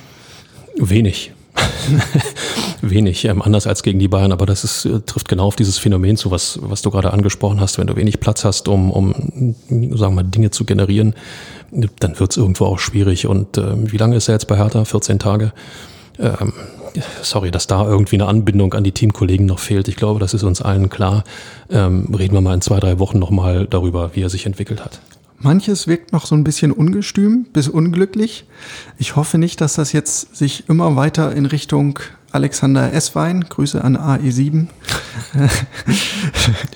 Wenig. 0.77 1.33
wenig, 2.83 3.25
ähm, 3.25 3.43
anders 3.43 3.67
als 3.67 3.83
gegen 3.83 3.99
die 3.99 4.09
Bayern, 4.09 4.33
aber 4.33 4.47
das 4.47 4.65
ist, 4.65 4.85
äh, 4.85 5.01
trifft 5.01 5.29
genau 5.29 5.47
auf 5.47 5.57
dieses 5.57 5.79
Phänomen 5.79 6.17
zu, 6.17 6.31
was, 6.31 6.59
was 6.63 6.83
du 6.83 6.91
gerade 6.91 7.13
angesprochen 7.13 7.61
hast. 7.61 7.79
Wenn 7.79 7.87
du 7.87 7.97
wenig 7.97 8.21
Platz 8.21 8.45
hast, 8.45 8.69
um, 8.69 8.91
um 8.91 9.13
sagen 9.69 9.99
wir 9.99 10.11
mal, 10.11 10.23
Dinge 10.23 10.51
zu 10.51 10.65
generieren, 10.65 11.15
dann 11.71 12.19
wird 12.19 12.31
es 12.31 12.37
irgendwo 12.37 12.67
auch 12.67 12.79
schwierig. 12.79 13.27
Und 13.27 13.59
äh, 13.59 13.93
wie 13.93 13.97
lange 13.97 14.17
ist 14.17 14.29
er 14.29 14.35
jetzt 14.35 14.47
bei 14.47 14.57
Hertha? 14.57 14.85
14 14.85 15.19
Tage? 15.19 15.53
Ähm, 16.19 16.53
sorry, 17.23 17.51
dass 17.51 17.67
da 17.67 17.85
irgendwie 17.85 18.17
eine 18.17 18.27
Anbindung 18.27 18.75
an 18.75 18.85
die 18.85 18.93
Teamkollegen 18.93 19.47
noch 19.47 19.59
fehlt. 19.59 19.89
Ich 19.89 19.97
glaube, 19.97 20.21
das 20.21 20.35
ist 20.35 20.43
uns 20.43 20.63
allen 20.63 20.89
klar. 20.89 21.25
Ähm, 21.71 22.15
reden 22.15 22.35
wir 22.35 22.41
mal 22.41 22.55
in 22.55 22.61
zwei, 22.61 22.81
drei 22.81 22.99
Wochen 22.99 23.19
nochmal 23.19 23.67
darüber, 23.67 24.11
wie 24.15 24.23
er 24.23 24.31
sich 24.31 24.47
entwickelt 24.47 24.85
hat. 24.85 25.01
Manches 25.39 25.87
wirkt 25.87 26.13
noch 26.13 26.27
so 26.27 26.35
ein 26.35 26.45
bisschen 26.45 26.71
ungestüm 26.71 27.47
bis 27.53 27.69
unglücklich. 27.69 28.45
Ich 28.99 29.17
hoffe 29.17 29.39
nicht, 29.39 29.61
dass 29.61 29.75
das 29.75 29.93
jetzt 29.93 30.37
sich 30.37 30.69
immer 30.69 30.97
weiter 30.97 31.35
in 31.35 31.47
Richtung 31.47 31.99
Alexander 32.31 32.93
Esswein, 32.93 33.47
Grüße 33.49 33.83
an 33.83 33.97
AE7, 33.97 34.67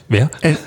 Wer? 0.09 0.31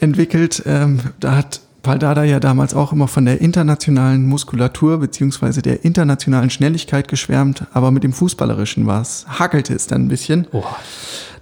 entwickelt. 0.00 0.62
Ähm, 0.66 1.00
da 1.18 1.36
hat 1.36 1.60
Paldada 1.86 2.24
ja 2.24 2.40
damals 2.40 2.74
auch 2.74 2.92
immer 2.92 3.06
von 3.06 3.26
der 3.26 3.40
internationalen 3.40 4.26
Muskulatur 4.26 4.98
beziehungsweise 4.98 5.62
der 5.62 5.84
internationalen 5.84 6.50
Schnelligkeit 6.50 7.06
geschwärmt, 7.06 7.64
aber 7.72 7.92
mit 7.92 8.02
dem 8.02 8.12
Fußballerischen 8.12 8.88
war 8.88 9.02
es, 9.02 9.24
hakelte 9.28 9.72
es 9.72 9.86
dann 9.86 10.06
ein 10.06 10.08
bisschen. 10.08 10.48
Oh. 10.50 10.64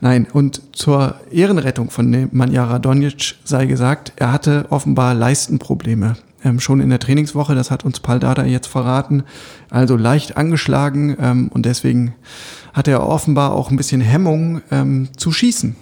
Nein, 0.02 0.26
und 0.30 0.60
zur 0.72 1.14
Ehrenrettung 1.30 1.88
von 1.88 2.28
Manja 2.32 2.62
Radonjic 2.62 3.36
sei 3.42 3.64
gesagt, 3.64 4.12
er 4.16 4.32
hatte 4.32 4.66
offenbar 4.68 5.14
Leistenprobleme. 5.14 6.18
Ähm, 6.44 6.60
schon 6.60 6.80
in 6.80 6.90
der 6.90 6.98
Trainingswoche, 6.98 7.54
das 7.54 7.70
hat 7.70 7.86
uns 7.86 8.00
Paldada 8.00 8.44
jetzt 8.44 8.66
verraten, 8.66 9.22
also 9.70 9.96
leicht 9.96 10.36
angeschlagen 10.36 11.16
ähm, 11.18 11.48
und 11.54 11.64
deswegen 11.64 12.12
hat 12.74 12.86
er 12.86 13.08
offenbar 13.08 13.52
auch 13.52 13.70
ein 13.70 13.78
bisschen 13.78 14.02
Hemmung 14.02 14.60
ähm, 14.70 15.08
zu 15.16 15.32
schießen. 15.32 15.74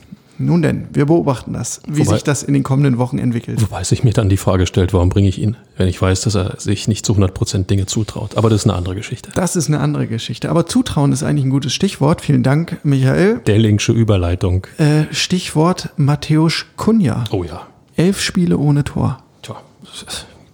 Nun 0.44 0.62
denn, 0.62 0.88
wir 0.92 1.06
beobachten 1.06 1.52
das, 1.52 1.80
wie 1.86 2.00
wobei, 2.00 2.14
sich 2.14 2.24
das 2.24 2.42
in 2.42 2.54
den 2.54 2.62
kommenden 2.62 2.98
Wochen 2.98 3.18
entwickelt. 3.18 3.62
Wobei 3.62 3.84
sich 3.84 4.04
mir 4.04 4.12
dann 4.12 4.28
die 4.28 4.36
Frage 4.36 4.66
stellt, 4.66 4.92
warum 4.92 5.08
bringe 5.08 5.28
ich 5.28 5.40
ihn, 5.40 5.56
wenn 5.76 5.88
ich 5.88 6.00
weiß, 6.00 6.22
dass 6.22 6.34
er 6.34 6.58
sich 6.58 6.88
nicht 6.88 7.06
zu 7.06 7.12
100 7.12 7.34
Prozent 7.34 7.70
Dinge 7.70 7.86
zutraut. 7.86 8.36
Aber 8.36 8.50
das 8.50 8.62
ist 8.62 8.66
eine 8.68 8.76
andere 8.76 8.94
Geschichte. 8.94 9.30
Das 9.34 9.56
ist 9.56 9.68
eine 9.68 9.80
andere 9.80 10.06
Geschichte. 10.06 10.50
Aber 10.50 10.66
Zutrauen 10.66 11.12
ist 11.12 11.22
eigentlich 11.22 11.44
ein 11.44 11.50
gutes 11.50 11.72
Stichwort. 11.72 12.20
Vielen 12.20 12.42
Dank, 12.42 12.78
Michael. 12.84 13.40
Der 13.46 13.58
linksche 13.58 13.92
Überleitung. 13.92 14.66
Äh, 14.78 15.04
Stichwort 15.12 15.90
Matthäus 15.96 16.66
Kunja. 16.76 17.24
Oh 17.30 17.44
ja. 17.44 17.66
Elf 17.96 18.20
Spiele 18.20 18.58
ohne 18.58 18.84
Tor. 18.84 19.22
Tja, 19.42 19.56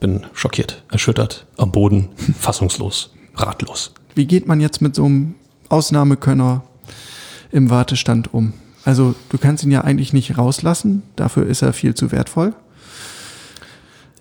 bin 0.01 0.27
schockiert, 0.33 0.83
erschüttert, 0.90 1.46
am 1.57 1.72
Boden, 1.72 2.09
fassungslos, 2.38 3.12
ratlos. 3.35 3.92
Wie 4.14 4.27
geht 4.27 4.48
man 4.48 4.61
jetzt 4.61 4.81
mit 4.81 4.94
so 4.94 5.05
einem 5.05 5.35
Ausnahmekönner 5.68 6.62
im 7.53 7.70
Wartestand 7.70 8.35
um? 8.35 8.53
Also 8.88 9.14
du 9.29 9.37
kannst 9.37 9.64
ihn 9.64 9.70
ja 9.70 9.83
eigentlich 9.83 10.14
nicht 10.14 10.38
rauslassen, 10.38 11.03
dafür 11.14 11.44
ist 11.44 11.61
er 11.61 11.74
viel 11.74 11.94
zu 11.94 12.11
wertvoll. 12.11 12.55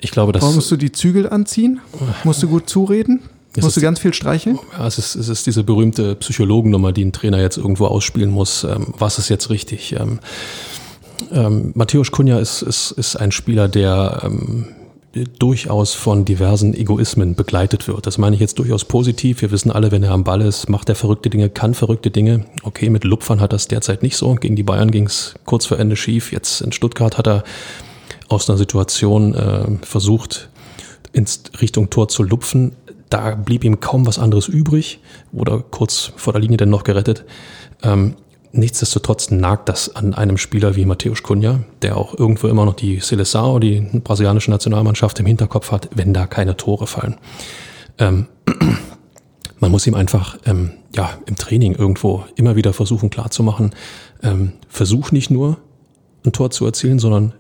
Ich 0.01 0.11
glaube, 0.11 0.33
dass. 0.33 0.41
Warum 0.41 0.55
musst 0.55 0.69
du 0.69 0.75
die 0.75 0.91
Zügel 0.91 1.29
anziehen? 1.29 1.79
Musst 2.25 2.43
du 2.43 2.49
gut 2.49 2.69
zureden? 2.69 3.21
Musst 3.61 3.77
du 3.77 3.81
ganz 3.81 3.99
viel 3.99 4.13
streicheln? 4.13 4.59
Ja, 4.77 4.85
es 4.85 4.97
ist, 4.97 5.15
es 5.15 5.29
ist 5.29 5.47
diese 5.47 5.63
berühmte 5.63 6.15
Psychologennummer, 6.15 6.91
die 6.91 7.05
ein 7.05 7.13
Trainer 7.13 7.39
jetzt 7.39 7.55
irgendwo 7.55 7.85
ausspielen 7.85 8.29
muss. 8.29 8.65
Ähm, 8.65 8.93
was 8.97 9.19
ist 9.19 9.29
jetzt 9.29 9.49
richtig? 9.49 9.95
Ähm, 9.97 10.19
ähm, 11.31 11.71
Matthäus 11.73 12.11
Kunja 12.11 12.37
ist, 12.37 12.61
ist, 12.61 12.91
ist 12.91 13.15
ein 13.15 13.31
Spieler, 13.31 13.69
der 13.69 14.19
ähm, 14.25 14.65
durchaus 15.25 15.93
von 15.93 16.25
diversen 16.25 16.73
Egoismen 16.73 17.35
begleitet 17.35 17.87
wird. 17.87 18.05
Das 18.05 18.17
meine 18.17 18.35
ich 18.35 18.39
jetzt 18.39 18.59
durchaus 18.59 18.85
positiv. 18.85 19.41
Wir 19.41 19.51
wissen 19.51 19.71
alle, 19.71 19.91
wenn 19.91 20.03
er 20.03 20.11
am 20.11 20.23
Ball 20.23 20.41
ist, 20.41 20.69
macht 20.69 20.89
er 20.89 20.95
verrückte 20.95 21.29
Dinge, 21.29 21.49
kann 21.49 21.73
verrückte 21.73 22.11
Dinge. 22.11 22.45
Okay, 22.63 22.89
mit 22.89 23.03
Lupfern 23.03 23.41
hat 23.41 23.53
das 23.53 23.67
derzeit 23.67 24.03
nicht 24.03 24.17
so. 24.17 24.35
Gegen 24.35 24.55
die 24.55 24.63
Bayern 24.63 24.91
ging 24.91 25.05
es 25.05 25.35
kurz 25.45 25.65
vor 25.65 25.79
Ende 25.79 25.95
schief. 25.95 26.31
Jetzt 26.31 26.61
in 26.61 26.71
Stuttgart 26.71 27.17
hat 27.17 27.27
er 27.27 27.43
aus 28.27 28.49
einer 28.49 28.57
Situation 28.57 29.33
äh, 29.33 29.65
versucht, 29.81 30.49
ins 31.13 31.43
Richtung 31.61 31.89
Tor 31.89 32.07
zu 32.09 32.23
lupfen. 32.23 32.73
da 33.09 33.35
blieb 33.35 33.63
ihm 33.63 33.79
kaum 33.79 34.05
was 34.05 34.19
anderes 34.19 34.47
übrig, 34.47 34.99
wurde 35.31 35.63
kurz 35.71 36.11
vor 36.17 36.33
der 36.33 36.41
Linie 36.41 36.57
dann 36.57 36.69
noch 36.69 36.83
gerettet. 36.83 37.23
Ähm, 37.81 38.15
nichtsdestotrotz 38.51 39.31
nagt 39.31 39.69
das 39.69 39.95
an 39.95 40.13
einem 40.13 40.37
Spieler 40.37 40.75
wie 40.75 40.85
Mateusz 40.85 41.23
Cunha, 41.23 41.61
der 41.81 41.97
auch 41.97 42.17
irgendwo 42.17 42.47
immer 42.47 42.65
noch 42.65 42.75
die 42.75 43.01
Seleção, 43.01 43.59
die 43.59 43.81
brasilianische 43.99 44.51
Nationalmannschaft 44.51 45.19
im 45.19 45.25
Hinterkopf 45.25 45.71
hat, 45.71 45.89
wenn 45.93 46.13
da 46.13 46.27
keine 46.27 46.57
Tore 46.57 46.87
fallen. 46.87 47.15
Ähm, 47.97 48.27
man 49.59 49.71
muss 49.71 49.87
ihm 49.87 49.95
einfach 49.95 50.37
ähm, 50.45 50.71
ja, 50.95 51.17
im 51.25 51.35
Training 51.35 51.75
irgendwo 51.75 52.25
immer 52.35 52.55
wieder 52.55 52.73
versuchen 52.73 53.09
klarzumachen, 53.09 53.71
ähm, 54.23 54.53
versuch 54.69 55.11
nicht 55.11 55.29
nur 55.29 55.57
ein 56.25 56.31
Tor 56.31 56.51
zu 56.51 56.65
erzielen, 56.65 56.99
sondern 56.99 57.33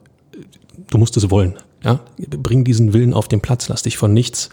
du 0.89 0.97
musst 0.97 1.17
es 1.17 1.29
wollen. 1.29 1.55
Ja? 1.83 1.99
Bring 2.17 2.63
diesen 2.63 2.93
Willen 2.93 3.13
auf 3.13 3.27
den 3.27 3.41
Platz, 3.41 3.69
lass 3.69 3.83
dich 3.83 3.97
von 3.97 4.13
nichts 4.13 4.49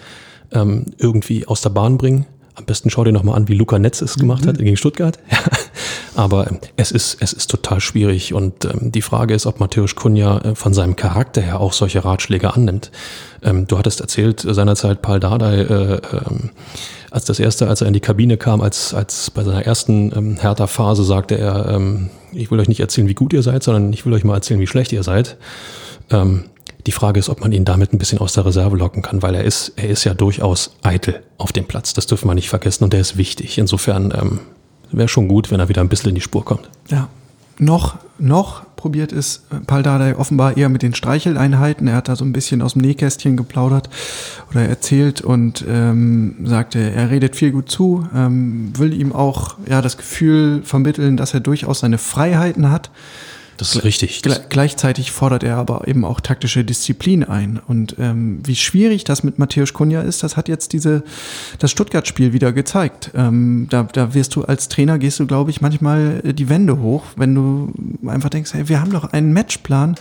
ähm, 0.52 0.86
irgendwie 0.98 1.46
aus 1.46 1.60
der 1.60 1.70
Bahn 1.70 1.98
bringen. 1.98 2.26
Am 2.54 2.64
besten 2.64 2.90
schau 2.90 3.04
dir 3.04 3.12
nochmal 3.12 3.36
an, 3.36 3.48
wie 3.48 3.54
Luca 3.54 3.78
Netz 3.78 4.00
es 4.00 4.16
gemacht 4.16 4.44
mhm. 4.44 4.48
hat 4.48 4.58
gegen 4.58 4.76
Stuttgart. 4.76 5.18
Aber 6.16 6.48
ähm, 6.48 6.58
es 6.76 6.90
ist, 6.90 7.16
es 7.20 7.32
ist 7.32 7.50
total 7.50 7.80
schwierig 7.80 8.34
und 8.34 8.64
ähm, 8.64 8.92
die 8.92 9.02
Frage 9.02 9.34
ist, 9.34 9.46
ob 9.46 9.60
Matthäus 9.60 9.94
Kunja 9.94 10.38
äh, 10.38 10.54
von 10.54 10.74
seinem 10.74 10.96
Charakter 10.96 11.40
her 11.40 11.60
auch 11.60 11.72
solche 11.72 12.04
Ratschläge 12.04 12.54
annimmt. 12.54 12.90
Ähm, 13.42 13.66
du 13.66 13.78
hattest 13.78 14.00
erzählt, 14.00 14.40
seinerzeit 14.40 15.02
Paul 15.02 15.20
Dardai, 15.20 15.54
äh, 15.54 15.94
äh, 15.94 16.00
als 17.10 17.24
das 17.24 17.38
erste, 17.38 17.68
als 17.68 17.80
er 17.80 17.86
in 17.86 17.92
die 17.92 18.00
Kabine 18.00 18.36
kam, 18.36 18.60
als, 18.60 18.94
als 18.94 19.30
bei 19.30 19.44
seiner 19.44 19.64
ersten 19.64 20.12
ähm, 20.16 20.36
Hertha-Phase 20.36 21.04
sagte 21.04 21.36
er, 21.36 21.68
ähm, 21.68 22.10
ich 22.32 22.50
will 22.50 22.60
euch 22.60 22.68
nicht 22.68 22.80
erzählen, 22.80 23.08
wie 23.08 23.14
gut 23.14 23.32
ihr 23.32 23.42
seid, 23.42 23.62
sondern 23.62 23.92
ich 23.92 24.04
will 24.04 24.12
euch 24.12 24.24
mal 24.24 24.34
erzählen, 24.34 24.60
wie 24.60 24.66
schlecht 24.66 24.92
ihr 24.92 25.02
seid. 25.02 25.36
Ähm, 26.10 26.44
die 26.86 26.92
Frage 26.92 27.18
ist, 27.18 27.28
ob 27.28 27.40
man 27.40 27.52
ihn 27.52 27.64
damit 27.64 27.92
ein 27.92 27.98
bisschen 27.98 28.18
aus 28.18 28.34
der 28.34 28.44
Reserve 28.44 28.76
locken 28.76 29.02
kann, 29.02 29.22
weil 29.22 29.34
er 29.34 29.44
ist, 29.44 29.72
er 29.76 29.88
ist 29.88 30.04
ja 30.04 30.12
durchaus 30.12 30.76
eitel 30.82 31.22
auf 31.38 31.52
dem 31.52 31.64
Platz. 31.64 31.94
Das 31.94 32.06
dürfen 32.06 32.28
wir 32.28 32.34
nicht 32.34 32.50
vergessen 32.50 32.84
und 32.84 32.92
der 32.92 33.00
ist 33.00 33.16
wichtig. 33.16 33.58
Insofern 33.58 34.12
ähm, 34.14 34.40
wäre 34.96 35.08
schon 35.08 35.28
gut, 35.28 35.50
wenn 35.50 35.60
er 35.60 35.68
wieder 35.68 35.80
ein 35.80 35.88
bisschen 35.88 36.10
in 36.10 36.14
die 36.14 36.20
Spur 36.20 36.44
kommt. 36.44 36.68
Ja. 36.88 37.08
Noch, 37.58 37.96
noch 38.18 38.62
probiert 38.84 39.12
es 39.12 39.44
Paldadei 39.66 40.16
offenbar 40.16 40.56
eher 40.56 40.68
mit 40.68 40.82
den 40.82 40.94
Streicheleinheiten. 40.94 41.88
Er 41.88 41.96
hat 41.96 42.08
da 42.08 42.16
so 42.16 42.24
ein 42.24 42.32
bisschen 42.32 42.60
aus 42.60 42.74
dem 42.74 42.82
Nähkästchen 42.82 43.36
geplaudert 43.36 43.88
oder 44.50 44.68
erzählt 44.68 45.22
und 45.22 45.64
ähm, 45.66 46.36
sagte, 46.44 46.78
er 46.78 47.10
redet 47.10 47.34
viel 47.34 47.52
gut 47.52 47.70
zu, 47.70 48.06
ähm, 48.14 48.72
will 48.76 48.92
ihm 48.92 49.14
auch 49.14 49.56
ja 49.68 49.80
das 49.80 49.96
Gefühl 49.96 50.62
vermitteln, 50.64 51.16
dass 51.16 51.32
er 51.32 51.40
durchaus 51.40 51.80
seine 51.80 51.96
Freiheiten 51.96 52.70
hat. 52.70 52.90
Das 53.56 53.74
ist 53.74 53.84
richtig. 53.84 54.22
Gle 54.22 54.40
gleichzeitig 54.48 55.12
fordert 55.12 55.42
er 55.44 55.56
aber 55.56 55.86
eben 55.86 56.04
auch 56.04 56.20
taktische 56.20 56.64
Disziplin 56.64 57.24
ein. 57.24 57.60
Und 57.66 57.96
ähm, 57.98 58.40
wie 58.44 58.56
schwierig 58.56 59.04
das 59.04 59.22
mit 59.22 59.38
Matthäus 59.38 59.72
Kunja 59.72 60.02
ist, 60.02 60.22
das 60.22 60.36
hat 60.36 60.48
jetzt 60.48 60.72
diese 60.72 61.02
das 61.58 61.70
Stuttgart-Spiel 61.70 62.32
wieder 62.32 62.52
gezeigt. 62.52 63.10
Ähm, 63.14 63.66
da, 63.70 63.84
da 63.84 64.14
wirst 64.14 64.34
du 64.36 64.42
als 64.42 64.68
Trainer, 64.68 64.98
gehst 64.98 65.20
du, 65.20 65.26
glaube 65.26 65.50
ich, 65.50 65.60
manchmal 65.60 66.20
äh, 66.24 66.34
die 66.34 66.48
Wände 66.48 66.80
hoch, 66.80 67.04
wenn 67.16 67.34
du 67.34 67.72
einfach 68.08 68.30
denkst, 68.30 68.54
hey, 68.54 68.68
wir 68.68 68.80
haben 68.80 68.92
doch 68.92 69.12
einen 69.12 69.32
Matchplan 69.32 69.94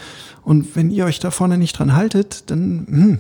und 0.44 0.76
wenn 0.76 0.90
ihr 0.92 1.06
euch 1.06 1.20
da 1.20 1.32
vorne 1.32 1.58
nicht 1.58 1.78
dran 1.78 1.96
haltet, 1.96 2.50
dann... 2.50 2.86
Hm. 2.90 3.20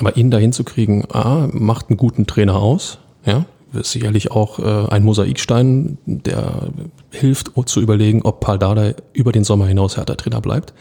Aber 0.00 0.16
ihn 0.16 0.30
dahin 0.30 0.52
zu 0.52 0.64
kriegen, 0.64 1.04
ah, 1.12 1.48
macht 1.52 1.88
einen 1.88 1.98
guten 1.98 2.26
Trainer 2.26 2.56
aus, 2.56 2.98
ja, 3.24 3.44
ist 3.80 3.92
sicherlich 3.92 4.30
auch 4.30 4.58
äh, 4.58 4.88
ein 4.90 5.04
Mosaikstein, 5.04 5.98
der 6.06 6.68
hilft 7.10 7.52
zu 7.66 7.80
überlegen, 7.80 8.22
ob 8.22 8.40
Paul 8.40 8.58
Dardai 8.58 8.94
über 9.12 9.32
den 9.32 9.44
Sommer 9.44 9.66
hinaus 9.66 9.96
härter 9.96 10.16
Trainer 10.16 10.40
bleibt. 10.40 10.74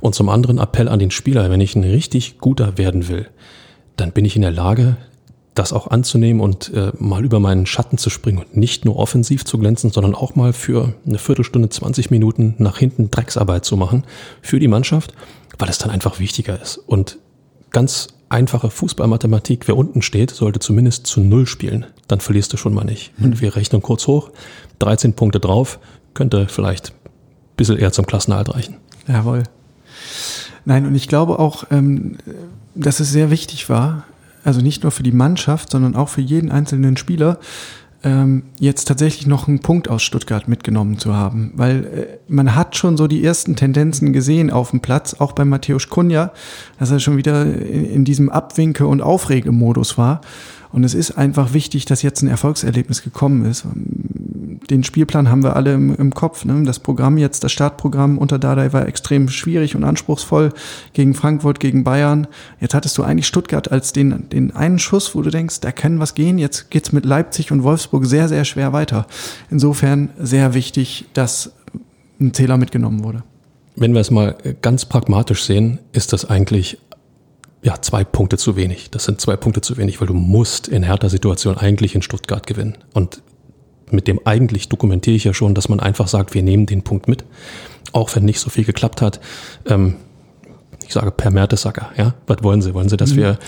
Und 0.00 0.14
zum 0.14 0.28
anderen 0.28 0.58
Appell 0.58 0.88
an 0.88 0.98
den 0.98 1.10
Spieler, 1.10 1.50
wenn 1.50 1.60
ich 1.60 1.74
ein 1.74 1.84
richtig 1.84 2.38
guter 2.38 2.78
werden 2.78 3.08
will, 3.08 3.28
dann 3.96 4.12
bin 4.12 4.24
ich 4.24 4.36
in 4.36 4.42
der 4.42 4.50
Lage, 4.50 4.96
das 5.54 5.72
auch 5.72 5.88
anzunehmen 5.88 6.40
und 6.40 6.72
äh, 6.74 6.92
mal 6.98 7.24
über 7.24 7.40
meinen 7.40 7.66
Schatten 7.66 7.98
zu 7.98 8.10
springen 8.10 8.38
und 8.38 8.56
nicht 8.56 8.84
nur 8.84 8.96
offensiv 8.96 9.44
zu 9.44 9.58
glänzen, 9.58 9.90
sondern 9.90 10.14
auch 10.14 10.34
mal 10.34 10.52
für 10.52 10.94
eine 11.06 11.18
Viertelstunde, 11.18 11.70
20 11.70 12.10
Minuten 12.10 12.54
nach 12.58 12.78
hinten 12.78 13.10
Drecksarbeit 13.10 13.64
zu 13.64 13.76
machen 13.76 14.04
für 14.42 14.60
die 14.60 14.68
Mannschaft, 14.68 15.14
weil 15.58 15.70
es 15.70 15.78
dann 15.78 15.90
einfach 15.90 16.20
wichtiger 16.20 16.60
ist. 16.60 16.76
Und 16.76 17.18
ganz 17.70 18.08
einfache 18.28 18.70
Fußballmathematik, 18.70 19.68
wer 19.68 19.76
unten 19.76 20.02
steht, 20.02 20.30
sollte 20.30 20.58
zumindest 20.58 21.06
zu 21.06 21.20
Null 21.20 21.46
spielen. 21.46 21.86
Dann 22.08 22.20
verlierst 22.20 22.52
du 22.52 22.56
schon 22.56 22.74
mal 22.74 22.84
nicht. 22.84 23.12
Und 23.18 23.30
mhm. 23.30 23.40
wir 23.40 23.56
rechnen 23.56 23.82
kurz 23.82 24.06
hoch, 24.06 24.30
13 24.80 25.14
Punkte 25.14 25.40
drauf, 25.40 25.78
könnte 26.14 26.48
vielleicht 26.48 26.90
ein 26.90 27.56
bisschen 27.56 27.78
eher 27.78 27.92
zum 27.92 28.06
Klassenerhalt 28.06 28.54
reichen. 28.54 28.76
Jawohl. 29.06 29.44
Nein, 30.64 30.86
und 30.86 30.94
ich 30.94 31.08
glaube 31.08 31.38
auch, 31.38 31.64
ähm, 31.70 32.18
dass 32.74 33.00
es 33.00 33.10
sehr 33.10 33.30
wichtig 33.30 33.68
war, 33.68 34.04
also 34.44 34.60
nicht 34.60 34.82
nur 34.82 34.92
für 34.92 35.02
die 35.02 35.12
Mannschaft, 35.12 35.70
sondern 35.70 35.96
auch 35.96 36.08
für 36.08 36.20
jeden 36.20 36.50
einzelnen 36.50 36.96
Spieler, 36.96 37.38
ähm, 38.06 38.44
jetzt 38.60 38.86
tatsächlich 38.86 39.26
noch 39.26 39.48
einen 39.48 39.58
Punkt 39.58 39.88
aus 39.88 40.04
Stuttgart 40.04 40.46
mitgenommen 40.46 40.98
zu 40.98 41.12
haben. 41.12 41.52
Weil 41.56 41.84
äh, 41.84 42.06
man 42.28 42.54
hat 42.54 42.76
schon 42.76 42.96
so 42.96 43.08
die 43.08 43.24
ersten 43.24 43.56
Tendenzen 43.56 44.12
gesehen 44.12 44.50
auf 44.50 44.70
dem 44.70 44.80
Platz, 44.80 45.14
auch 45.14 45.32
bei 45.32 45.44
Matthäus 45.44 45.88
Kunja, 45.88 46.32
dass 46.78 46.92
er 46.92 47.00
schon 47.00 47.16
wieder 47.16 47.42
in, 47.42 47.84
in 47.84 48.04
diesem 48.04 48.30
Abwinke- 48.30 48.86
und 48.86 49.02
Aufregemodus 49.02 49.98
war. 49.98 50.20
Und 50.72 50.84
es 50.84 50.94
ist 50.94 51.12
einfach 51.12 51.52
wichtig, 51.52 51.84
dass 51.84 52.02
jetzt 52.02 52.22
ein 52.22 52.28
Erfolgserlebnis 52.28 53.02
gekommen 53.02 53.44
ist. 53.44 53.64
Den 54.70 54.84
Spielplan 54.84 55.30
haben 55.30 55.42
wir 55.42 55.54
alle 55.54 55.74
im, 55.74 55.94
im 55.94 56.12
Kopf. 56.12 56.44
Ne? 56.44 56.62
Das 56.64 56.80
Programm 56.80 57.18
jetzt, 57.18 57.44
das 57.44 57.52
Startprogramm 57.52 58.18
unter 58.18 58.38
Dardai 58.38 58.72
war 58.72 58.86
extrem 58.86 59.28
schwierig 59.28 59.76
und 59.76 59.84
anspruchsvoll 59.84 60.52
gegen 60.92 61.14
Frankfurt, 61.14 61.60
gegen 61.60 61.84
Bayern. 61.84 62.26
Jetzt 62.60 62.74
hattest 62.74 62.98
du 62.98 63.02
eigentlich 63.02 63.26
Stuttgart 63.26 63.70
als 63.70 63.92
den, 63.92 64.28
den 64.30 64.54
einen 64.54 64.78
Schuss, 64.78 65.14
wo 65.14 65.22
du 65.22 65.30
denkst, 65.30 65.60
da 65.60 65.72
kann 65.72 66.00
was 66.00 66.14
gehen. 66.14 66.38
Jetzt 66.38 66.70
geht's 66.70 66.92
mit 66.92 67.04
Leipzig 67.04 67.52
und 67.52 67.62
Wolfsburg 67.62 68.06
sehr, 68.06 68.28
sehr 68.28 68.44
schwer 68.44 68.72
weiter. 68.72 69.06
Insofern 69.50 70.10
sehr 70.18 70.54
wichtig, 70.54 71.06
dass 71.12 71.52
ein 72.20 72.34
Zähler 72.34 72.56
mitgenommen 72.56 73.04
wurde. 73.04 73.22
Wenn 73.76 73.92
wir 73.92 74.00
es 74.00 74.10
mal 74.10 74.36
ganz 74.62 74.86
pragmatisch 74.86 75.44
sehen, 75.44 75.78
ist 75.92 76.14
das 76.14 76.24
eigentlich 76.24 76.78
ja, 77.66 77.82
zwei 77.82 78.04
Punkte 78.04 78.38
zu 78.38 78.54
wenig. 78.54 78.90
Das 78.92 79.04
sind 79.06 79.20
zwei 79.20 79.36
Punkte 79.36 79.60
zu 79.60 79.76
wenig, 79.76 80.00
weil 80.00 80.06
du 80.06 80.14
musst 80.14 80.68
in 80.68 80.84
härter 80.84 81.10
Situation 81.10 81.58
eigentlich 81.58 81.96
in 81.96 82.02
Stuttgart 82.02 82.46
gewinnen. 82.46 82.78
Und 82.94 83.22
mit 83.90 84.06
dem 84.06 84.20
eigentlich 84.24 84.68
dokumentiere 84.68 85.16
ich 85.16 85.24
ja 85.24 85.34
schon, 85.34 85.52
dass 85.52 85.68
man 85.68 85.80
einfach 85.80 86.06
sagt, 86.06 86.32
wir 86.32 86.44
nehmen 86.44 86.66
den 86.66 86.82
Punkt 86.82 87.08
mit, 87.08 87.24
auch 87.92 88.14
wenn 88.14 88.24
nicht 88.24 88.38
so 88.38 88.50
viel 88.50 88.62
geklappt 88.62 89.02
hat. 89.02 89.18
Ähm, 89.66 89.96
ich 90.86 90.92
sage 90.92 91.10
per 91.10 91.32
Mertesacker, 91.32 91.90
ja. 91.96 92.14
Was 92.28 92.44
wollen 92.44 92.62
Sie? 92.62 92.72
Wollen 92.72 92.88
Sie, 92.88 92.96
dass 92.96 93.14
mhm. 93.14 93.16
wir 93.16 93.38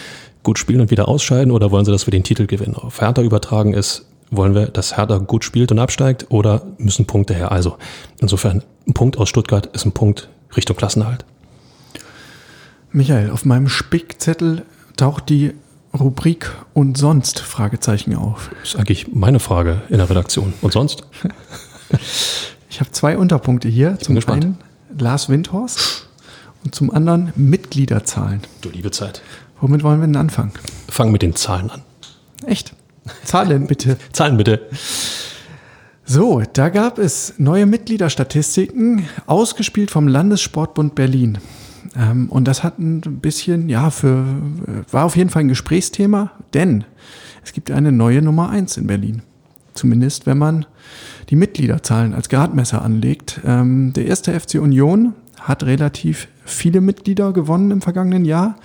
gut 0.42 0.58
spielen 0.58 0.80
und 0.80 0.90
wieder 0.90 1.06
ausscheiden 1.06 1.52
oder 1.52 1.70
wollen 1.70 1.84
Sie, 1.84 1.92
dass 1.92 2.08
wir 2.08 2.10
den 2.10 2.24
Titel 2.24 2.46
gewinnen? 2.46 2.74
Auf 2.74 3.00
Hertha 3.00 3.22
übertragen 3.22 3.72
ist, 3.72 4.04
wollen 4.32 4.56
wir, 4.56 4.66
dass 4.66 4.96
Hertha 4.96 5.18
gut 5.18 5.44
spielt 5.44 5.70
und 5.70 5.78
absteigt 5.78 6.26
oder 6.30 6.62
müssen 6.78 7.06
Punkte 7.06 7.34
her? 7.34 7.52
Also 7.52 7.76
insofern, 8.20 8.64
ein 8.88 8.94
Punkt 8.94 9.16
aus 9.16 9.28
Stuttgart 9.28 9.66
ist 9.66 9.86
ein 9.86 9.92
Punkt 9.92 10.28
Richtung 10.56 10.76
Klassenerhalt. 10.76 11.24
Michael, 12.98 13.30
auf 13.30 13.44
meinem 13.44 13.68
Spickzettel 13.68 14.64
taucht 14.96 15.28
die 15.28 15.52
Rubrik 15.96 16.50
und 16.74 16.98
sonst 16.98 17.38
Fragezeichen 17.38 18.16
auf. 18.16 18.50
Das 18.58 18.70
ist 18.70 18.76
eigentlich 18.76 19.14
meine 19.14 19.38
Frage 19.38 19.82
in 19.88 19.98
der 19.98 20.10
Redaktion. 20.10 20.52
Und 20.62 20.72
sonst? 20.72 21.04
ich 22.68 22.80
habe 22.80 22.90
zwei 22.90 23.16
Unterpunkte 23.16 23.68
hier. 23.68 23.96
zum 24.00 24.18
einen 24.28 24.58
Lars 24.98 25.28
Windhorst 25.28 26.08
und 26.64 26.74
zum 26.74 26.90
anderen 26.90 27.32
Mitgliederzahlen. 27.36 28.40
Du 28.62 28.68
liebe 28.68 28.90
Zeit. 28.90 29.22
Womit 29.60 29.84
wollen 29.84 30.00
wir 30.00 30.06
denn 30.08 30.16
anfangen? 30.16 30.50
Fangen 30.88 31.12
mit 31.12 31.22
den 31.22 31.36
Zahlen 31.36 31.70
an. 31.70 31.82
Echt? 32.46 32.74
Zahlen 33.22 33.68
bitte. 33.68 33.96
Zahlen 34.12 34.36
bitte. 34.36 34.62
So, 36.04 36.42
da 36.52 36.68
gab 36.68 36.98
es 36.98 37.34
neue 37.38 37.66
Mitgliederstatistiken, 37.66 39.08
ausgespielt 39.26 39.92
vom 39.92 40.08
Landessportbund 40.08 40.96
Berlin. 40.96 41.38
Ähm, 41.96 42.28
und 42.28 42.46
das 42.46 42.62
hat 42.62 42.78
ein 42.78 43.00
bisschen, 43.20 43.68
ja, 43.68 43.90
für, 43.90 44.24
war 44.90 45.04
auf 45.04 45.16
jeden 45.16 45.30
Fall 45.30 45.44
ein 45.44 45.48
Gesprächsthema, 45.48 46.32
denn 46.54 46.84
es 47.44 47.52
gibt 47.52 47.70
eine 47.70 47.92
neue 47.92 48.22
Nummer 48.22 48.50
eins 48.50 48.76
in 48.76 48.86
Berlin. 48.86 49.22
Zumindest, 49.74 50.26
wenn 50.26 50.38
man 50.38 50.66
die 51.30 51.36
Mitgliederzahlen 51.36 52.14
als 52.14 52.28
Gradmesser 52.28 52.82
anlegt. 52.82 53.40
Ähm, 53.44 53.92
der 53.92 54.06
erste 54.06 54.38
FC 54.38 54.54
Union 54.54 55.14
hat 55.40 55.62
relativ 55.62 56.28
viele 56.44 56.80
Mitglieder 56.80 57.32
gewonnen 57.32 57.70
im 57.70 57.82
vergangenen 57.82 58.24
Jahr 58.24 58.56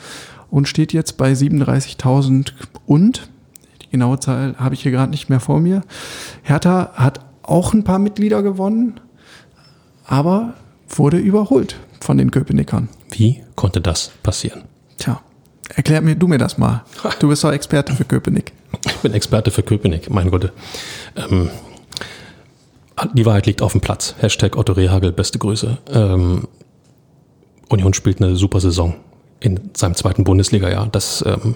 und 0.49 0.67
steht 0.67 0.93
jetzt 0.93 1.17
bei 1.17 1.33
37.000 1.33 2.53
und, 2.85 3.29
die 3.81 3.89
genaue 3.89 4.19
Zahl 4.19 4.55
habe 4.57 4.75
ich 4.75 4.83
hier 4.83 4.91
gerade 4.91 5.11
nicht 5.11 5.29
mehr 5.29 5.39
vor 5.39 5.59
mir. 5.59 5.81
Hertha 6.41 6.91
hat 6.95 7.19
auch 7.43 7.73
ein 7.73 7.83
paar 7.83 7.99
Mitglieder 7.99 8.41
gewonnen, 8.41 8.99
aber 10.05 10.53
wurde 10.89 11.17
überholt 11.17 11.77
von 11.99 12.17
den 12.17 12.31
Köpenickern. 12.31 12.89
Wie 13.13 13.43
konnte 13.55 13.79
das 13.79 14.11
passieren? 14.23 14.63
Tja, 14.97 15.21
erklär 15.75 16.01
mir 16.01 16.15
du 16.15 16.27
mir 16.27 16.37
das 16.39 16.57
mal. 16.57 16.83
Du 17.19 17.27
bist 17.27 17.43
doch 17.43 17.51
Experte 17.51 17.93
für 17.93 18.05
Köpenick. 18.05 18.51
Ich 18.85 18.97
bin 18.97 19.13
Experte 19.13 19.51
für 19.51 19.63
Köpenick, 19.63 20.09
mein 20.09 20.31
Gott. 20.31 20.51
Ähm, 21.15 21.49
die 23.13 23.25
Wahrheit 23.25 23.45
liegt 23.45 23.61
auf 23.61 23.73
dem 23.73 23.81
Platz. 23.81 24.15
Hashtag 24.19 24.57
Otto 24.57 24.73
Rehagel, 24.73 25.11
beste 25.11 25.37
Grüße. 25.39 25.77
Ähm, 25.91 26.47
Union 27.69 27.93
spielt 27.93 28.21
eine 28.21 28.35
super 28.35 28.59
Saison 28.59 28.95
in 29.39 29.59
seinem 29.75 29.95
zweiten 29.95 30.23
Bundesliga-Jahr. 30.23 30.87
Das 30.91 31.23
ähm, 31.25 31.55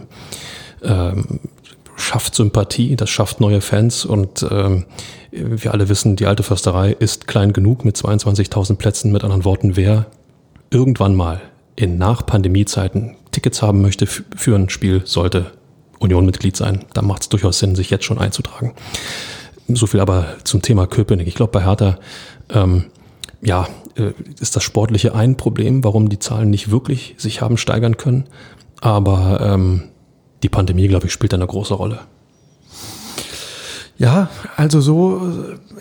ähm, 0.84 1.40
schafft 1.96 2.36
Sympathie, 2.36 2.96
das 2.96 3.10
schafft 3.10 3.40
neue 3.40 3.62
Fans 3.62 4.06
und 4.06 4.46
ähm, 4.50 4.86
wir 5.32 5.74
alle 5.74 5.90
wissen, 5.90 6.16
die 6.16 6.28
alte 6.28 6.44
Försterei 6.44 6.92
ist 6.92 7.28
klein 7.28 7.54
genug 7.54 7.84
mit 7.84 7.96
22.000 7.98 8.76
Plätzen. 8.76 9.12
Mit 9.12 9.24
anderen 9.24 9.46
Worten, 9.46 9.76
wer 9.76 10.06
irgendwann 10.70 11.16
mal 11.16 11.42
in 11.76 11.98
Nach-Pandemie-Zeiten 11.98 13.16
Tickets 13.32 13.62
haben 13.62 13.82
möchte 13.82 14.08
für 14.08 14.56
ein 14.56 14.70
Spiel, 14.70 15.02
sollte 15.06 15.52
Union-Mitglied 16.00 16.56
sein. 16.56 16.86
Da 16.94 17.02
macht 17.02 17.24
es 17.24 17.30
durchaus 17.30 17.60
Sinn, 17.60 17.76
sich 17.76 17.90
jetzt 17.90 18.06
schon 18.06 18.18
einzutragen. 18.18 18.74
So 19.68 19.86
viel 19.86 20.00
aber 20.00 20.26
zum 20.44 20.62
Thema 20.62 20.88
Köpenick. 20.88 21.28
Ich 21.28 21.36
glaube, 21.36 21.52
bei 21.52 21.64
Hertha 21.64 22.00
ähm, 22.50 22.86
ja, 23.42 23.68
äh, 23.96 24.12
ist 24.40 24.56
das 24.56 24.64
Sportliche 24.64 25.14
ein 25.14 25.38
Problem, 25.38 25.84
warum 25.84 26.10
die 26.10 26.20
Zahlen 26.20 26.50
nicht 26.50 26.72
wirklich 26.72 27.16
sich 27.18 27.42
haben 27.42 27.58
steigern 27.58 27.98
können. 27.98 28.26
Aber 28.82 29.42
ähm, 29.42 29.84
die 30.44 30.50
Pandemie, 30.50 30.88
glaube 30.88 31.08
ich, 31.08 31.14
spielt 31.14 31.34
eine 31.34 31.48
große 31.48 31.74
Rolle. 31.74 32.00
Ja, 33.98 34.30
also 34.56 34.80
so 34.80 35.34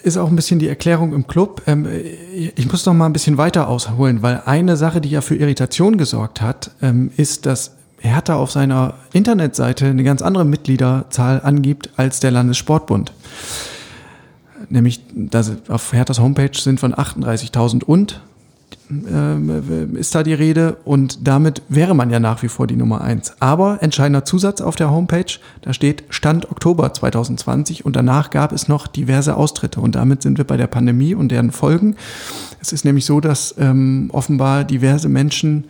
ist 0.02 0.16
auch 0.16 0.28
ein 0.28 0.36
bisschen 0.36 0.58
die 0.58 0.68
Erklärung 0.68 1.12
im 1.12 1.26
Club. 1.26 1.62
Ähm, 1.66 1.86
ich 2.32 2.70
muss 2.70 2.86
noch 2.86 2.94
mal 2.94 3.06
ein 3.06 3.12
bisschen 3.12 3.36
weiter 3.36 3.68
ausholen, 3.68 4.22
weil 4.22 4.42
eine 4.46 4.76
Sache, 4.76 5.00
die 5.00 5.10
ja 5.10 5.20
für 5.20 5.36
Irritation 5.36 5.98
gesorgt 5.98 6.40
hat, 6.40 6.70
ähm, 6.80 7.10
ist, 7.16 7.44
dass 7.44 7.76
Hertha 7.98 8.36
auf 8.36 8.50
seiner 8.50 8.94
Internetseite 9.12 9.86
eine 9.86 10.04
ganz 10.04 10.22
andere 10.22 10.44
Mitgliederzahl 10.44 11.40
angibt 11.42 11.90
als 11.96 12.20
der 12.20 12.30
Landessportbund. 12.30 13.12
Nämlich, 14.68 15.00
auf 15.68 15.92
Herthas 15.92 16.18
Homepage 16.18 16.58
sind 16.58 16.80
von 16.80 16.94
38.000 16.94 17.84
und 17.84 18.20
äh, 18.90 19.98
ist 19.98 20.14
da 20.14 20.22
die 20.22 20.34
Rede 20.34 20.76
und 20.84 21.26
damit 21.26 21.62
wäre 21.68 21.94
man 21.94 22.10
ja 22.10 22.20
nach 22.20 22.42
wie 22.42 22.48
vor 22.48 22.66
die 22.66 22.76
Nummer 22.76 23.00
eins. 23.00 23.34
Aber 23.40 23.82
entscheidender 23.82 24.24
Zusatz 24.24 24.60
auf 24.60 24.76
der 24.76 24.90
Homepage, 24.90 25.38
da 25.62 25.72
steht 25.72 26.04
Stand 26.08 26.50
Oktober 26.50 26.92
2020 26.92 27.84
und 27.84 27.96
danach 27.96 28.30
gab 28.30 28.52
es 28.52 28.68
noch 28.68 28.86
diverse 28.86 29.36
Austritte 29.36 29.80
und 29.80 29.94
damit 29.94 30.22
sind 30.22 30.38
wir 30.38 30.44
bei 30.44 30.56
der 30.56 30.68
Pandemie 30.68 31.14
und 31.14 31.32
deren 31.32 31.50
Folgen. 31.50 31.96
Es 32.60 32.72
ist 32.72 32.84
nämlich 32.84 33.06
so, 33.06 33.20
dass 33.20 33.54
ähm, 33.58 34.10
offenbar 34.12 34.64
diverse 34.64 35.08
Menschen 35.08 35.64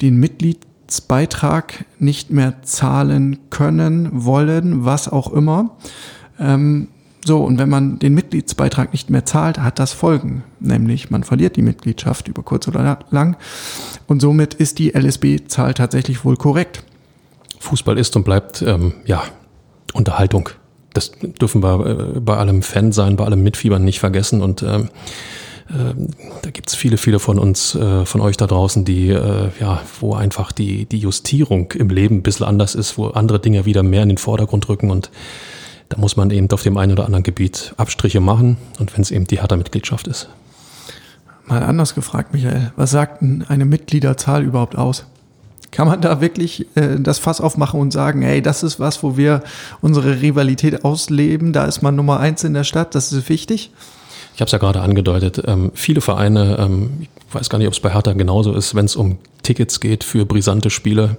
den 0.00 0.16
Mitgliedsbeitrag 0.18 1.84
nicht 1.98 2.30
mehr 2.30 2.62
zahlen 2.62 3.38
können, 3.50 4.08
wollen, 4.12 4.84
was 4.84 5.08
auch 5.08 5.32
immer. 5.32 5.76
Ähm, 6.38 6.88
so, 7.24 7.44
und 7.44 7.58
wenn 7.58 7.68
man 7.68 7.98
den 7.98 8.14
Mitgliedsbeitrag 8.14 8.92
nicht 8.92 9.10
mehr 9.10 9.26
zahlt, 9.26 9.58
hat 9.58 9.78
das 9.78 9.92
Folgen. 9.92 10.42
Nämlich, 10.58 11.10
man 11.10 11.22
verliert 11.22 11.56
die 11.56 11.62
Mitgliedschaft 11.62 12.28
über 12.28 12.42
kurz 12.42 12.66
oder 12.66 12.98
lang. 13.10 13.36
Und 14.06 14.20
somit 14.20 14.54
ist 14.54 14.78
die 14.78 14.90
LSB-Zahl 14.90 15.74
tatsächlich 15.74 16.24
wohl 16.24 16.36
korrekt. 16.36 16.82
Fußball 17.58 17.98
ist 17.98 18.16
und 18.16 18.24
bleibt, 18.24 18.62
ähm, 18.62 18.94
ja, 19.04 19.22
Unterhaltung. 19.92 20.48
Das 20.94 21.12
dürfen 21.20 21.62
wir 21.62 21.86
äh, 22.16 22.20
bei 22.20 22.36
allem 22.36 22.62
Fan 22.62 22.92
sein, 22.92 23.16
bei 23.16 23.24
allem 23.24 23.42
Mitfiebern 23.42 23.84
nicht 23.84 24.00
vergessen. 24.00 24.40
Und 24.40 24.62
ähm, 24.62 24.88
äh, 25.68 25.94
da 26.40 26.50
gibt's 26.50 26.74
viele, 26.74 26.96
viele 26.96 27.18
von 27.18 27.38
uns, 27.38 27.74
äh, 27.74 28.06
von 28.06 28.22
euch 28.22 28.38
da 28.38 28.46
draußen, 28.46 28.86
die, 28.86 29.10
äh, 29.10 29.50
ja, 29.60 29.82
wo 30.00 30.14
einfach 30.14 30.52
die, 30.52 30.86
die 30.86 30.98
Justierung 30.98 31.70
im 31.72 31.90
Leben 31.90 32.16
ein 32.16 32.22
bisschen 32.22 32.46
anders 32.46 32.74
ist, 32.74 32.96
wo 32.96 33.08
andere 33.08 33.40
Dinge 33.40 33.66
wieder 33.66 33.82
mehr 33.82 34.02
in 34.02 34.08
den 34.08 34.18
Vordergrund 34.18 34.70
rücken 34.70 34.90
und 34.90 35.10
da 35.90 35.98
muss 35.98 36.16
man 36.16 36.30
eben 36.30 36.48
auf 36.52 36.62
dem 36.62 36.78
einen 36.78 36.92
oder 36.92 37.04
anderen 37.04 37.24
Gebiet 37.24 37.74
Abstriche 37.76 38.20
machen 38.20 38.56
und 38.78 38.94
wenn 38.94 39.02
es 39.02 39.10
eben 39.10 39.26
die 39.26 39.40
Hertha-Mitgliedschaft 39.40 40.06
ist. 40.06 40.28
Mal 41.46 41.64
anders 41.64 41.96
gefragt, 41.96 42.32
Michael, 42.32 42.72
was 42.76 42.92
sagt 42.92 43.20
denn 43.20 43.44
eine 43.48 43.64
Mitgliederzahl 43.64 44.44
überhaupt 44.44 44.78
aus? 44.78 45.04
Kann 45.72 45.88
man 45.88 46.00
da 46.00 46.20
wirklich 46.20 46.66
äh, 46.76 46.98
das 46.98 47.18
Fass 47.18 47.40
aufmachen 47.40 47.80
und 47.80 47.92
sagen, 47.92 48.22
hey, 48.22 48.40
das 48.40 48.62
ist 48.62 48.78
was, 48.78 49.02
wo 49.02 49.16
wir 49.16 49.42
unsere 49.80 50.22
Rivalität 50.22 50.84
ausleben, 50.84 51.52
da 51.52 51.64
ist 51.64 51.82
man 51.82 51.96
Nummer 51.96 52.20
eins 52.20 52.44
in 52.44 52.54
der 52.54 52.64
Stadt, 52.64 52.94
das 52.94 53.12
ist 53.12 53.28
wichtig? 53.28 53.72
Ich 54.34 54.40
habe 54.40 54.46
es 54.46 54.52
ja 54.52 54.58
gerade 54.58 54.80
angedeutet, 54.80 55.42
ähm, 55.46 55.72
viele 55.74 56.00
Vereine, 56.00 56.56
ähm, 56.60 56.90
ich 57.00 57.34
weiß 57.34 57.50
gar 57.50 57.58
nicht, 57.58 57.66
ob 57.66 57.74
es 57.74 57.80
bei 57.80 57.92
Hertha 57.92 58.12
genauso 58.12 58.54
ist, 58.54 58.76
wenn 58.76 58.84
es 58.84 58.94
um 58.94 59.18
Tickets 59.42 59.80
geht 59.80 60.04
für 60.04 60.24
brisante 60.24 60.70
Spiele, 60.70 61.16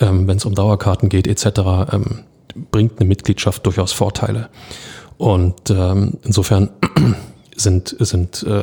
ähm, 0.00 0.26
wenn 0.26 0.36
es 0.36 0.44
um 0.44 0.54
Dauerkarten 0.54 1.08
geht 1.08 1.28
etc., 1.28 1.92
ähm, 1.92 2.24
bringt 2.70 2.98
eine 2.98 3.08
Mitgliedschaft 3.08 3.64
durchaus 3.66 3.92
Vorteile. 3.92 4.48
Und 5.18 5.70
ähm, 5.70 6.18
insofern 6.24 6.70
sind, 7.56 7.96
sind 7.98 8.42
äh, 8.44 8.62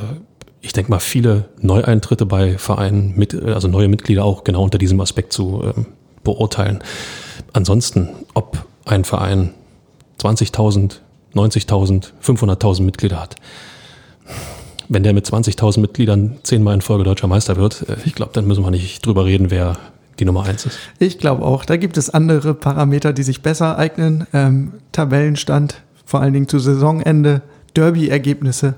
ich 0.61 0.73
denke 0.73 0.91
mal, 0.91 0.99
viele 0.99 1.45
Neueintritte 1.61 2.25
bei 2.25 2.57
Vereinen, 2.57 3.13
mit, 3.15 3.33
also 3.33 3.67
neue 3.67 3.87
Mitglieder 3.87 4.25
auch 4.25 4.43
genau 4.43 4.63
unter 4.63 4.77
diesem 4.77 4.99
Aspekt 4.99 5.33
zu 5.33 5.63
ähm, 5.63 5.85
beurteilen. 6.23 6.79
Ansonsten, 7.53 8.09
ob 8.33 8.65
ein 8.85 9.05
Verein 9.05 9.53
20.000, 10.19 10.97
90.000, 11.35 12.11
500.000 12.23 12.81
Mitglieder 12.81 13.21
hat, 13.21 13.35
wenn 14.89 15.03
der 15.03 15.13
mit 15.13 15.25
20.000 15.25 15.79
Mitgliedern 15.79 16.37
zehnmal 16.43 16.73
in 16.73 16.81
Folge 16.81 17.03
deutscher 17.03 17.27
Meister 17.27 17.55
wird, 17.55 17.87
äh, 17.87 17.97
ich 18.05 18.15
glaube, 18.15 18.31
dann 18.33 18.45
müssen 18.45 18.63
wir 18.63 18.71
nicht 18.71 19.05
drüber 19.05 19.25
reden, 19.25 19.51
wer 19.51 19.77
die 20.20 20.26
Nummer 20.26 20.43
eins 20.45 20.65
ist. 20.65 20.80
Ich 20.99 21.20
glaube 21.20 21.43
auch. 21.43 21.65
Da 21.65 21.78
gibt 21.78 21.97
es 21.97 22.09
andere 22.09 22.53
Parameter, 22.53 23.13
die 23.13 23.24
sich 23.24 23.41
besser 23.41 23.78
eignen. 23.78 24.28
Ähm, 24.34 24.74
Tabellenstand, 24.91 25.82
vor 26.05 26.22
allen 26.22 26.34
Dingen 26.34 26.47
zu 26.47 26.59
Saisonende, 26.59 27.41
Derby-Ergebnisse. 27.76 28.76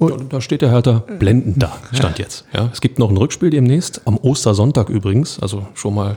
Ja, 0.00 0.16
da 0.28 0.40
steht 0.40 0.62
der 0.62 0.70
Hertha 0.70 1.04
blendend 1.18 1.62
da, 1.62 1.76
stand 1.92 2.18
ja. 2.18 2.24
jetzt. 2.24 2.44
Ja, 2.52 2.68
es 2.72 2.80
gibt 2.80 2.98
noch 2.98 3.10
ein 3.10 3.16
Rückspiel 3.16 3.50
demnächst, 3.50 4.02
am 4.06 4.16
Ostersonntag 4.16 4.88
übrigens, 4.88 5.38
also 5.38 5.66
schon 5.74 5.94
mal, 5.94 6.16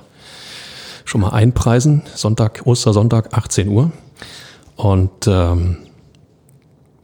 schon 1.05 1.21
mal 1.21 1.29
einpreisen. 1.29 2.01
Sonntag, 2.15 2.61
Ostersonntag, 2.65 3.37
18 3.37 3.67
Uhr. 3.69 3.91
Und 4.75 5.27
ähm, 5.27 5.77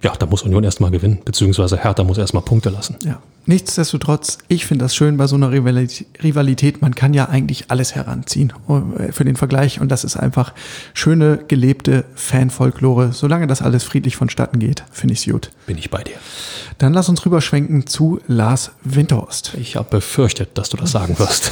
ja, 0.01 0.13
da 0.17 0.25
muss 0.25 0.43
Union 0.43 0.63
erstmal 0.63 0.91
gewinnen, 0.91 1.19
beziehungsweise 1.23 1.77
Hertha 1.77 2.03
muss 2.03 2.17
erstmal 2.17 2.43
Punkte 2.43 2.69
lassen. 2.69 2.97
Ja. 3.03 3.19
Nichtsdestotrotz, 3.45 4.37
ich 4.47 4.65
finde 4.65 4.85
das 4.85 4.95
schön 4.95 5.17
bei 5.17 5.27
so 5.27 5.35
einer 5.35 5.51
Rivalität. 5.51 6.81
Man 6.81 6.95
kann 6.95 7.13
ja 7.13 7.27
eigentlich 7.27 7.69
alles 7.69 7.93
heranziehen 7.93 8.53
äh, 8.69 9.11
für 9.11 9.25
den 9.25 9.35
Vergleich 9.35 9.81
und 9.81 9.89
das 9.89 10.05
ist 10.05 10.15
einfach 10.15 10.53
schöne, 10.93 11.39
gelebte 11.47 12.05
Fanfolklore. 12.15 13.11
Solange 13.11 13.47
das 13.47 13.61
alles 13.61 13.83
friedlich 13.83 14.15
vonstatten 14.15 14.59
geht, 14.59 14.83
finde 14.91 15.13
ich 15.13 15.27
es 15.27 15.31
gut. 15.31 15.51
Bin 15.65 15.77
ich 15.77 15.89
bei 15.89 16.03
dir. 16.03 16.15
Dann 16.77 16.93
lass 16.93 17.09
uns 17.09 17.25
rüberschwenken 17.25 17.85
zu 17.85 18.21
Lars 18.27 18.71
Winterhorst. 18.83 19.55
Ich 19.59 19.75
habe 19.75 19.89
befürchtet, 19.89 20.57
dass 20.57 20.69
du 20.69 20.77
das 20.77 20.91
sagen 20.91 21.19
wirst. 21.19 21.51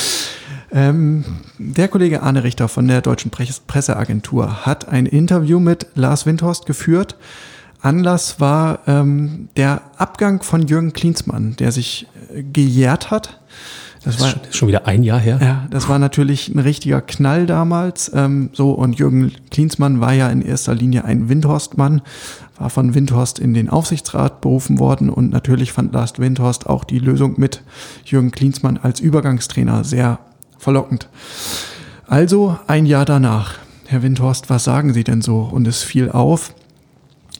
ähm, 0.72 1.24
der 1.58 1.88
Kollege 1.88 2.22
Arne 2.22 2.44
Richter 2.44 2.68
von 2.68 2.86
der 2.86 3.00
Deutschen 3.00 3.30
Presseagentur 3.30 4.66
hat 4.66 4.88
ein 4.88 5.06
Interview 5.06 5.60
mit 5.60 5.86
Lars 5.94 6.26
Windhorst 6.26 6.66
geführt 6.66 7.16
Anlass 7.80 8.40
war 8.40 8.80
ähm, 8.86 9.48
der 9.56 9.82
Abgang 9.96 10.42
von 10.42 10.66
Jürgen 10.66 10.92
Klinsmann, 10.92 11.56
der 11.56 11.72
sich 11.72 12.06
äh, 12.34 12.42
gejährt 12.42 13.10
hat. 13.10 13.40
Das, 14.02 14.16
das 14.16 14.24
war 14.24 14.30
schon, 14.30 14.40
schon 14.52 14.68
wieder 14.68 14.86
ein 14.86 15.02
Jahr 15.02 15.18
her. 15.18 15.38
Ja, 15.42 15.66
das 15.70 15.88
war 15.88 15.98
natürlich 15.98 16.48
ein 16.48 16.60
richtiger 16.60 17.00
Knall 17.00 17.46
damals. 17.46 18.10
Ähm, 18.14 18.50
so 18.52 18.70
und 18.70 18.98
Jürgen 18.98 19.32
Klinsmann 19.50 20.00
war 20.00 20.12
ja 20.12 20.28
in 20.28 20.42
erster 20.42 20.74
Linie 20.74 21.04
ein 21.04 21.28
Windhorst-Mann, 21.28 22.02
war 22.56 22.70
von 22.70 22.94
Windhorst 22.94 23.38
in 23.38 23.52
den 23.52 23.68
Aufsichtsrat 23.68 24.40
berufen 24.40 24.78
worden 24.78 25.10
und 25.10 25.30
natürlich 25.30 25.72
fand 25.72 25.92
Lars 25.92 26.18
Windhorst 26.18 26.68
auch 26.68 26.84
die 26.84 27.00
Lösung 27.00 27.34
mit 27.36 27.62
Jürgen 28.04 28.30
Klinsmann 28.30 28.78
als 28.78 29.00
Übergangstrainer 29.00 29.82
sehr 29.82 30.20
verlockend. 30.56 31.08
Also 32.06 32.56
ein 32.66 32.86
Jahr 32.86 33.04
danach. 33.04 33.54
Herr 33.86 34.02
Windhorst, 34.02 34.50
was 34.50 34.64
sagen 34.64 34.92
Sie 34.92 35.04
denn 35.04 35.22
so? 35.22 35.40
Und 35.40 35.66
es 35.66 35.82
fiel 35.82 36.10
auf, 36.10 36.54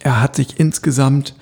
er 0.01 0.21
hat 0.21 0.37
sich 0.37 0.59
insgesamt 0.59 1.35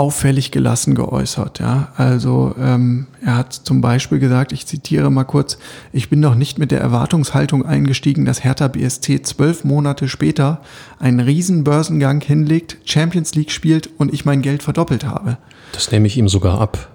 auffällig 0.00 0.50
gelassen 0.50 0.94
geäußert. 0.94 1.58
Ja? 1.58 1.88
Also 1.94 2.54
ähm, 2.58 3.06
er 3.22 3.36
hat 3.36 3.52
zum 3.52 3.82
Beispiel 3.82 4.18
gesagt, 4.18 4.50
ich 4.52 4.64
zitiere 4.66 5.10
mal 5.10 5.24
kurz, 5.24 5.58
ich 5.92 6.08
bin 6.08 6.20
noch 6.20 6.34
nicht 6.34 6.58
mit 6.58 6.70
der 6.70 6.80
Erwartungshaltung 6.80 7.66
eingestiegen, 7.66 8.24
dass 8.24 8.42
Hertha 8.42 8.68
BSC 8.68 9.20
zwölf 9.22 9.62
Monate 9.62 10.08
später 10.08 10.62
einen 10.98 11.20
riesen 11.20 11.64
Börsengang 11.64 12.22
hinlegt, 12.22 12.78
Champions 12.86 13.34
League 13.34 13.50
spielt 13.50 13.90
und 13.98 14.14
ich 14.14 14.24
mein 14.24 14.40
Geld 14.40 14.62
verdoppelt 14.62 15.04
habe. 15.04 15.36
Das 15.72 15.92
nehme 15.92 16.06
ich 16.06 16.16
ihm 16.16 16.30
sogar 16.30 16.60
ab. 16.60 16.88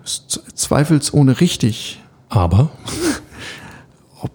Zweifelsohne 0.55 1.39
richtig. 1.41 2.01
Aber? 2.29 2.71
Ob 4.19 4.31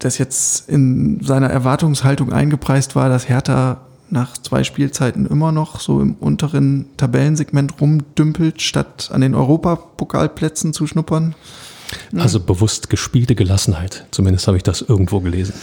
das 0.00 0.18
jetzt 0.18 0.68
in 0.68 1.22
seiner 1.22 1.48
Erwartungshaltung 1.48 2.32
eingepreist 2.32 2.96
war, 2.96 3.08
dass 3.08 3.28
Hertha 3.28 3.82
nach 4.10 4.36
zwei 4.38 4.64
Spielzeiten 4.64 5.26
immer 5.26 5.52
noch 5.52 5.80
so 5.80 6.00
im 6.00 6.14
unteren 6.14 6.86
Tabellensegment 6.96 7.80
rumdümpelt, 7.80 8.60
statt 8.62 9.10
an 9.12 9.20
den 9.20 9.34
Europapokalplätzen 9.34 10.72
zu 10.72 10.86
schnuppern? 10.86 11.34
Also 12.16 12.40
bewusst 12.40 12.90
gespielte 12.90 13.34
Gelassenheit. 13.34 14.06
Zumindest 14.10 14.46
habe 14.46 14.56
ich 14.56 14.62
das 14.62 14.82
irgendwo 14.82 15.20
gelesen. 15.20 15.54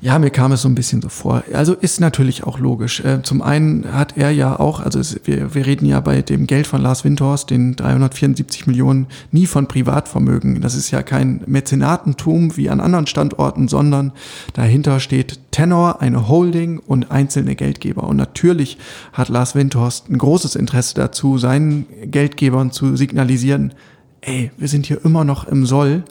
Ja, 0.00 0.18
mir 0.18 0.30
kam 0.30 0.52
es 0.52 0.62
so 0.62 0.68
ein 0.68 0.74
bisschen 0.74 1.00
so 1.00 1.08
vor. 1.08 1.42
Also 1.52 1.74
ist 1.74 2.00
natürlich 2.00 2.44
auch 2.44 2.58
logisch. 2.58 3.00
Äh, 3.00 3.22
zum 3.22 3.42
einen 3.42 3.92
hat 3.92 4.16
er 4.16 4.30
ja 4.30 4.58
auch, 4.58 4.80
also 4.80 4.98
es, 4.98 5.20
wir, 5.24 5.54
wir 5.54 5.66
reden 5.66 5.86
ja 5.86 6.00
bei 6.00 6.22
dem 6.22 6.46
Geld 6.46 6.66
von 6.66 6.82
Lars 6.82 7.04
Windhorst, 7.04 7.50
den 7.50 7.76
374 7.76 8.66
Millionen, 8.66 9.06
nie 9.30 9.46
von 9.46 9.66
Privatvermögen. 9.66 10.60
Das 10.60 10.74
ist 10.74 10.90
ja 10.90 11.02
kein 11.02 11.42
Mäzenatentum 11.46 12.56
wie 12.56 12.68
an 12.68 12.80
anderen 12.80 13.06
Standorten, 13.06 13.68
sondern 13.68 14.12
dahinter 14.54 15.00
steht 15.00 15.38
Tenor, 15.50 16.00
eine 16.00 16.28
Holding 16.28 16.78
und 16.78 17.10
einzelne 17.10 17.54
Geldgeber. 17.54 18.04
Und 18.04 18.16
natürlich 18.16 18.78
hat 19.12 19.28
Lars 19.28 19.54
Windhorst 19.54 20.08
ein 20.08 20.18
großes 20.18 20.56
Interesse 20.56 20.94
dazu, 20.94 21.38
seinen 21.38 21.86
Geldgebern 22.04 22.72
zu 22.72 22.96
signalisieren, 22.96 23.74
ey, 24.22 24.50
wir 24.56 24.68
sind 24.68 24.86
hier 24.86 25.04
immer 25.04 25.24
noch 25.24 25.46
im 25.46 25.66
Soll. 25.66 26.04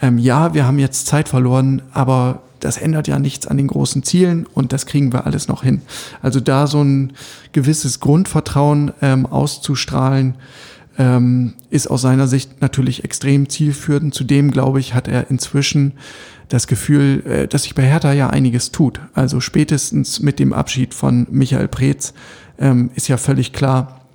Ähm, 0.00 0.18
ja, 0.18 0.54
wir 0.54 0.66
haben 0.66 0.78
jetzt 0.78 1.06
Zeit 1.06 1.28
verloren, 1.28 1.82
aber 1.92 2.42
das 2.60 2.76
ändert 2.76 3.08
ja 3.08 3.18
nichts 3.18 3.46
an 3.46 3.56
den 3.56 3.66
großen 3.66 4.02
Zielen 4.02 4.46
und 4.46 4.72
das 4.72 4.86
kriegen 4.86 5.12
wir 5.12 5.26
alles 5.26 5.48
noch 5.48 5.62
hin. 5.62 5.82
Also 6.22 6.40
da 6.40 6.66
so 6.66 6.82
ein 6.82 7.12
gewisses 7.52 8.00
Grundvertrauen 8.00 8.92
ähm, 9.02 9.26
auszustrahlen, 9.26 10.34
ähm, 10.98 11.54
ist 11.70 11.88
aus 11.88 12.02
seiner 12.02 12.26
Sicht 12.26 12.60
natürlich 12.60 13.04
extrem 13.04 13.48
zielführend. 13.48 14.14
Zudem, 14.14 14.50
glaube 14.50 14.80
ich, 14.80 14.94
hat 14.94 15.08
er 15.08 15.30
inzwischen 15.30 15.92
das 16.48 16.66
Gefühl, 16.66 17.22
äh, 17.26 17.48
dass 17.48 17.64
sich 17.64 17.74
bei 17.74 17.82
Hertha 17.82 18.12
ja 18.12 18.30
einiges 18.30 18.72
tut. 18.72 19.00
Also 19.14 19.40
spätestens 19.40 20.20
mit 20.20 20.38
dem 20.38 20.52
Abschied 20.52 20.94
von 20.94 21.26
Michael 21.30 21.68
Preetz 21.68 22.14
ähm, 22.58 22.90
ist 22.94 23.08
ja 23.08 23.16
völlig 23.16 23.52
klar, 23.52 24.05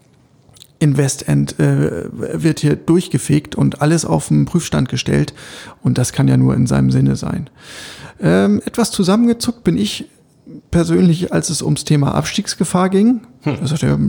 Investend 0.82 1.60
äh, 1.60 2.06
wird 2.12 2.60
hier 2.60 2.76
durchgefegt 2.76 3.54
und 3.56 3.84
alles 3.84 4.04
auf 4.04 4.30
den 4.30 4.46
Prüfstand 4.46 4.90
gestellt. 4.90 5.36
Und 5.84 6.00
das 6.00 6.12
kann 6.12 6.28
ja 6.28 6.38
nur 6.38 6.56
in 6.56 6.66
seinem 6.66 6.90
Sinne 6.90 7.16
sein. 7.16 7.52
Ähm, 8.20 8.64
etwas 8.66 8.90
zusammengezuckt 8.90 9.64
bin 9.64 9.78
ich 9.78 10.06
persönlich, 10.72 11.32
als 11.32 11.52
es 11.52 11.62
ums 11.62 11.86
Thema 11.86 12.16
Abstiegsgefahr 12.16 12.90
ging. 12.90 13.22
Hm. 13.42 13.58
Da 13.62 13.68
sagte 13.68 13.86
er, 13.86 14.00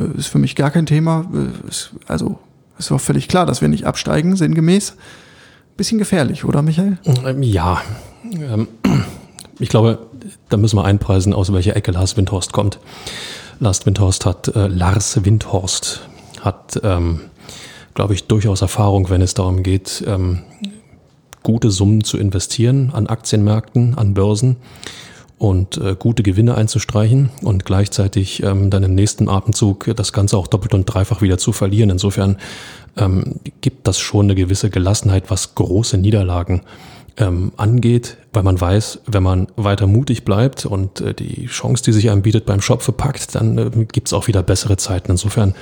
äh, 0.00 0.18
ist 0.18 0.26
für 0.26 0.38
mich 0.38 0.56
gar 0.56 0.72
kein 0.72 0.86
Thema. 0.86 1.30
Äh, 1.32 1.68
ist, 1.68 1.92
also 2.08 2.40
ist 2.76 2.90
auch 2.90 3.00
völlig 3.00 3.28
klar, 3.28 3.46
dass 3.46 3.60
wir 3.60 3.68
nicht 3.68 3.86
absteigen, 3.86 4.34
sinngemäß. 4.34 4.96
Bisschen 5.76 5.98
gefährlich, 5.98 6.44
oder 6.44 6.62
Michael? 6.62 6.98
Ähm, 7.04 7.42
ja. 7.44 7.82
Ähm, 8.24 8.66
ich 9.60 9.68
glaube, 9.68 10.06
da 10.48 10.56
müssen 10.56 10.76
wir 10.76 10.84
einpreisen, 10.84 11.34
aus 11.34 11.52
welcher 11.52 11.76
Ecke 11.76 11.92
Lars 11.92 12.16
Windhorst 12.16 12.52
kommt. 12.52 12.80
Lars 13.60 13.86
Windhorst 13.86 14.26
hat 14.26 14.48
äh, 14.56 14.66
Lars 14.66 15.24
Windhorst 15.24 16.08
hat, 16.46 16.80
ähm, 16.82 17.20
glaube 17.94 18.14
ich, 18.14 18.24
durchaus 18.24 18.62
Erfahrung, 18.62 19.10
wenn 19.10 19.20
es 19.20 19.34
darum 19.34 19.62
geht, 19.62 20.02
ähm, 20.06 20.44
gute 21.42 21.70
Summen 21.70 22.02
zu 22.02 22.16
investieren 22.16 22.90
an 22.92 23.06
Aktienmärkten, 23.06 23.96
an 23.96 24.14
Börsen 24.14 24.56
und 25.38 25.76
äh, 25.76 25.94
gute 25.98 26.22
Gewinne 26.22 26.56
einzustreichen 26.56 27.30
und 27.42 27.64
gleichzeitig 27.64 28.42
ähm, 28.42 28.70
dann 28.70 28.82
im 28.82 28.94
nächsten 28.94 29.28
Atemzug 29.28 29.92
das 29.94 30.12
Ganze 30.12 30.38
auch 30.38 30.46
doppelt 30.46 30.72
und 30.72 30.86
dreifach 30.86 31.20
wieder 31.20 31.38
zu 31.38 31.52
verlieren. 31.52 31.90
Insofern 31.90 32.38
ähm, 32.96 33.34
gibt 33.60 33.86
das 33.86 33.98
schon 33.98 34.26
eine 34.26 34.34
gewisse 34.34 34.70
Gelassenheit, 34.70 35.24
was 35.30 35.54
große 35.54 35.98
Niederlagen 35.98 36.62
ähm, 37.18 37.52
angeht, 37.56 38.18
weil 38.32 38.42
man 38.42 38.60
weiß, 38.60 39.00
wenn 39.06 39.22
man 39.22 39.48
weiter 39.56 39.86
mutig 39.86 40.24
bleibt 40.24 40.66
und 40.66 41.00
äh, 41.00 41.14
die 41.14 41.46
Chance, 41.46 41.82
die 41.84 41.92
sich 41.92 42.10
anbietet, 42.10 42.46
beim 42.46 42.60
Schopfe 42.60 42.92
packt, 42.92 43.34
dann 43.34 43.58
äh, 43.58 43.70
gibt 43.90 44.08
es 44.08 44.12
auch 44.12 44.26
wieder 44.26 44.42
bessere 44.42 44.76
Zeiten. 44.76 45.10
Insofern 45.12 45.54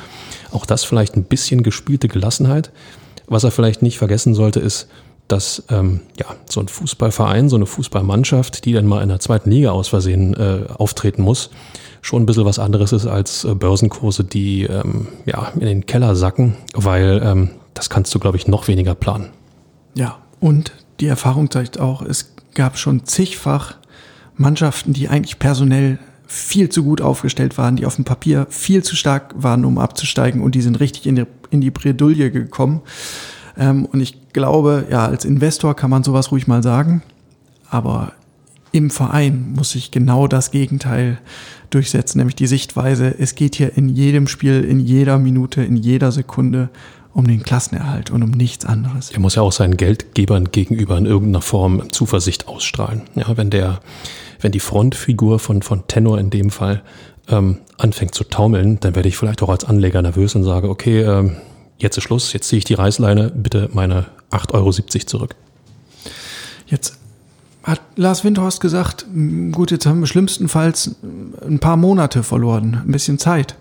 auch 0.52 0.66
das 0.66 0.84
vielleicht 0.84 1.16
ein 1.16 1.24
bisschen 1.24 1.62
gespielte 1.62 2.08
Gelassenheit. 2.08 2.70
Was 3.26 3.44
er 3.44 3.50
vielleicht 3.50 3.82
nicht 3.82 3.98
vergessen 3.98 4.34
sollte, 4.34 4.60
ist, 4.60 4.88
dass 5.28 5.64
ähm, 5.70 6.00
ja, 6.18 6.26
so 6.50 6.60
ein 6.60 6.68
Fußballverein, 6.68 7.48
so 7.48 7.56
eine 7.56 7.66
Fußballmannschaft, 7.66 8.64
die 8.64 8.72
dann 8.72 8.86
mal 8.86 9.02
in 9.02 9.08
der 9.08 9.20
zweiten 9.20 9.50
Liga 9.50 9.70
aus 9.70 9.88
Versehen 9.88 10.34
äh, 10.34 10.66
auftreten 10.74 11.22
muss, 11.22 11.50
schon 12.02 12.22
ein 12.22 12.26
bisschen 12.26 12.44
was 12.44 12.58
anderes 12.58 12.92
ist 12.92 13.06
als 13.06 13.44
äh, 13.44 13.54
Börsenkurse, 13.54 14.24
die 14.24 14.64
ähm, 14.64 15.08
ja, 15.24 15.52
in 15.54 15.66
den 15.66 15.86
Keller 15.86 16.14
sacken, 16.14 16.56
weil 16.74 17.22
ähm, 17.24 17.50
das 17.72 17.88
kannst 17.88 18.14
du, 18.14 18.18
glaube 18.18 18.36
ich, 18.36 18.46
noch 18.46 18.68
weniger 18.68 18.94
planen. 18.94 19.30
Ja, 19.94 20.18
und 20.40 20.72
die 21.00 21.06
Erfahrung 21.06 21.50
zeigt 21.50 21.78
auch, 21.80 22.02
es 22.02 22.34
gab 22.54 22.78
schon 22.78 23.04
zigfach 23.04 23.76
Mannschaften, 24.36 24.92
die 24.92 25.08
eigentlich 25.08 25.38
personell 25.38 25.98
viel 26.26 26.68
zu 26.68 26.82
gut 26.82 27.00
aufgestellt 27.00 27.58
waren, 27.58 27.76
die 27.76 27.86
auf 27.86 27.96
dem 27.96 28.04
Papier 28.04 28.46
viel 28.50 28.82
zu 28.82 28.96
stark 28.96 29.34
waren, 29.36 29.64
um 29.64 29.78
abzusteigen 29.78 30.42
und 30.42 30.54
die 30.54 30.62
sind 30.62 30.80
richtig 30.80 31.06
in 31.06 31.16
die, 31.16 31.26
in 31.50 31.60
die 31.60 31.70
Bredouille 31.70 32.30
gekommen. 32.30 32.80
Ähm, 33.56 33.86
und 33.86 34.00
ich 34.00 34.32
glaube, 34.32 34.86
ja, 34.90 35.06
als 35.06 35.24
Investor 35.24 35.76
kann 35.76 35.90
man 35.90 36.02
sowas 36.02 36.32
ruhig 36.32 36.46
mal 36.46 36.62
sagen, 36.62 37.02
aber 37.70 38.12
im 38.72 38.90
Verein 38.90 39.52
muss 39.54 39.70
sich 39.70 39.92
genau 39.92 40.26
das 40.26 40.50
Gegenteil 40.50 41.18
durchsetzen, 41.70 42.18
nämlich 42.18 42.34
die 42.34 42.48
Sichtweise, 42.48 43.14
es 43.16 43.36
geht 43.36 43.54
hier 43.54 43.76
in 43.76 43.88
jedem 43.88 44.26
Spiel, 44.26 44.64
in 44.64 44.80
jeder 44.80 45.18
Minute, 45.18 45.62
in 45.62 45.76
jeder 45.76 46.10
Sekunde 46.10 46.70
um 47.14 47.26
den 47.26 47.42
Klassenerhalt 47.42 48.10
und 48.10 48.22
um 48.22 48.30
nichts 48.30 48.66
anderes. 48.66 49.10
Er 49.10 49.20
muss 49.20 49.36
ja 49.36 49.42
auch 49.42 49.52
seinen 49.52 49.76
Geldgebern 49.76 50.50
gegenüber 50.50 50.98
in 50.98 51.06
irgendeiner 51.06 51.42
Form 51.42 51.90
Zuversicht 51.90 52.48
ausstrahlen. 52.48 53.02
Ja, 53.14 53.36
wenn 53.36 53.50
der 53.50 53.80
wenn 54.44 54.52
die 54.52 54.60
Frontfigur 54.60 55.38
von, 55.38 55.62
von 55.62 55.86
Tenor 55.88 56.18
in 56.18 56.28
dem 56.28 56.50
Fall 56.50 56.82
ähm, 57.28 57.60
anfängt 57.78 58.14
zu 58.14 58.24
taumeln, 58.24 58.78
dann 58.78 58.94
werde 58.94 59.08
ich 59.08 59.16
vielleicht 59.16 59.42
auch 59.42 59.48
als 59.48 59.64
Anleger 59.64 60.02
nervös 60.02 60.34
und 60.34 60.44
sage, 60.44 60.68
okay, 60.68 61.00
ähm, 61.00 61.36
jetzt 61.78 61.96
ist 61.96 62.04
Schluss, 62.04 62.34
jetzt 62.34 62.48
ziehe 62.48 62.58
ich 62.58 62.66
die 62.66 62.74
Reißleine, 62.74 63.32
bitte 63.34 63.70
meine 63.72 64.04
8,70 64.30 64.52
Euro 64.52 64.70
zurück. 65.06 65.34
Jetzt 66.66 66.98
hat 67.62 67.80
Lars 67.96 68.22
Windhorst 68.22 68.60
gesagt, 68.60 69.06
gut, 69.52 69.70
jetzt 69.70 69.86
haben 69.86 70.00
wir 70.00 70.06
schlimmstenfalls 70.06 70.96
ein 71.46 71.58
paar 71.58 71.78
Monate 71.78 72.22
verloren, 72.22 72.82
ein 72.84 72.92
bisschen 72.92 73.18
Zeit. 73.18 73.56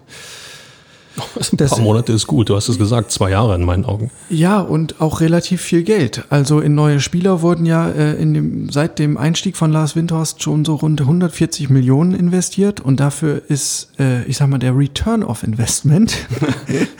Ein 1.51 1.57
paar 1.57 1.79
Monate 1.79 2.11
ist 2.11 2.27
gut, 2.27 2.49
du 2.49 2.55
hast 2.55 2.69
es 2.69 2.77
gesagt, 2.77 3.11
zwei 3.11 3.31
Jahre 3.31 3.55
in 3.55 3.63
meinen 3.63 3.85
Augen. 3.85 4.09
Ja, 4.29 4.59
und 4.59 4.99
auch 5.01 5.21
relativ 5.21 5.61
viel 5.61 5.83
Geld. 5.83 6.23
Also 6.29 6.59
in 6.59 6.73
neue 6.75 6.99
Spieler 6.99 7.41
wurden 7.41 7.65
ja 7.65 7.89
äh, 7.89 8.13
in 8.15 8.33
dem, 8.33 8.69
seit 8.69 8.99
dem 8.99 9.17
Einstieg 9.17 9.57
von 9.57 9.71
Lars 9.71 9.95
Windhorst 9.95 10.41
schon 10.41 10.65
so 10.65 10.75
rund 10.75 11.01
140 11.01 11.69
Millionen 11.69 12.13
investiert 12.13 12.79
und 12.79 12.99
dafür 12.99 13.41
ist, 13.47 13.89
äh, 13.99 14.23
ich 14.23 14.37
sag 14.37 14.49
mal, 14.49 14.57
der 14.57 14.75
Return 14.75 15.23
of 15.23 15.43
Investment 15.43 16.15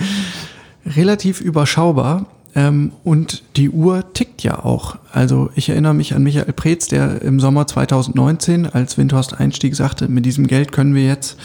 relativ 0.86 1.42
überschaubar. 1.42 2.26
Ähm, 2.56 2.92
und 3.04 3.42
die 3.56 3.72
Uhr 3.72 4.14
tickt 4.14 4.44
ja 4.44 4.64
auch. 4.64 4.98
Also 5.12 5.50
ich 5.56 5.70
erinnere 5.70 5.96
mich 5.96 6.14
an 6.14 6.22
Michael 6.22 6.54
Preetz, 6.54 6.88
der 6.88 7.24
im 7.24 7.40
Sommer 7.40 7.66
2019, 7.66 8.68
als 8.68 8.98
Windhorst 8.98 9.40
Einstieg 9.40 9.76
sagte, 9.76 10.08
mit 10.08 10.24
diesem 10.24 10.46
Geld 10.46 10.72
können 10.72 10.94
wir 10.94 11.04
jetzt 11.04 11.38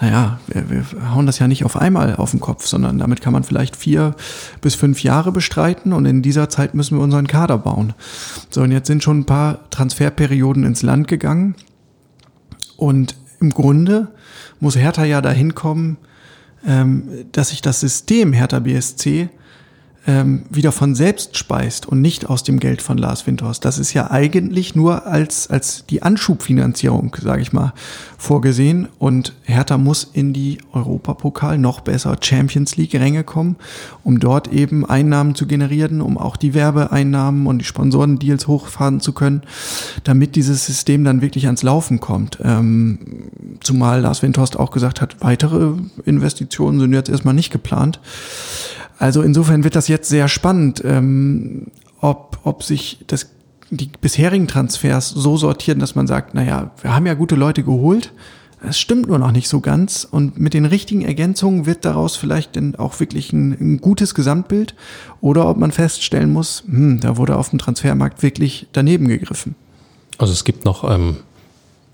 naja, 0.00 0.40
wir, 0.46 0.70
wir 0.70 1.14
hauen 1.14 1.26
das 1.26 1.38
ja 1.38 1.48
nicht 1.48 1.64
auf 1.64 1.76
einmal 1.76 2.16
auf 2.16 2.30
den 2.32 2.40
Kopf, 2.40 2.66
sondern 2.66 2.98
damit 2.98 3.22
kann 3.22 3.32
man 3.32 3.44
vielleicht 3.44 3.76
vier 3.76 4.14
bis 4.60 4.74
fünf 4.74 5.02
Jahre 5.02 5.32
bestreiten 5.32 5.92
und 5.92 6.04
in 6.04 6.22
dieser 6.22 6.48
Zeit 6.50 6.74
müssen 6.74 6.98
wir 6.98 7.02
unseren 7.02 7.26
Kader 7.26 7.58
bauen. 7.58 7.94
So, 8.50 8.62
und 8.62 8.72
jetzt 8.72 8.88
sind 8.88 9.02
schon 9.02 9.20
ein 9.20 9.26
paar 9.26 9.70
Transferperioden 9.70 10.64
ins 10.64 10.82
Land 10.82 11.08
gegangen 11.08 11.54
und 12.76 13.16
im 13.40 13.50
Grunde 13.50 14.08
muss 14.60 14.76
Hertha 14.76 15.04
ja 15.04 15.20
dahin 15.20 15.54
kommen, 15.54 15.96
ähm, 16.66 17.08
dass 17.32 17.50
sich 17.50 17.62
das 17.62 17.80
System 17.80 18.32
Hertha 18.32 18.58
BSC 18.58 19.30
ähm, 20.06 20.44
wieder 20.50 20.72
von 20.72 20.94
selbst 20.94 21.36
speist 21.36 21.86
und 21.86 22.00
nicht 22.00 22.28
aus 22.28 22.44
dem 22.44 22.60
Geld 22.60 22.80
von 22.80 22.96
Lars 22.96 23.26
Windhorst. 23.26 23.64
Das 23.64 23.78
ist 23.78 23.92
ja 23.92 24.10
eigentlich 24.10 24.74
nur 24.74 25.06
als, 25.06 25.50
als 25.50 25.84
die 25.86 26.02
Anschubfinanzierung, 26.02 27.16
sage 27.20 27.42
ich 27.42 27.52
mal, 27.52 27.72
vorgesehen. 28.16 28.88
Und 28.98 29.34
Hertha 29.42 29.78
muss 29.78 30.08
in 30.12 30.32
die 30.32 30.58
Europapokal 30.72 31.58
noch 31.58 31.80
besser 31.80 32.16
Champions 32.20 32.76
League-Ränge 32.76 33.24
kommen, 33.24 33.56
um 34.04 34.20
dort 34.20 34.52
eben 34.52 34.86
Einnahmen 34.86 35.34
zu 35.34 35.46
generieren, 35.46 36.00
um 36.00 36.18
auch 36.18 36.36
die 36.36 36.54
Werbeeinnahmen 36.54 37.46
und 37.46 37.58
die 37.58 37.64
Sponsorendeals 37.64 38.46
hochfahren 38.46 39.00
zu 39.00 39.12
können, 39.12 39.42
damit 40.04 40.36
dieses 40.36 40.66
System 40.66 41.04
dann 41.04 41.20
wirklich 41.20 41.46
ans 41.46 41.64
Laufen 41.64 41.98
kommt. 41.98 42.38
Ähm, 42.42 42.98
zumal 43.60 44.02
Lars 44.02 44.22
Windhorst 44.22 44.56
auch 44.56 44.70
gesagt 44.70 45.00
hat, 45.00 45.16
weitere 45.20 45.72
Investitionen 46.04 46.78
sind 46.78 46.92
jetzt 46.92 47.08
erstmal 47.08 47.34
nicht 47.34 47.50
geplant. 47.50 48.00
Also 48.98 49.22
insofern 49.22 49.64
wird 49.64 49.76
das 49.76 49.88
jetzt 49.88 50.08
sehr 50.08 50.28
spannend, 50.28 50.82
ähm, 50.84 51.66
ob, 52.00 52.38
ob 52.44 52.62
sich 52.62 53.04
das, 53.06 53.30
die 53.70 53.90
bisherigen 54.00 54.48
Transfers 54.48 55.10
so 55.10 55.36
sortieren, 55.36 55.78
dass 55.78 55.94
man 55.94 56.06
sagt, 56.06 56.34
naja, 56.34 56.70
wir 56.80 56.94
haben 56.94 57.06
ja 57.06 57.14
gute 57.14 57.34
Leute 57.34 57.62
geholt, 57.62 58.12
es 58.62 58.78
stimmt 58.78 59.08
nur 59.08 59.18
noch 59.18 59.32
nicht 59.32 59.48
so 59.48 59.60
ganz 59.60 60.06
und 60.10 60.38
mit 60.38 60.54
den 60.54 60.64
richtigen 60.64 61.02
Ergänzungen 61.02 61.66
wird 61.66 61.84
daraus 61.84 62.16
vielleicht 62.16 62.58
auch 62.78 62.98
wirklich 63.00 63.32
ein, 63.32 63.52
ein, 63.52 63.80
gutes 63.80 64.14
Gesamtbild 64.14 64.74
oder 65.20 65.48
ob 65.48 65.58
man 65.58 65.72
feststellen 65.72 66.32
muss, 66.32 66.64
hm, 66.66 67.00
da 67.00 67.16
wurde 67.16 67.36
auf 67.36 67.50
dem 67.50 67.58
Transfermarkt 67.58 68.22
wirklich 68.22 68.66
daneben 68.72 69.08
gegriffen. 69.08 69.54
Also 70.18 70.32
es 70.32 70.44
gibt 70.44 70.64
noch 70.64 70.90
ähm, 70.90 71.18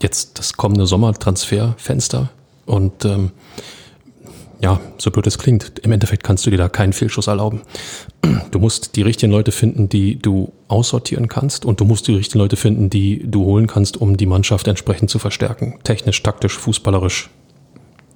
jetzt 0.00 0.38
das 0.38 0.52
kommende 0.52 0.86
Sommertransferfenster 0.86 2.30
und 2.64 3.04
ähm, 3.04 3.32
ja, 4.62 4.80
so 4.96 5.10
blöd 5.10 5.26
es 5.26 5.38
klingt, 5.38 5.80
im 5.80 5.90
Endeffekt 5.90 6.22
kannst 6.22 6.46
du 6.46 6.50
dir 6.50 6.56
da 6.56 6.68
keinen 6.68 6.92
Fehlschuss 6.92 7.26
erlauben. 7.26 7.62
Du 8.52 8.60
musst 8.60 8.94
die 8.94 9.02
richtigen 9.02 9.32
Leute 9.32 9.50
finden, 9.50 9.88
die 9.88 10.18
du 10.18 10.52
aussortieren 10.68 11.26
kannst 11.26 11.64
und 11.64 11.80
du 11.80 11.84
musst 11.84 12.06
die 12.06 12.14
richtigen 12.14 12.38
Leute 12.38 12.56
finden, 12.56 12.88
die 12.88 13.28
du 13.28 13.44
holen 13.44 13.66
kannst, 13.66 13.96
um 13.96 14.16
die 14.16 14.26
Mannschaft 14.26 14.68
entsprechend 14.68 15.10
zu 15.10 15.18
verstärken. 15.18 15.80
Technisch, 15.82 16.22
taktisch, 16.22 16.56
fußballerisch, 16.56 17.28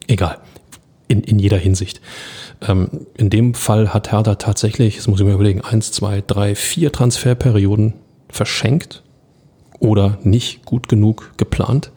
egal. 0.07 0.39
In, 1.09 1.23
in 1.23 1.39
jeder 1.39 1.59
Hinsicht. 1.59 2.01
Ähm, 2.67 3.07
in 3.17 3.29
dem 3.31 3.55
Fall 3.55 3.93
hat 3.93 4.13
Hertha 4.13 4.37
tatsächlich, 4.37 4.97
das 4.97 5.09
muss 5.09 5.21
ich 5.21 5.27
mir 5.27 5.35
überlegen, 5.35 5.63
eins, 5.63 5.91
zwei, 5.91 6.23
drei, 6.25 6.55
vier 6.55 6.93
Transferperioden 6.93 7.95
verschenkt 8.29 9.03
oder 9.81 10.19
nicht 10.23 10.65
gut 10.65 10.89
genug 10.89 11.33
geplant. 11.37 11.91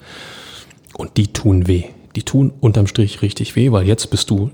Und 0.97 1.17
die 1.17 1.27
tun 1.27 1.67
weh. 1.67 1.85
Die 2.15 2.23
tun 2.23 2.51
unterm 2.59 2.87
Strich 2.87 3.21
richtig 3.21 3.55
weh, 3.55 3.71
weil 3.71 3.85
jetzt 3.85 4.09
bist 4.09 4.29
du 4.29 4.51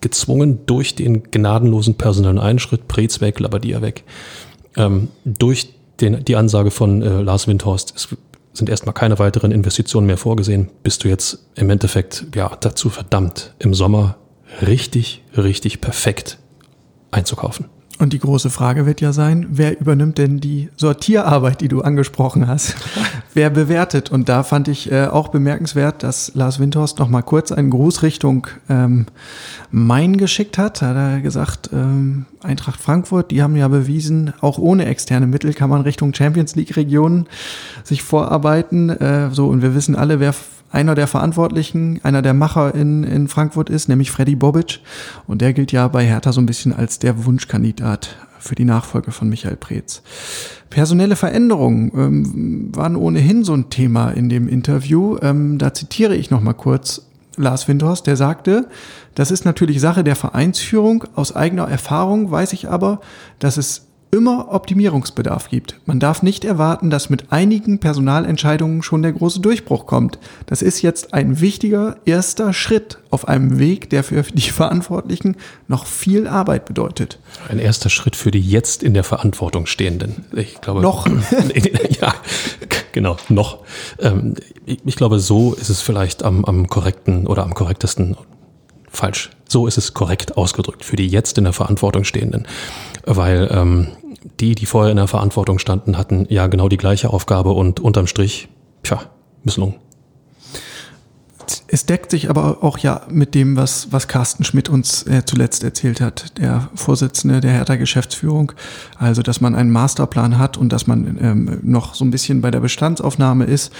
gezwungen 0.00 0.66
durch 0.66 0.94
den 0.94 1.22
gnadenlosen 1.22 1.94
personellen 1.94 2.38
Einschritt, 2.38 2.88
Preetz 2.88 3.20
weg, 3.20 3.40
Labadia 3.40 3.80
weg, 3.82 4.04
ähm, 4.76 5.08
durch 5.24 5.68
den, 6.00 6.24
die 6.24 6.36
Ansage 6.36 6.70
von 6.70 7.02
äh, 7.02 7.22
Lars 7.22 7.46
Windhorst, 7.46 7.94
es 7.96 8.08
sind 8.52 8.68
erstmal 8.68 8.94
keine 8.94 9.18
weiteren 9.18 9.52
Investitionen 9.52 10.06
mehr 10.06 10.18
vorgesehen, 10.18 10.68
bist 10.82 11.04
du 11.04 11.08
jetzt 11.08 11.46
im 11.54 11.70
Endeffekt 11.70 12.26
ja 12.34 12.54
dazu 12.60 12.90
verdammt, 12.90 13.54
im 13.58 13.72
Sommer 13.72 14.16
richtig, 14.60 15.22
richtig 15.36 15.80
perfekt 15.80 16.38
einzukaufen. 17.10 17.66
Und 18.02 18.12
die 18.12 18.18
große 18.18 18.50
Frage 18.50 18.84
wird 18.84 19.00
ja 19.00 19.12
sein, 19.12 19.46
wer 19.50 19.80
übernimmt 19.80 20.18
denn 20.18 20.40
die 20.40 20.70
Sortierarbeit, 20.74 21.60
die 21.60 21.68
du 21.68 21.82
angesprochen 21.82 22.48
hast? 22.48 22.74
wer 23.32 23.48
bewertet? 23.48 24.10
Und 24.10 24.28
da 24.28 24.42
fand 24.42 24.66
ich 24.66 24.90
äh, 24.90 25.06
auch 25.06 25.28
bemerkenswert, 25.28 26.02
dass 26.02 26.32
Lars 26.34 26.58
Windhorst 26.58 26.98
noch 26.98 27.08
mal 27.08 27.22
kurz 27.22 27.52
einen 27.52 27.70
Gruß 27.70 28.02
Richtung 28.02 28.48
ähm, 28.68 29.06
Main 29.70 30.16
geschickt 30.16 30.58
hat. 30.58 30.82
Da 30.82 30.88
hat 30.88 30.96
er 30.96 31.20
gesagt, 31.20 31.70
ähm, 31.72 32.26
Eintracht 32.42 32.80
Frankfurt, 32.80 33.30
die 33.30 33.40
haben 33.40 33.54
ja 33.54 33.68
bewiesen, 33.68 34.32
auch 34.40 34.58
ohne 34.58 34.86
externe 34.86 35.28
Mittel 35.28 35.54
kann 35.54 35.70
man 35.70 35.82
Richtung 35.82 36.12
Champions 36.12 36.56
League 36.56 36.76
Regionen 36.76 37.28
sich 37.84 38.02
vorarbeiten. 38.02 38.90
Äh, 38.90 39.30
so, 39.30 39.46
und 39.46 39.62
wir 39.62 39.76
wissen 39.76 39.94
alle, 39.94 40.18
wer 40.18 40.34
einer 40.72 40.94
der 40.94 41.06
Verantwortlichen, 41.06 42.00
einer 42.02 42.22
der 42.22 42.34
Macher 42.34 42.74
in, 42.74 43.04
in 43.04 43.28
Frankfurt 43.28 43.70
ist, 43.70 43.88
nämlich 43.88 44.10
Freddy 44.10 44.34
Bobic. 44.34 44.80
Und 45.26 45.42
der 45.42 45.52
gilt 45.52 45.70
ja 45.70 45.86
bei 45.88 46.04
Hertha 46.04 46.32
so 46.32 46.40
ein 46.40 46.46
bisschen 46.46 46.72
als 46.72 46.98
der 46.98 47.24
Wunschkandidat 47.24 48.16
für 48.38 48.54
die 48.54 48.64
Nachfolge 48.64 49.12
von 49.12 49.28
Michael 49.28 49.56
Preetz. 49.56 50.02
Personelle 50.70 51.14
Veränderungen 51.16 51.92
ähm, 51.94 52.70
waren 52.74 52.96
ohnehin 52.96 53.44
so 53.44 53.54
ein 53.54 53.70
Thema 53.70 54.10
in 54.10 54.28
dem 54.28 54.48
Interview. 54.48 55.18
Ähm, 55.22 55.58
da 55.58 55.72
zitiere 55.74 56.16
ich 56.16 56.30
noch 56.30 56.40
mal 56.40 56.54
kurz 56.54 57.02
Lars 57.36 57.68
Windhorst, 57.68 58.06
der 58.06 58.16
sagte, 58.16 58.68
das 59.14 59.30
ist 59.30 59.44
natürlich 59.44 59.80
Sache 59.80 60.04
der 60.04 60.16
Vereinsführung. 60.16 61.04
Aus 61.14 61.34
eigener 61.34 61.68
Erfahrung 61.68 62.30
weiß 62.30 62.52
ich 62.52 62.68
aber, 62.68 63.00
dass 63.38 63.56
es 63.56 63.86
immer 64.14 64.52
Optimierungsbedarf 64.52 65.48
gibt. 65.48 65.80
Man 65.86 65.98
darf 65.98 66.22
nicht 66.22 66.44
erwarten, 66.44 66.90
dass 66.90 67.08
mit 67.08 67.32
einigen 67.32 67.78
Personalentscheidungen 67.78 68.82
schon 68.82 69.00
der 69.00 69.12
große 69.12 69.40
Durchbruch 69.40 69.86
kommt. 69.86 70.18
Das 70.44 70.60
ist 70.60 70.82
jetzt 70.82 71.14
ein 71.14 71.40
wichtiger 71.40 71.96
erster 72.04 72.52
Schritt 72.52 72.98
auf 73.08 73.26
einem 73.26 73.58
Weg, 73.58 73.88
der 73.88 74.04
für 74.04 74.22
die 74.22 74.50
Verantwortlichen 74.50 75.36
noch 75.66 75.86
viel 75.86 76.26
Arbeit 76.26 76.66
bedeutet. 76.66 77.20
Ein 77.48 77.58
erster 77.58 77.88
Schritt 77.88 78.14
für 78.14 78.30
die 78.30 78.42
jetzt 78.42 78.82
in 78.82 78.92
der 78.92 79.04
Verantwortung 79.04 79.64
Stehenden. 79.64 80.26
Ich 80.32 80.60
glaube. 80.60 80.82
Noch. 80.82 81.06
ja, 82.00 82.14
genau, 82.92 83.16
noch. 83.30 83.60
Ähm, 83.98 84.34
ich 84.66 84.96
glaube, 84.96 85.20
so 85.20 85.54
ist 85.54 85.70
es 85.70 85.80
vielleicht 85.80 86.22
am, 86.22 86.44
am 86.44 86.66
korrekten 86.68 87.26
oder 87.26 87.44
am 87.44 87.54
korrektesten 87.54 88.16
falsch. 88.90 89.30
So 89.48 89.66
ist 89.66 89.78
es 89.78 89.94
korrekt 89.94 90.36
ausgedrückt 90.36 90.84
für 90.84 90.96
die 90.96 91.08
jetzt 91.08 91.38
in 91.38 91.44
der 91.44 91.52
Verantwortung 91.52 92.04
Stehenden. 92.04 92.46
Weil 93.04 93.48
ähm, 93.50 93.88
die, 94.40 94.54
die 94.54 94.66
vorher 94.66 94.90
in 94.90 94.96
der 94.96 95.08
Verantwortung 95.08 95.58
standen, 95.58 95.98
hatten 95.98 96.26
ja 96.28 96.46
genau 96.46 96.68
die 96.68 96.76
gleiche 96.76 97.10
Aufgabe 97.10 97.50
und 97.50 97.80
unterm 97.80 98.06
Strich, 98.06 98.48
tja, 98.82 99.00
Misslungen. 99.44 99.74
Es 101.66 101.86
deckt 101.86 102.10
sich 102.10 102.30
aber 102.30 102.62
auch 102.62 102.78
ja 102.78 103.02
mit 103.10 103.34
dem, 103.34 103.56
was, 103.56 103.90
was 103.90 104.06
Carsten 104.06 104.44
Schmidt 104.44 104.68
uns 104.68 105.02
äh, 105.04 105.24
zuletzt 105.24 105.64
erzählt 105.64 106.00
hat, 106.00 106.38
der 106.38 106.68
Vorsitzende 106.74 107.40
der 107.40 107.52
Hertha 107.52 107.76
Geschäftsführung. 107.76 108.52
Also, 108.98 109.22
dass 109.22 109.40
man 109.40 109.54
einen 109.54 109.70
Masterplan 109.70 110.38
hat 110.38 110.56
und 110.56 110.72
dass 110.72 110.86
man 110.86 111.18
ähm, 111.20 111.58
noch 111.62 111.94
so 111.94 112.04
ein 112.04 112.10
bisschen 112.10 112.40
bei 112.40 112.50
der 112.50 112.60
Bestandsaufnahme 112.60 113.44
ist 113.44 113.72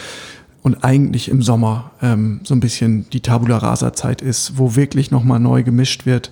und 0.62 0.84
eigentlich 0.84 1.28
im 1.28 1.42
Sommer 1.42 1.90
ähm, 2.00 2.40
so 2.44 2.54
ein 2.54 2.60
bisschen 2.60 3.10
die 3.10 3.20
Tabula 3.20 3.58
Rasa 3.58 3.92
Zeit 3.92 4.22
ist, 4.22 4.58
wo 4.58 4.76
wirklich 4.76 5.10
nochmal 5.10 5.40
neu 5.40 5.64
gemischt 5.64 6.06
wird, 6.06 6.30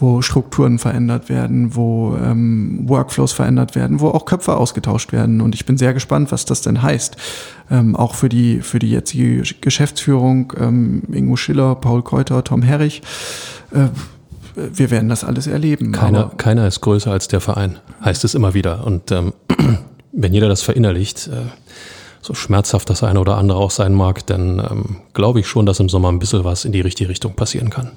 wo 0.00 0.20
Strukturen 0.20 0.80
verändert 0.80 1.28
werden, 1.28 1.76
wo 1.76 2.16
ähm, 2.16 2.88
Workflows 2.88 3.32
verändert 3.32 3.76
werden, 3.76 4.00
wo 4.00 4.08
auch 4.08 4.24
Köpfe 4.24 4.56
ausgetauscht 4.56 5.12
werden. 5.12 5.40
Und 5.40 5.54
ich 5.54 5.64
bin 5.64 5.78
sehr 5.78 5.94
gespannt, 5.94 6.32
was 6.32 6.44
das 6.44 6.60
denn 6.60 6.82
heißt. 6.82 7.16
Ähm, 7.70 7.94
auch 7.94 8.16
für 8.16 8.28
die, 8.28 8.62
für 8.62 8.80
die 8.80 8.90
jetzige 8.90 9.42
Geschäftsführung, 9.60 10.52
ähm, 10.58 11.02
Ingo 11.12 11.36
Schiller, 11.36 11.76
Paul 11.76 12.02
Keuter, 12.02 12.42
Tom 12.42 12.62
Herrich. 12.62 13.02
Äh, 13.72 13.88
wir 14.56 14.90
werden 14.90 15.08
das 15.08 15.22
alles 15.22 15.46
erleben. 15.46 15.92
Keiner, 15.92 16.32
keiner 16.36 16.66
ist 16.66 16.80
größer 16.80 17.12
als 17.12 17.28
der 17.28 17.40
Verein, 17.40 17.78
heißt 18.04 18.24
es 18.24 18.34
immer 18.34 18.54
wieder. 18.54 18.84
Und 18.84 19.12
ähm, 19.12 19.32
wenn 20.12 20.32
jeder 20.34 20.48
das 20.48 20.62
verinnerlicht, 20.62 21.28
äh, 21.28 21.42
so 22.28 22.34
schmerzhaft 22.34 22.90
das 22.90 23.02
eine 23.02 23.20
oder 23.20 23.38
andere 23.38 23.58
auch 23.58 23.70
sein 23.70 23.94
mag, 23.94 24.26
dann 24.26 24.58
ähm, 24.58 24.96
glaube 25.14 25.40
ich 25.40 25.48
schon, 25.48 25.64
dass 25.64 25.80
im 25.80 25.88
Sommer 25.88 26.12
ein 26.12 26.18
bisschen 26.18 26.44
was 26.44 26.66
in 26.66 26.72
die 26.72 26.82
richtige 26.82 27.08
Richtung 27.08 27.32
passieren 27.32 27.70
kann. 27.70 27.92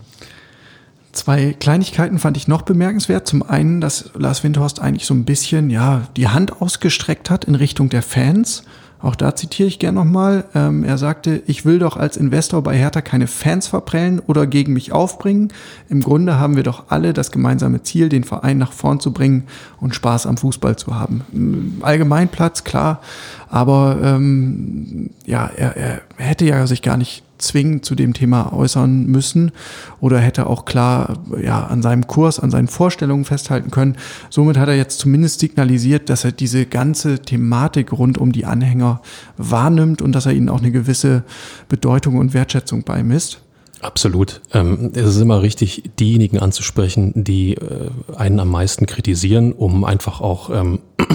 Zwei 1.12 1.52
Kleinigkeiten 1.52 2.18
fand 2.18 2.38
ich 2.38 2.48
noch 2.48 2.62
bemerkenswert. 2.62 3.28
Zum 3.28 3.44
einen, 3.44 3.82
dass 3.82 4.12
Lars 4.18 4.46
Windhorst 4.46 4.80
eigentlich 4.80 5.06
so 5.06 5.14
ein 5.14 5.26
bisschen, 5.26 5.70
ja, 5.70 6.08
die 6.16 6.30
Hand 6.30 6.62
ausgestreckt 6.62 7.30
hat 7.30 7.44
in 7.44 7.56
Richtung 7.56 7.90
der 7.90 8.02
Fans 8.02 8.64
auch 9.02 9.16
da 9.16 9.36
zitiere 9.36 9.68
ich 9.68 9.80
gern 9.80 9.96
nochmal. 9.96 10.46
Ähm, 10.54 10.84
er 10.84 10.98
sagte, 10.98 11.42
ich 11.48 11.66
will 11.66 11.80
doch 11.80 11.98
als 11.98 12.18
Investor 12.18 12.62
bei 12.62 12.78
Hertha 12.78 13.02
keine 13.02 13.28
Fans 13.28 13.68
verprellen 13.68 14.20
oder 14.20 14.46
gegen 14.46 14.74
mich 14.74 14.92
aufbringen. 14.92 15.52
Im 15.90 16.02
Grunde 16.02 16.40
haben 16.40 16.56
wir 16.56 16.64
doch 16.64 16.86
alle 16.90 17.14
das 17.14 17.32
gemeinsame 17.32 17.82
Ziel, 17.84 18.10
den 18.10 18.24
Verein 18.24 18.58
nach 18.58 18.74
vorn 18.74 19.00
zu 19.00 19.12
bringen 19.12 19.44
und 19.80 19.96
Spaß 19.96 20.28
am 20.28 20.38
Fußball 20.38 20.76
zu 20.76 20.96
haben. 20.96 21.80
Allgemeinplatz, 21.82 22.64
klar, 22.64 23.02
aber 23.50 23.98
ähm, 24.04 25.10
ja, 25.26 25.50
er, 25.56 25.76
er 25.76 26.02
hätte 26.18 26.46
ja 26.46 26.68
sich 26.68 26.82
gar 26.82 26.98
nicht 26.98 27.24
zwingend 27.42 27.86
zu 27.86 27.96
dem 27.96 28.14
Thema 28.14 28.54
äußern 28.54 29.06
müssen 29.06 29.52
oder 30.00 30.20
hätte 30.20 30.48
auch 30.48 30.66
klar 30.66 31.20
ja, 31.42 31.66
an 31.66 31.82
seinem 31.82 32.08
Kurs, 32.08 32.40
an 32.40 32.52
seinen 32.52 32.68
Vorstellungen 32.68 33.26
festhalten 33.26 33.72
können. 33.72 33.98
Somit 34.30 34.58
hat 34.58 34.70
er 34.70 34.76
jetzt 34.76 35.00
zumindest 35.00 35.40
signalisiert, 35.40 36.10
dass 36.10 36.24
er 36.24 36.32
diese 36.32 36.66
ganze 36.66 37.20
Thematik 37.20 37.92
rund 37.92 38.18
um 38.18 38.32
die 38.32 38.46
Anhänger 38.46 39.02
wahrnimmt 39.38 40.02
und 40.02 40.14
dass 40.14 40.26
er 40.26 40.34
ihnen 40.34 40.50
auch 40.50 40.60
eine 40.60 40.72
gewisse 40.72 41.24
Bedeutung 41.70 42.18
und 42.18 42.34
Wertschätzung 42.34 42.84
beimisst. 42.84 43.42
Absolut. 43.82 44.42
Ähm, 44.54 44.92
es 44.94 45.16
ist 45.16 45.22
immer 45.22 45.42
richtig, 45.42 45.84
diejenigen 46.00 46.40
anzusprechen, 46.40 47.14
die 47.16 47.56
äh, 47.56 47.90
einen 48.16 48.40
am 48.40 48.50
meisten 48.50 48.86
kritisieren, 48.86 49.54
um 49.54 49.84
einfach 49.84 50.22
auch, 50.22 50.52
ähm, 50.52 50.80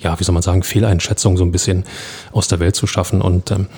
ja, 0.00 0.20
wie 0.20 0.24
soll 0.24 0.34
man 0.34 0.42
sagen, 0.42 0.62
Fehleinschätzungen 0.62 1.38
so 1.38 1.44
ein 1.44 1.52
bisschen 1.52 1.84
aus 2.32 2.46
der 2.46 2.60
Welt 2.60 2.76
zu 2.76 2.86
schaffen. 2.86 3.22
Und 3.22 3.50
ähm, 3.50 3.68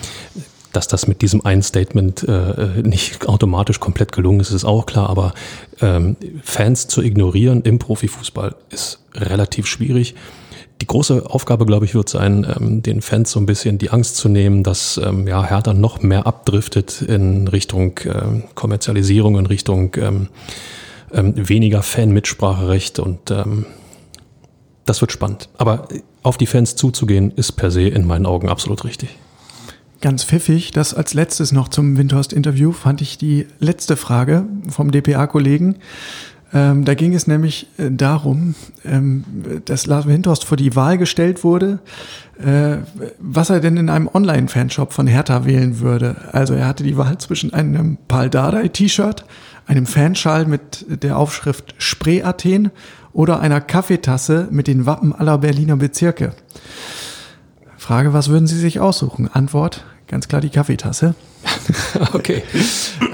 dass 0.72 0.88
das 0.88 1.06
mit 1.06 1.22
diesem 1.22 1.44
einen 1.44 1.62
Statement 1.62 2.24
äh, 2.24 2.82
nicht 2.82 3.28
automatisch 3.28 3.80
komplett 3.80 4.12
gelungen 4.12 4.40
ist, 4.40 4.50
ist 4.50 4.64
auch 4.64 4.86
klar, 4.86 5.08
aber 5.10 5.34
ähm, 5.80 6.16
Fans 6.42 6.88
zu 6.88 7.02
ignorieren 7.02 7.62
im 7.62 7.78
Profifußball 7.78 8.54
ist 8.70 9.00
relativ 9.14 9.66
schwierig. 9.66 10.14
Die 10.80 10.86
große 10.86 11.30
Aufgabe, 11.30 11.64
glaube 11.64 11.84
ich, 11.84 11.94
wird 11.94 12.08
sein, 12.08 12.44
ähm, 12.58 12.82
den 12.82 13.02
Fans 13.02 13.30
so 13.30 13.38
ein 13.38 13.46
bisschen 13.46 13.78
die 13.78 13.90
Angst 13.90 14.16
zu 14.16 14.28
nehmen, 14.28 14.64
dass 14.64 14.98
ähm, 15.02 15.28
ja, 15.28 15.44
Hertha 15.44 15.74
noch 15.74 16.02
mehr 16.02 16.26
abdriftet 16.26 17.02
in 17.02 17.46
Richtung 17.46 18.00
ähm, 18.04 18.44
Kommerzialisierung, 18.54 19.38
in 19.38 19.46
Richtung 19.46 19.94
ähm, 19.96 20.28
ähm, 21.12 21.34
weniger 21.36 21.82
Fan-Mitspracherecht 21.82 22.98
und 22.98 23.30
ähm, 23.30 23.66
das 24.84 25.00
wird 25.00 25.12
spannend. 25.12 25.48
Aber 25.56 25.86
auf 26.22 26.36
die 26.36 26.46
Fans 26.46 26.74
zuzugehen, 26.76 27.30
ist 27.30 27.52
per 27.52 27.70
se 27.70 27.82
in 27.82 28.06
meinen 28.06 28.26
Augen 28.26 28.48
absolut 28.48 28.84
richtig. 28.84 29.10
Ganz 30.02 30.24
pfiffig, 30.24 30.72
das 30.72 30.94
als 30.94 31.14
letztes 31.14 31.52
noch 31.52 31.68
zum 31.68 31.96
Windhorst-Interview 31.96 32.72
fand 32.72 33.00
ich 33.00 33.18
die 33.18 33.46
letzte 33.60 33.96
Frage 33.96 34.46
vom 34.68 34.90
DPA-Kollegen. 34.90 35.76
Ähm, 36.52 36.84
da 36.84 36.94
ging 36.94 37.14
es 37.14 37.28
nämlich 37.28 37.68
äh, 37.78 37.88
darum, 37.88 38.56
ähm, 38.84 39.22
dass 39.64 39.86
Lars 39.86 40.08
Windhorst 40.08 40.44
vor 40.44 40.56
die 40.56 40.74
Wahl 40.74 40.98
gestellt 40.98 41.44
wurde, 41.44 41.78
äh, 42.44 42.78
was 43.20 43.50
er 43.50 43.60
denn 43.60 43.76
in 43.76 43.88
einem 43.88 44.10
Online-Fanshop 44.12 44.92
von 44.92 45.06
Hertha 45.06 45.46
wählen 45.46 45.78
würde. 45.78 46.16
Also 46.32 46.54
er 46.54 46.66
hatte 46.66 46.82
die 46.82 46.96
Wahl 46.96 47.18
zwischen 47.18 47.54
einem 47.54 47.96
Paul 48.08 48.28
Dardai-T-Shirt, 48.28 49.24
einem 49.68 49.86
Fanschal 49.86 50.46
mit 50.46 50.84
der 50.88 51.16
Aufschrift 51.16 51.76
Spree 51.78 52.24
Athen 52.24 52.72
oder 53.12 53.38
einer 53.38 53.60
Kaffeetasse 53.60 54.48
mit 54.50 54.66
den 54.66 54.84
Wappen 54.84 55.14
aller 55.14 55.38
Berliner 55.38 55.76
Bezirke. 55.76 56.34
Frage, 57.76 58.12
was 58.12 58.28
würden 58.28 58.48
Sie 58.48 58.58
sich 58.58 58.80
aussuchen? 58.80 59.28
Antwort, 59.28 59.84
Ganz 60.12 60.28
klar 60.28 60.42
die 60.42 60.50
Kaffeetasse. 60.50 61.14
okay. 62.12 62.42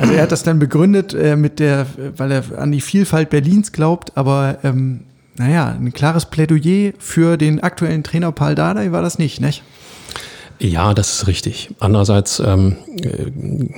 Also 0.01 0.15
er 0.15 0.23
hat 0.23 0.33
das 0.33 0.43
dann 0.43 0.59
begründet 0.59 1.15
äh, 1.15 1.37
mit 1.37 1.61
der, 1.61 1.87
weil 2.17 2.33
er 2.33 2.59
an 2.59 2.73
die 2.73 2.81
Vielfalt 2.81 3.31
Berlins 3.31 3.71
glaubt, 3.71 4.17
aber 4.17 4.59
ähm, 4.65 5.05
naja, 5.37 5.69
ein 5.69 5.93
klares 5.93 6.27
Plädoyer 6.27 6.95
für 6.99 7.37
den 7.37 7.61
aktuellen 7.61 8.03
Trainer 8.03 8.33
Paul 8.33 8.57
Dardai 8.57 8.91
war 8.91 9.01
das 9.01 9.17
nicht, 9.17 9.41
nicht? 9.41 9.63
Ja, 10.59 10.93
das 10.93 11.13
ist 11.13 11.27
richtig. 11.29 11.71
Andererseits 11.79 12.41
ähm, 12.41 12.79
äh, 13.01 13.69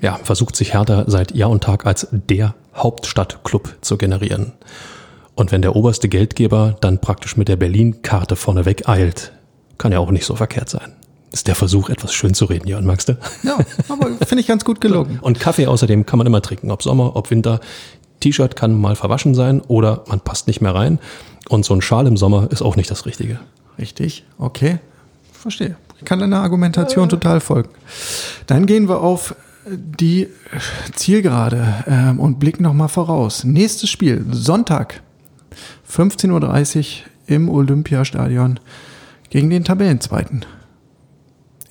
ja, 0.00 0.18
versucht 0.24 0.56
sich 0.56 0.72
Hertha 0.72 1.04
seit 1.08 1.34
Jahr 1.34 1.50
und 1.50 1.62
Tag 1.62 1.84
als 1.84 2.08
der 2.10 2.54
Hauptstadtclub 2.74 3.76
zu 3.82 3.98
generieren. 3.98 4.52
Und 5.34 5.52
wenn 5.52 5.60
der 5.60 5.76
oberste 5.76 6.08
Geldgeber 6.08 6.78
dann 6.80 6.98
praktisch 6.98 7.36
mit 7.36 7.48
der 7.48 7.56
Berlin-Karte 7.56 8.36
vorneweg 8.36 8.88
eilt, 8.88 9.32
kann 9.76 9.92
ja 9.92 9.98
auch 9.98 10.10
nicht 10.10 10.24
so 10.24 10.34
verkehrt 10.34 10.70
sein. 10.70 10.92
Ist 11.32 11.48
der 11.48 11.54
Versuch, 11.54 11.88
etwas 11.88 12.12
schön 12.12 12.34
zu 12.34 12.44
reden, 12.44 12.68
Jörn, 12.68 12.84
magst 12.84 13.08
du? 13.08 13.16
Ja, 13.42 13.58
aber 13.88 14.08
finde 14.26 14.40
ich 14.40 14.46
ganz 14.46 14.64
gut 14.64 14.80
gelungen. 14.80 15.18
Und 15.20 15.40
Kaffee 15.40 15.66
außerdem 15.66 16.04
kann 16.04 16.18
man 16.18 16.26
immer 16.26 16.42
trinken, 16.42 16.70
ob 16.70 16.82
Sommer, 16.82 17.16
ob 17.16 17.30
Winter. 17.30 17.60
T-Shirt 18.20 18.54
kann 18.54 18.78
mal 18.78 18.94
verwaschen 18.94 19.34
sein 19.34 19.60
oder 19.62 20.04
man 20.06 20.20
passt 20.20 20.46
nicht 20.46 20.60
mehr 20.60 20.74
rein. 20.74 20.98
Und 21.48 21.64
so 21.64 21.74
ein 21.74 21.80
Schal 21.80 22.06
im 22.06 22.16
Sommer 22.16 22.48
ist 22.50 22.62
auch 22.62 22.76
nicht 22.76 22.90
das 22.90 23.06
Richtige. 23.06 23.40
Richtig, 23.78 24.24
okay. 24.38 24.78
Verstehe. 25.32 25.76
Ich 25.98 26.04
kann 26.04 26.20
deiner 26.20 26.40
Argumentation 26.40 27.08
total 27.08 27.40
folgen. 27.40 27.70
Dann 28.46 28.66
gehen 28.66 28.88
wir 28.88 29.00
auf 29.00 29.34
die 29.66 30.28
Zielgerade 30.94 31.84
ähm, 31.86 32.20
und 32.20 32.38
blicken 32.38 32.62
nochmal 32.64 32.88
voraus. 32.88 33.44
Nächstes 33.44 33.90
Spiel, 33.90 34.24
Sonntag, 34.30 35.02
15.30 35.90 36.78
Uhr 36.78 36.84
im 37.26 37.48
Olympiastadion 37.48 38.60
gegen 39.30 39.50
den 39.50 39.64
Tabellenzweiten. 39.64 40.44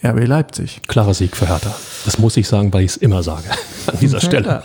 RB 0.03 0.27
Leipzig. 0.27 0.81
Klarer 0.87 1.13
Sieg 1.13 1.35
für 1.35 1.47
Hertha. 1.47 1.73
Das 2.05 2.17
muss 2.17 2.35
ich 2.37 2.47
sagen, 2.47 2.73
weil 2.73 2.83
ich 2.83 2.91
es 2.91 2.97
immer 2.97 3.23
sage 3.23 3.43
an 3.87 3.99
dieser 3.99 4.19
Stelle. 4.19 4.63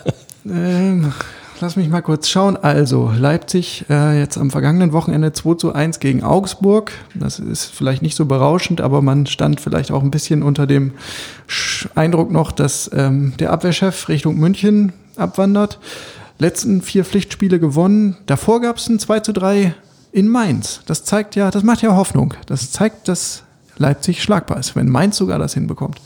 Ähm, 0.48 1.12
lass 1.60 1.76
mich 1.76 1.88
mal 1.88 2.00
kurz 2.00 2.28
schauen. 2.28 2.56
Also, 2.56 3.12
Leipzig 3.14 3.84
äh, 3.90 4.18
jetzt 4.18 4.38
am 4.38 4.50
vergangenen 4.50 4.92
Wochenende 4.92 5.32
2 5.32 5.54
zu 5.56 5.72
1 5.74 6.00
gegen 6.00 6.22
Augsburg. 6.22 6.92
Das 7.14 7.38
ist 7.38 7.66
vielleicht 7.66 8.00
nicht 8.02 8.16
so 8.16 8.24
berauschend, 8.24 8.80
aber 8.80 9.02
man 9.02 9.26
stand 9.26 9.60
vielleicht 9.60 9.90
auch 9.90 10.02
ein 10.02 10.10
bisschen 10.10 10.42
unter 10.42 10.66
dem 10.66 10.92
Eindruck 11.94 12.30
noch, 12.30 12.52
dass 12.52 12.90
ähm, 12.94 13.34
der 13.38 13.52
Abwehrchef 13.52 14.08
Richtung 14.08 14.38
München 14.38 14.92
abwandert. 15.16 15.78
Letzten 16.38 16.82
vier 16.82 17.04
Pflichtspiele 17.04 17.58
gewonnen. 17.58 18.16
Davor 18.26 18.60
gab 18.60 18.76
es 18.76 18.88
ein 18.88 18.98
2 18.98 19.20
zu 19.20 19.32
3 19.32 19.74
in 20.12 20.28
Mainz. 20.28 20.80
Das 20.86 21.04
zeigt 21.04 21.34
ja, 21.36 21.50
das 21.50 21.62
macht 21.62 21.82
ja 21.82 21.94
Hoffnung. 21.94 22.34
Das 22.46 22.70
zeigt, 22.72 23.08
dass 23.08 23.42
Leipzig 23.78 24.22
schlagbar 24.22 24.58
ist, 24.58 24.76
wenn 24.76 24.88
Mainz 24.88 25.16
sogar 25.16 25.38
das 25.38 25.54
hinbekommt. 25.54 26.00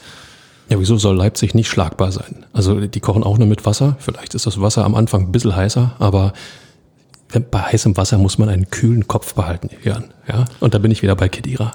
Ja, 0.68 0.78
wieso 0.78 0.96
soll 0.96 1.16
Leipzig 1.16 1.54
nicht 1.54 1.68
schlagbar 1.68 2.12
sein? 2.12 2.46
Also 2.52 2.80
die 2.80 3.00
kochen 3.00 3.24
auch 3.24 3.38
nur 3.38 3.48
mit 3.48 3.66
Wasser. 3.66 3.96
Vielleicht 3.98 4.34
ist 4.34 4.46
das 4.46 4.60
Wasser 4.60 4.84
am 4.84 4.94
Anfang 4.94 5.22
ein 5.22 5.32
bisschen 5.32 5.54
heißer, 5.54 5.96
aber 5.98 6.32
bei 7.50 7.60
heißem 7.60 7.96
Wasser 7.96 8.18
muss 8.18 8.38
man 8.38 8.48
einen 8.48 8.70
kühlen 8.70 9.06
Kopf 9.08 9.34
behalten, 9.34 9.70
Jörn. 9.82 10.12
Ja? 10.28 10.44
Und 10.60 10.74
da 10.74 10.78
bin 10.78 10.90
ich 10.90 11.02
wieder 11.02 11.16
bei 11.16 11.28
Kedira. 11.28 11.72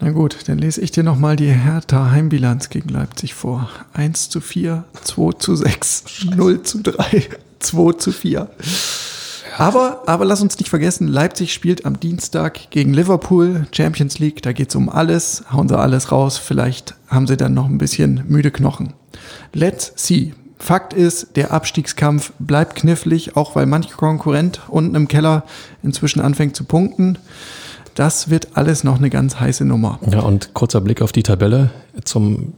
Na 0.00 0.10
gut, 0.10 0.36
dann 0.46 0.58
lese 0.58 0.80
ich 0.80 0.90
dir 0.90 1.04
nochmal 1.04 1.36
die 1.36 1.52
Hertha 1.52 2.10
Heimbilanz 2.10 2.70
gegen 2.70 2.88
Leipzig 2.88 3.34
vor. 3.34 3.68
1 3.92 4.30
zu 4.30 4.40
4, 4.40 4.84
2 5.04 5.32
zu 5.38 5.54
6, 5.54 6.04
0 6.34 6.62
zu 6.62 6.82
3, 6.82 7.28
2 7.60 7.92
zu 7.98 8.10
4. 8.10 8.48
Aber, 9.62 10.02
aber 10.06 10.24
lass 10.24 10.42
uns 10.42 10.58
nicht 10.58 10.68
vergessen, 10.68 11.06
Leipzig 11.06 11.52
spielt 11.52 11.86
am 11.86 12.00
Dienstag 12.00 12.70
gegen 12.70 12.92
Liverpool, 12.92 13.68
Champions 13.70 14.18
League, 14.18 14.42
da 14.42 14.52
geht's 14.52 14.74
um 14.74 14.88
alles, 14.88 15.44
hauen 15.52 15.68
sie 15.68 15.78
alles 15.78 16.10
raus, 16.10 16.36
vielleicht 16.36 16.96
haben 17.06 17.28
sie 17.28 17.36
dann 17.36 17.54
noch 17.54 17.66
ein 17.66 17.78
bisschen 17.78 18.24
müde 18.26 18.50
Knochen. 18.50 18.94
Let's 19.52 19.92
see. 19.94 20.34
Fakt 20.58 20.92
ist, 20.92 21.36
der 21.36 21.52
Abstiegskampf 21.52 22.32
bleibt 22.40 22.74
knifflig, 22.74 23.36
auch 23.36 23.54
weil 23.54 23.66
manch 23.66 23.92
Konkurrent 23.92 24.60
unten 24.68 24.96
im 24.96 25.06
Keller 25.06 25.44
inzwischen 25.84 26.20
anfängt 26.20 26.56
zu 26.56 26.64
punkten. 26.64 27.18
Das 27.94 28.30
wird 28.30 28.56
alles 28.56 28.82
noch 28.82 28.98
eine 28.98 29.10
ganz 29.10 29.38
heiße 29.38 29.64
Nummer. 29.64 30.00
Ja, 30.10 30.20
und 30.20 30.54
kurzer 30.54 30.80
Blick 30.80 31.02
auf 31.02 31.12
die 31.12 31.22
Tabelle. 31.22 31.70
Zum 32.04 32.54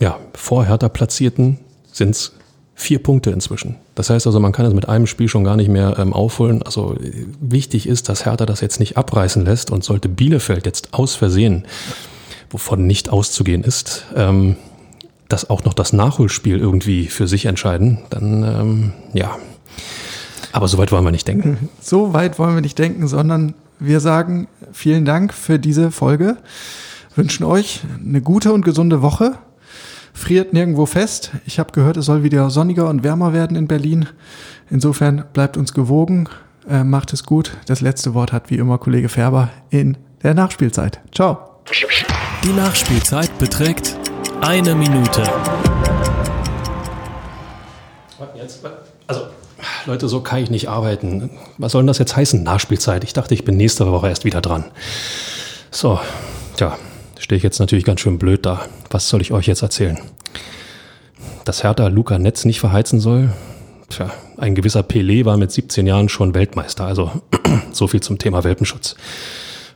ja, 0.00 0.18
vor 0.34 0.66
Hertha 0.66 0.90
Platzierten 0.90 1.58
sind 1.92 2.10
es 2.10 2.32
vier 2.74 3.02
Punkte 3.02 3.30
inzwischen. 3.30 3.76
Das 3.98 4.10
heißt 4.10 4.28
also, 4.28 4.38
man 4.38 4.52
kann 4.52 4.64
es 4.64 4.74
mit 4.74 4.88
einem 4.88 5.08
Spiel 5.08 5.26
schon 5.26 5.42
gar 5.42 5.56
nicht 5.56 5.68
mehr 5.68 5.96
ähm, 5.98 6.12
aufholen. 6.12 6.62
Also 6.62 6.94
äh, 6.94 7.26
wichtig 7.40 7.88
ist, 7.88 8.08
dass 8.08 8.24
Hertha 8.24 8.46
das 8.46 8.60
jetzt 8.60 8.78
nicht 8.78 8.96
abreißen 8.96 9.44
lässt 9.44 9.72
und 9.72 9.82
sollte 9.82 10.08
Bielefeld 10.08 10.66
jetzt 10.66 10.94
aus 10.94 11.16
Versehen, 11.16 11.64
wovon 12.48 12.86
nicht 12.86 13.08
auszugehen 13.08 13.64
ist, 13.64 14.06
ähm, 14.14 14.54
das 15.28 15.50
auch 15.50 15.64
noch 15.64 15.74
das 15.74 15.92
Nachholspiel 15.92 16.60
irgendwie 16.60 17.08
für 17.08 17.26
sich 17.26 17.46
entscheiden, 17.46 17.98
dann 18.08 18.44
ähm, 18.44 18.92
ja. 19.14 19.36
Aber 20.52 20.68
so 20.68 20.78
weit 20.78 20.92
wollen 20.92 21.02
wir 21.04 21.10
nicht 21.10 21.26
denken. 21.26 21.68
So 21.80 22.12
weit 22.12 22.38
wollen 22.38 22.54
wir 22.54 22.60
nicht 22.60 22.78
denken, 22.78 23.08
sondern 23.08 23.54
wir 23.80 23.98
sagen 23.98 24.46
vielen 24.70 25.06
Dank 25.06 25.34
für 25.34 25.58
diese 25.58 25.90
Folge, 25.90 26.36
wünschen 27.16 27.42
euch 27.42 27.80
eine 27.98 28.20
gute 28.20 28.52
und 28.52 28.64
gesunde 28.64 29.02
Woche. 29.02 29.38
Friert 30.18 30.52
nirgendwo 30.52 30.84
fest. 30.84 31.30
Ich 31.46 31.60
habe 31.60 31.70
gehört, 31.70 31.96
es 31.96 32.06
soll 32.06 32.24
wieder 32.24 32.50
sonniger 32.50 32.88
und 32.88 33.04
wärmer 33.04 33.32
werden 33.32 33.56
in 33.56 33.68
Berlin. 33.68 34.08
Insofern 34.68 35.24
bleibt 35.32 35.56
uns 35.56 35.72
gewogen, 35.72 36.28
äh, 36.68 36.82
macht 36.82 37.12
es 37.12 37.22
gut. 37.22 37.52
Das 37.66 37.80
letzte 37.80 38.14
Wort 38.14 38.32
hat 38.32 38.50
wie 38.50 38.56
immer 38.56 38.78
Kollege 38.78 39.08
Färber 39.08 39.48
in 39.70 39.96
der 40.24 40.34
Nachspielzeit. 40.34 41.00
Ciao. 41.14 41.38
Die 42.42 42.52
Nachspielzeit 42.52 43.38
beträgt 43.38 43.96
eine 44.40 44.74
Minute. 44.74 45.22
Also, 49.06 49.22
Leute, 49.86 50.08
so 50.08 50.20
kann 50.20 50.42
ich 50.42 50.50
nicht 50.50 50.68
arbeiten. 50.68 51.30
Was 51.58 51.72
soll 51.72 51.82
denn 51.82 51.86
das 51.86 51.98
jetzt 51.98 52.16
heißen, 52.16 52.42
Nachspielzeit? 52.42 53.04
Ich 53.04 53.12
dachte, 53.12 53.34
ich 53.34 53.44
bin 53.44 53.56
nächste 53.56 53.90
Woche 53.90 54.08
erst 54.08 54.24
wieder 54.24 54.40
dran. 54.40 54.64
So, 55.70 56.00
tja, 56.56 56.76
stehe 57.18 57.36
ich 57.36 57.42
jetzt 57.42 57.58
natürlich 57.58 57.84
ganz 57.84 58.00
schön 58.00 58.18
blöd 58.18 58.46
da. 58.46 58.66
Was 58.90 59.08
soll 59.08 59.20
ich 59.20 59.32
euch 59.32 59.46
jetzt 59.46 59.62
erzählen? 59.62 59.98
Dass 61.44 61.62
Hertha 61.62 61.88
Luca 61.88 62.18
Netz 62.18 62.44
nicht 62.44 62.60
verheizen 62.60 63.00
soll? 63.00 63.30
Tja, 63.88 64.10
ein 64.36 64.54
gewisser 64.54 64.80
Pelé 64.80 65.24
war 65.24 65.36
mit 65.36 65.50
17 65.50 65.86
Jahren 65.86 66.08
schon 66.08 66.34
Weltmeister. 66.34 66.84
Also, 66.84 67.10
so 67.72 67.86
viel 67.86 68.00
zum 68.00 68.18
Thema 68.18 68.44
Welpenschutz. 68.44 68.96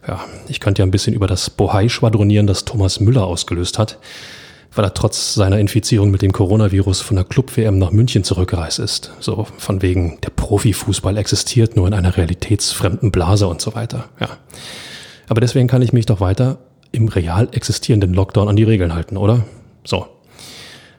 Ja, 0.07 0.20
ich 0.49 0.61
könnte 0.61 0.82
ja 0.82 0.86
ein 0.86 0.90
bisschen 0.90 1.14
über 1.14 1.26
das 1.26 1.49
Bohai 1.49 1.88
schwadronieren, 1.88 2.47
das 2.47 2.64
Thomas 2.64 3.01
Müller 3.01 3.24
ausgelöst 3.24 3.78
hat, 3.78 3.99
weil 4.74 4.84
er 4.84 4.95
trotz 4.95 5.34
seiner 5.34 5.59
Infizierung 5.59 6.11
mit 6.11 6.22
dem 6.22 6.32
Coronavirus 6.32 7.01
von 7.01 7.16
der 7.16 7.24
Club-WM 7.24 7.78
nach 7.78 7.93
München 7.93 8.24
zurückgereist 8.24 8.80
ist. 8.80 9.12
So 9.20 9.47
von 9.59 9.80
wegen, 9.80 10.18
der 10.22 10.30
Profifußball 10.30 11.16
existiert 11.16 11.76
nur 11.76 11.86
in 11.86 11.95
einer 11.95 12.16
realitätsfremden 12.16 13.12
Blase 13.12 13.47
und 13.47 13.61
so 13.61 13.74
weiter. 13.74 14.09
Ja. 14.20 14.28
Aber 15.28 15.40
deswegen 15.40 15.68
kann 15.68 15.82
ich 15.82 15.93
mich 15.93 16.07
doch 16.07 16.20
weiter 16.20 16.59
im 16.93 17.09
real 17.09 17.49
existierenden 17.53 18.14
Lockdown 18.14 18.49
an 18.49 18.57
die 18.57 18.62
Regeln 18.62 18.95
halten, 18.95 19.16
oder? 19.16 19.45
So. 19.84 20.07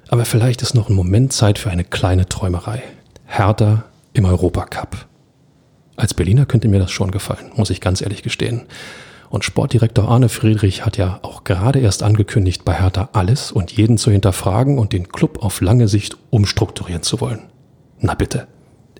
Aber 0.09 0.25
vielleicht 0.25 0.61
ist 0.61 0.73
noch 0.73 0.89
ein 0.89 0.95
Moment 0.95 1.33
Zeit 1.33 1.57
für 1.57 1.69
eine 1.69 1.83
kleine 1.83 2.27
Träumerei. 2.27 2.83
Hertha 3.25 3.85
im 4.13 4.25
Europacup. 4.25 5.07
Als 5.95 6.13
Berliner 6.13 6.45
könnte 6.45 6.67
mir 6.67 6.79
das 6.79 6.91
schon 6.91 7.11
gefallen, 7.11 7.51
muss 7.55 7.69
ich 7.69 7.81
ganz 7.81 8.01
ehrlich 8.01 8.23
gestehen. 8.23 8.63
Und 9.29 9.43
Sportdirektor 9.43 10.07
Arne 10.07 10.29
Friedrich 10.29 10.85
hat 10.85 10.97
ja 10.97 11.19
auch 11.23 11.43
gerade 11.43 11.79
erst 11.79 12.03
angekündigt, 12.03 12.65
bei 12.65 12.73
Hertha 12.73 13.09
alles 13.13 13.51
und 13.51 13.71
jeden 13.71 13.97
zu 13.97 14.11
hinterfragen 14.11 14.77
und 14.77 14.93
den 14.93 15.07
Club 15.07 15.43
auf 15.43 15.61
lange 15.61 15.87
Sicht 15.87 16.17
umstrukturieren 16.29 17.01
zu 17.01 17.19
wollen. 17.19 17.41
Na 17.99 18.13
bitte. 18.13 18.47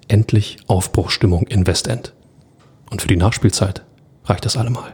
Endlich 0.07 0.57
Aufbruchstimmung 0.67 1.45
in 1.47 1.67
Westend. 1.67 2.13
Und 2.89 3.01
für 3.01 3.07
die 3.07 3.17
Nachspielzeit 3.17 3.83
reicht 4.25 4.45
das 4.45 4.57
allemal. 4.57 4.93